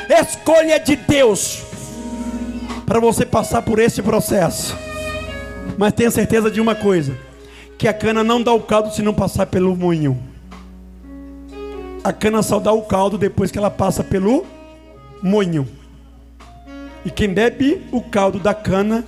Escolha 0.09 0.79
de 0.79 0.97
Deus 0.97 1.63
para 2.87 3.01
você 3.01 3.27
passar 3.27 3.63
por 3.63 3.81
esse 3.81 4.01
processo. 4.01 4.86
Mas 5.79 5.93
tenha 5.93 6.11
certeza 6.11 6.51
de 6.51 6.61
uma 6.61 6.75
coisa: 6.75 7.17
que 7.79 7.87
a 7.87 7.93
cana 7.93 8.25
não 8.25 8.43
dá 8.43 8.53
o 8.53 8.63
caldo 8.63 8.93
se 8.95 9.03
não 9.03 9.13
passar 9.13 9.47
pelo 9.47 9.77
moinho. 9.77 10.19
A 12.03 12.13
cana 12.13 12.43
só 12.43 12.59
dá 12.59 12.73
o 12.73 12.83
caldo 12.83 13.19
depois 13.19 13.51
que 13.51 13.59
ela 13.59 13.71
passa 13.71 14.03
pelo 14.03 14.47
moinho. 15.23 15.67
E 17.05 17.11
quem 17.11 17.33
bebe 17.33 17.83
o 17.93 18.01
caldo 18.01 18.39
da 18.39 18.55
cana, 18.55 19.05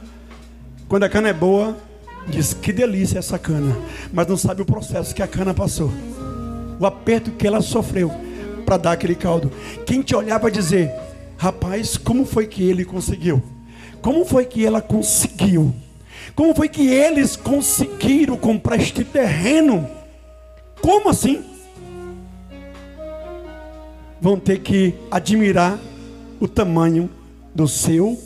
quando 0.89 1.05
a 1.05 1.09
cana 1.09 1.29
é 1.29 1.33
boa, 1.33 1.77
diz 2.27 2.53
que 2.53 2.73
delícia 2.73 3.19
essa 3.19 3.39
cana, 3.39 3.77
mas 4.13 4.27
não 4.27 4.37
sabe 4.37 4.63
o 4.63 4.67
processo 4.67 5.15
que 5.15 5.23
a 5.23 5.27
cana 5.27 5.55
passou, 5.55 5.91
o 6.79 6.87
aperto 6.87 7.31
que 7.33 7.47
ela 7.47 7.61
sofreu 7.61 8.13
para 8.65 8.77
dar 8.77 8.93
aquele 8.93 9.15
caldo. 9.15 9.51
Quem 9.87 10.03
te 10.03 10.15
olhar 10.15 10.39
vai 10.39 10.51
dizer: 10.51 10.93
rapaz, 11.37 11.97
como 11.97 12.27
foi 12.27 12.47
que 12.47 12.69
ele 12.69 12.85
conseguiu? 12.85 13.43
Como 14.03 14.25
foi 14.25 14.45
que 14.45 14.65
ela 14.65 14.81
conseguiu? 14.81 15.75
Como 16.35 16.55
foi 16.55 16.69
que 16.69 16.87
eles 16.89 17.37
conseguiram 17.37 18.37
comprar 18.37 18.77
este 18.77 19.05
terreno? 19.05 19.89
Como 20.81 21.09
assim? 21.11 21.45
Vão 24.21 24.39
ter 24.39 24.61
que 24.61 24.95
admirar 25.11 25.79
o 26.41 26.47
tamanho 26.49 27.09
do 27.55 27.67
seu 27.67 28.19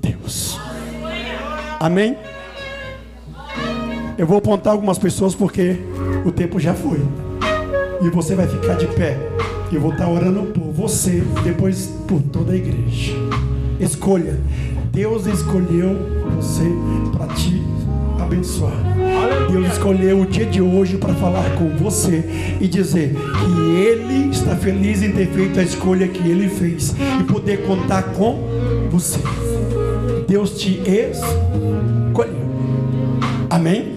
Deus. 0.00 0.58
Amém? 1.78 2.16
Eu 4.18 4.26
vou 4.26 4.36
apontar 4.36 4.72
algumas 4.74 4.98
pessoas 4.98 5.34
porque 5.34 5.76
o 6.26 6.30
tempo 6.30 6.60
já 6.60 6.74
foi. 6.74 7.00
E 8.02 8.10
você 8.10 8.34
vai 8.34 8.46
ficar 8.46 8.74
de 8.74 8.86
pé. 8.88 9.16
Eu 9.72 9.80
vou 9.80 9.92
estar 9.92 10.08
orando 10.08 10.42
por 10.52 10.72
você, 10.72 11.22
depois 11.42 11.86
por 12.06 12.20
toda 12.22 12.52
a 12.52 12.56
igreja. 12.56 13.14
Escolha. 13.78 14.38
Deus 14.92 15.26
escolheu 15.26 15.96
você 16.34 16.64
para 17.16 17.26
te 17.28 17.62
abençoar. 18.20 18.72
Deus 19.50 19.72
escolheu 19.72 20.22
o 20.22 20.26
dia 20.26 20.46
de 20.46 20.60
hoje 20.60 20.96
para 20.96 21.14
falar 21.14 21.48
com 21.56 21.76
você 21.76 22.56
e 22.60 22.66
dizer 22.66 23.14
que 23.14 23.60
Ele 23.76 24.30
está 24.30 24.56
feliz 24.56 25.02
em 25.02 25.12
ter 25.12 25.28
feito 25.28 25.60
a 25.60 25.62
escolha 25.62 26.08
que 26.08 26.28
Ele 26.28 26.48
fez 26.48 26.94
e 27.20 27.24
poder 27.24 27.66
contar 27.66 28.02
com 28.14 28.42
você. 28.90 29.20
Deus 30.26 30.58
te 30.58 30.80
escolheu. 30.86 32.34
Amém? 33.48 33.96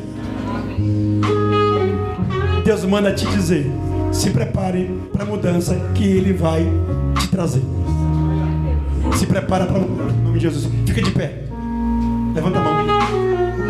Deus 2.64 2.86
manda 2.86 3.14
te 3.14 3.26
dizer: 3.28 3.66
se 4.12 4.30
prepare 4.30 4.90
para 5.12 5.24
a 5.24 5.26
mudança 5.26 5.76
que 5.96 6.04
Ele 6.04 6.34
vai 6.34 6.66
te 7.20 7.28
trazer. 7.30 7.64
Se 9.24 9.28
prepara 9.28 9.66
para 9.66 9.80
em 9.80 10.22
nome 10.22 10.38
de 10.38 10.42
Jesus. 10.42 10.70
Fica 10.86 11.02
de 11.02 11.12
pé. 11.12 11.44
Levanta 12.36 12.60
a 12.60 12.62
mão. 12.62 12.74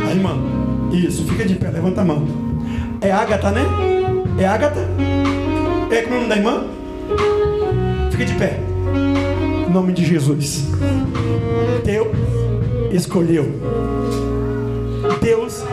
Aí, 0.04 0.18
irmã. 0.18 0.36
Isso, 0.92 1.24
fica 1.26 1.46
de 1.46 1.54
pé, 1.54 1.70
levanta 1.70 2.02
a 2.02 2.04
mão. 2.04 2.26
É 3.00 3.12
Ágata, 3.12 3.52
né? 3.52 3.62
É 4.40 4.48
Ágata? 4.48 4.80
É 5.92 6.02
como 6.02 6.16
é 6.16 6.18
o 6.18 6.22
nome 6.22 6.30
da 6.30 6.38
irmã? 6.38 6.64
Fica 8.10 8.26
de 8.26 8.34
pé. 8.34 8.60
Em 9.68 9.72
nome 9.72 9.94
de 9.94 10.04
Jesus. 10.04 10.70
Deus 11.86 12.08
escolheu. 12.92 13.46
Deus 15.22 15.64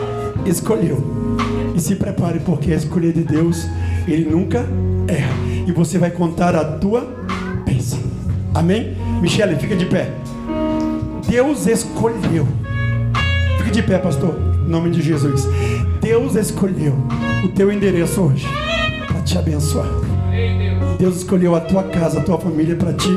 escolheu. 0.45 1.03
E 1.75 1.81
se 1.81 1.95
prepare, 1.95 2.39
porque 2.39 2.71
a 2.71 2.75
escolha 2.75 3.11
de 3.11 3.23
Deus, 3.23 3.65
Ele 4.07 4.29
nunca 4.29 4.63
erra. 5.07 5.33
E 5.65 5.71
você 5.71 5.97
vai 5.97 6.11
contar 6.11 6.55
a 6.55 6.63
tua 6.63 7.01
bênção. 7.65 7.99
Amém? 8.53 9.00
Michele, 9.21 9.55
fica 9.55 9.75
de 9.75 9.85
pé. 9.85 10.11
Deus 11.29 11.67
escolheu. 11.67 12.47
Fica 13.59 13.71
de 13.71 13.83
pé, 13.83 13.99
pastor. 13.99 14.35
Em 14.65 14.69
nome 14.69 14.89
de 14.89 15.01
Jesus. 15.01 15.47
Deus 16.01 16.35
escolheu 16.35 16.95
o 17.43 17.47
teu 17.49 17.71
endereço 17.71 18.19
hoje 18.19 18.47
para 19.07 19.21
te 19.21 19.37
abençoar. 19.37 19.87
Deus 20.97 21.17
escolheu 21.17 21.55
a 21.55 21.59
tua 21.61 21.83
casa, 21.83 22.19
a 22.19 22.23
tua 22.23 22.39
família 22.39 22.75
para 22.75 22.93
te 22.93 23.09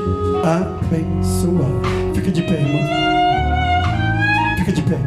abençoar. 0.43 1.71
Fica 2.15 2.31
de 2.31 2.43
pé, 2.43 2.53
irmão. 2.53 2.83
Fica 4.59 4.73
de 4.73 4.83
pé. 4.83 4.99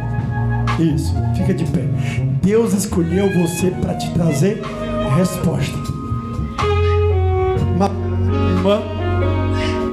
Isso, 0.79 1.13
fica 1.35 1.53
de 1.53 1.65
pé. 1.65 1.83
Deus 2.41 2.73
escolheu 2.73 3.29
você 3.33 3.69
para 3.69 3.93
te 3.93 4.11
trazer 4.13 4.61
resposta. 5.15 5.96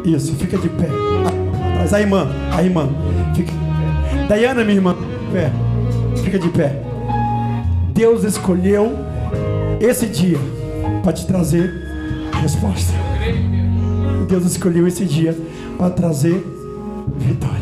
Isso, 0.04 0.34
fica 0.34 0.58
de 0.58 0.68
pé. 0.68 0.88
Mas 1.78 1.92
a 1.92 2.00
irmã, 2.00 2.28
a 2.52 2.62
irmã, 2.62 2.88
fica. 3.34 3.52
Dayana, 4.28 4.62
minha 4.62 4.76
irmã, 4.76 4.96
pé. 5.32 5.50
Fica 6.22 6.38
de 6.38 6.48
pé. 6.48 6.80
Deus 7.92 8.24
escolheu 8.24 8.92
esse 9.80 10.06
dia 10.06 10.38
para 11.02 11.12
te 11.12 11.26
trazer 11.26 11.72
resposta. 12.40 12.92
Deus 14.28 14.44
escolheu 14.44 14.86
esse 14.86 15.04
dia 15.04 15.36
para 15.78 15.90
trazer 15.90 16.44
vitória. 17.18 17.54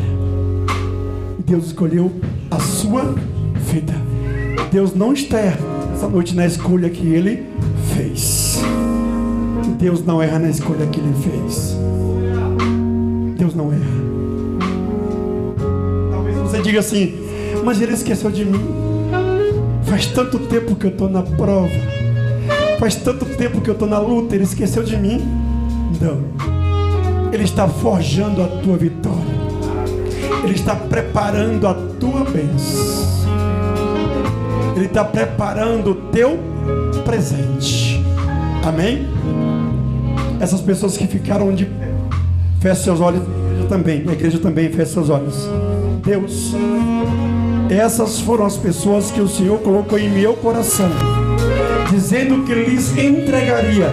Deus 1.45 1.67
escolheu 1.67 2.11
a 2.49 2.59
sua 2.59 3.13
vida. 3.55 3.93
Deus 4.71 4.95
não 4.95 5.13
está 5.13 5.39
essa 5.39 6.07
noite 6.07 6.35
na 6.35 6.45
escolha 6.45 6.89
que 6.89 7.05
Ele 7.05 7.45
fez. 7.95 8.61
Deus 9.77 10.03
não 10.05 10.21
erra 10.21 10.39
na 10.39 10.49
escolha 10.49 10.85
que 10.87 10.99
Ele 10.99 11.13
fez. 11.21 11.77
Deus 13.53 13.55
não 13.55 13.71
erra. 13.71 13.83
Talvez 16.11 16.37
você 16.37 16.61
diga 16.61 16.79
assim, 16.79 17.13
mas 17.63 17.79
Ele 17.81 17.93
esqueceu 17.93 18.31
de 18.31 18.43
mim. 18.43 18.59
Faz 19.83 20.07
tanto 20.07 20.39
tempo 20.39 20.75
que 20.75 20.85
eu 20.85 20.91
estou 20.91 21.09
na 21.09 21.21
prova. 21.21 21.69
Faz 22.79 22.95
tanto 22.95 23.25
tempo 23.25 23.61
que 23.61 23.69
eu 23.69 23.73
estou 23.73 23.87
na 23.87 23.99
luta. 23.99 24.35
Ele 24.35 24.43
esqueceu 24.43 24.83
de 24.83 24.97
mim. 24.97 25.21
Não. 26.01 27.31
Ele 27.31 27.43
está 27.43 27.67
forjando 27.67 28.41
a 28.41 28.47
tua 28.47 28.77
vitória. 28.77 29.43
Ele 30.43 30.55
está 30.55 30.75
preparando 30.75 31.67
a 31.67 31.73
tua 31.99 32.25
bênção. 32.25 33.03
Ele 34.75 34.85
está 34.85 35.05
preparando 35.05 35.91
o 35.91 35.95
teu 35.95 36.39
presente. 37.05 38.03
Amém? 38.63 39.07
Essas 40.39 40.61
pessoas 40.61 40.97
que 40.97 41.07
ficaram 41.07 41.53
de 41.53 41.65
pé, 41.65 41.93
feche 42.59 42.83
seus 42.83 42.99
olhos. 42.99 43.23
Também, 43.67 44.03
a 44.07 44.13
igreja 44.13 44.39
também 44.39 44.69
feche 44.69 44.91
seus 44.91 45.09
olhos. 45.09 45.47
Deus, 46.05 46.53
essas 47.69 48.19
foram 48.19 48.45
as 48.45 48.57
pessoas 48.57 49.09
que 49.09 49.21
o 49.21 49.27
Senhor 49.27 49.59
colocou 49.59 49.97
em 49.97 50.09
meu 50.09 50.33
coração, 50.33 50.89
dizendo 51.89 52.43
que 52.43 52.53
lhes 52.53 52.95
entregaria 52.97 53.89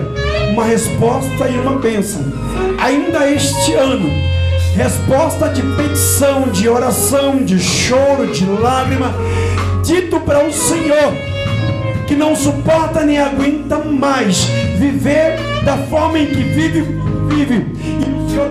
uma 0.53 0.65
resposta 0.65 1.49
e 1.49 1.59
uma 1.59 1.79
bênção, 1.79 2.23
ainda 2.79 3.31
este 3.31 3.75
ano 3.75 4.09
resposta 4.75 5.49
de 5.49 5.63
petição, 5.63 6.49
de 6.49 6.69
oração, 6.69 7.45
de 7.45 7.59
choro, 7.59 8.27
de 8.29 8.45
lágrima, 8.45 9.13
dito 9.83 10.21
para 10.21 10.47
o 10.47 10.53
Senhor 10.53 11.13
que 12.07 12.17
não 12.17 12.35
suporta 12.35 13.05
nem 13.05 13.19
aguenta 13.19 13.79
mais 13.79 14.45
viver 14.79 15.39
da 15.65 15.77
forma 15.77 16.19
em 16.19 16.27
que 16.27 16.43
vive, 16.43 16.85
vive. 17.29 17.80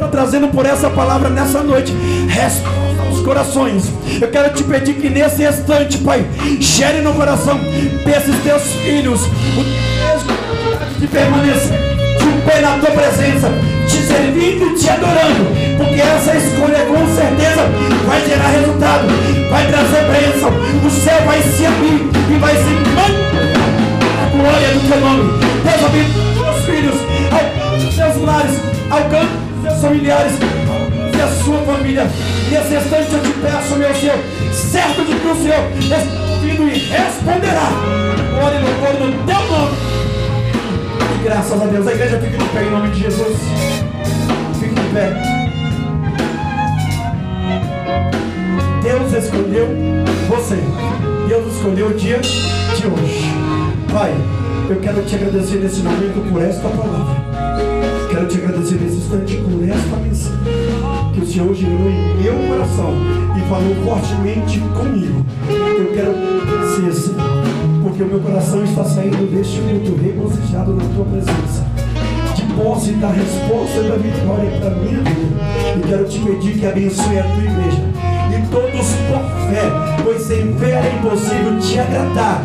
Trazendo 0.10 0.48
por 0.50 0.66
essa 0.66 0.90
palavra 0.90 1.30
nessa 1.30 1.62
noite 1.62 1.94
resposta 2.28 3.02
aos 3.08 3.22
corações. 3.22 3.84
Eu 4.22 4.30
quero 4.30 4.54
te 4.54 4.64
pedir 4.64 4.96
que 4.96 5.10
nesse 5.10 5.44
instante, 5.44 5.98
Pai, 6.00 6.26
gere 6.60 7.02
no 7.02 7.14
coração 7.14 7.60
desses 8.06 8.36
teus 8.44 8.64
filhos 8.84 9.22
o 9.24 9.64
desejo 9.64 11.00
de 11.00 11.08
permanecer 11.08 11.90
de 12.20 12.42
pé 12.42 12.62
na 12.62 12.78
tua 12.78 12.92
presença, 12.92 13.52
te 13.88 13.98
servindo 13.98 14.68
e 14.68 14.76
te 14.76 14.90
adorando, 14.90 15.46
porque 15.78 16.02
essa 16.02 16.36
escolha 16.36 16.86
com 16.86 17.08
certeza 17.16 17.66
vai 18.06 18.22
gerar 18.26 18.48
resultado, 18.50 19.08
vai 19.50 19.68
trazer 19.68 20.04
bênção, 20.12 20.52
o 20.86 20.90
céu 20.90 21.22
vai 21.26 21.42
se 21.42 21.66
abrir 21.66 22.10
e 22.30 22.40
vai 22.40 22.56
se 22.56 22.70
manter 22.94 23.50
a 24.22 24.30
glória 24.36 24.68
do 24.74 24.88
teu 24.88 25.00
nome. 25.00 25.40
Deus 25.64 25.86
abençoe 25.86 26.50
os 26.50 26.66
filhos, 26.66 26.96
alcance 27.32 27.86
os 27.88 27.96
seus 27.96 28.18
lares, 28.24 28.60
alcance 28.90 29.34
os 29.44 29.49
seus 29.80 29.82
familiares, 29.82 30.34
alcance 30.34 31.22
a 31.22 31.44
sua 31.44 31.58
família. 31.60 32.04
Nesse 32.52 32.76
instante 32.76 33.14
eu 33.14 33.22
te 33.22 33.32
peço, 33.40 33.76
meu 33.78 33.96
Senhor, 33.96 34.18
certo 34.54 35.06
de 35.06 35.16
que 35.16 35.28
o 35.28 35.36
Senhor 35.36 35.64
ouvindo 36.32 36.68
e 36.68 36.80
responderá. 36.80 37.70
Glória 38.36 38.58
e 38.58 38.62
louvor 38.62 38.94
no 39.00 39.26
teu 39.26 39.42
nome. 39.48 39.78
E 41.16 41.24
graças 41.24 41.62
a 41.62 41.66
Deus. 41.66 41.88
A 41.88 41.92
igreja 41.94 42.20
fica 42.20 42.38
de 42.38 42.50
pé 42.50 42.64
em 42.64 42.72
nome 42.72 42.90
de 42.90 43.02
Jesus. 43.02 43.38
Fique 44.60 44.76
de 44.76 44.94
pé. 44.94 45.14
Deus 48.84 49.24
escolheu 49.24 49.68
você. 50.28 50.58
Deus 51.28 51.56
escolheu 51.56 51.88
o 51.88 51.94
dia 51.94 52.20
de 52.20 52.88
hoje. 52.88 53.34
Pai, 53.92 54.14
eu 54.70 54.80
quero 54.80 55.02
te 55.04 55.16
agradecer 55.16 55.58
nesse 55.58 55.82
momento 55.82 56.32
por 56.32 56.42
esta 56.42 56.68
palavra. 56.70 57.79
Quero 58.10 58.26
te 58.28 58.38
agradecer 58.38 58.76
nesse 58.76 58.98
instante 58.98 59.38
por 59.38 59.70
esta 59.70 59.96
mensagem 59.98 60.40
que 61.14 61.20
o 61.22 61.28
Senhor 61.28 61.54
gerou 61.54 61.90
em 61.90 62.22
meu 62.22 62.34
coração 62.48 62.94
e 63.38 63.50
falou 63.50 63.76
fortemente 63.86 64.60
comigo. 64.60 65.26
Eu 65.48 65.94
quero 65.94 66.14
ser 66.76 66.90
assim, 66.90 67.16
porque 67.84 68.04
o 68.04 68.08
meu 68.08 68.20
coração 68.20 68.64
está 68.64 68.84
saindo 68.84 69.30
deste 69.32 69.62
minuto 69.62 69.96
regozijado 70.02 70.74
na 70.74 70.84
tua 70.96 71.06
presença. 71.06 71.66
De 72.36 72.44
posse 72.54 72.94
da 72.94 73.10
resposta 73.10 73.84
da 73.84 73.96
vitória 73.96 74.60
para 74.60 74.72
minha 74.72 75.04
vida. 75.04 75.78
E 75.78 75.88
quero 75.88 76.06
te 76.06 76.20
pedir 76.20 76.60
que 76.60 76.66
abençoe 76.66 77.20
a 77.20 77.24
tua 77.24 77.44
igreja 77.44 77.90
e 78.32 78.48
todos 78.52 78.88
por 79.08 79.24
fé, 79.50 80.04
pois 80.04 80.22
sem 80.22 80.54
fé 80.56 80.72
é 80.72 80.96
impossível 80.98 81.60
te 81.60 81.80
agradar. 81.80 82.44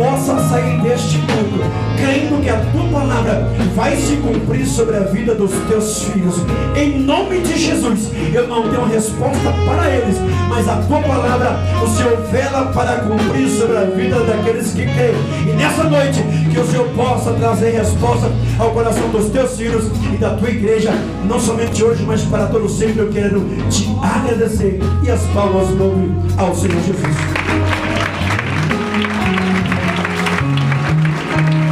Possa 0.00 0.38
sair 0.48 0.80
deste 0.80 1.18
mundo, 1.18 1.62
crendo 1.98 2.42
que 2.42 2.48
a 2.48 2.56
tua 2.72 2.88
palavra 2.88 3.46
vai 3.76 3.94
se 3.94 4.16
cumprir 4.16 4.64
sobre 4.64 4.96
a 4.96 5.00
vida 5.00 5.34
dos 5.34 5.50
teus 5.68 6.04
filhos. 6.04 6.36
Em 6.74 7.00
nome 7.00 7.40
de 7.40 7.58
Jesus, 7.58 8.10
eu 8.32 8.48
não 8.48 8.62
tenho 8.70 8.86
resposta 8.86 9.52
para 9.66 9.90
eles, 9.90 10.16
mas 10.48 10.66
a 10.66 10.76
tua 10.76 11.02
palavra, 11.02 11.54
o 11.84 11.86
Senhor 11.86 12.16
vela 12.32 12.72
para 12.72 13.00
cumprir 13.00 13.46
sobre 13.50 13.76
a 13.76 13.84
vida 13.84 14.20
daqueles 14.20 14.72
que 14.72 14.86
creem. 14.86 15.14
E 15.46 15.52
nessa 15.52 15.84
noite, 15.84 16.24
que 16.50 16.58
o 16.58 16.66
Senhor 16.66 16.88
possa 16.96 17.34
trazer 17.34 17.72
resposta 17.72 18.32
ao 18.58 18.70
coração 18.70 19.06
dos 19.10 19.28
teus 19.28 19.54
filhos 19.58 19.84
e 20.14 20.16
da 20.16 20.30
tua 20.30 20.48
igreja, 20.48 20.92
não 21.28 21.38
somente 21.38 21.84
hoje, 21.84 22.02
mas 22.06 22.22
para 22.22 22.46
todo 22.46 22.70
sempre. 22.70 23.00
Eu 23.00 23.10
quero 23.10 23.46
te 23.68 23.86
agradecer 24.02 24.80
e 25.02 25.10
as 25.10 25.20
palmas 25.34 25.68
louvem 25.78 26.10
ao 26.38 26.54
Senhor 26.54 26.80
Jesus. 26.86 27.69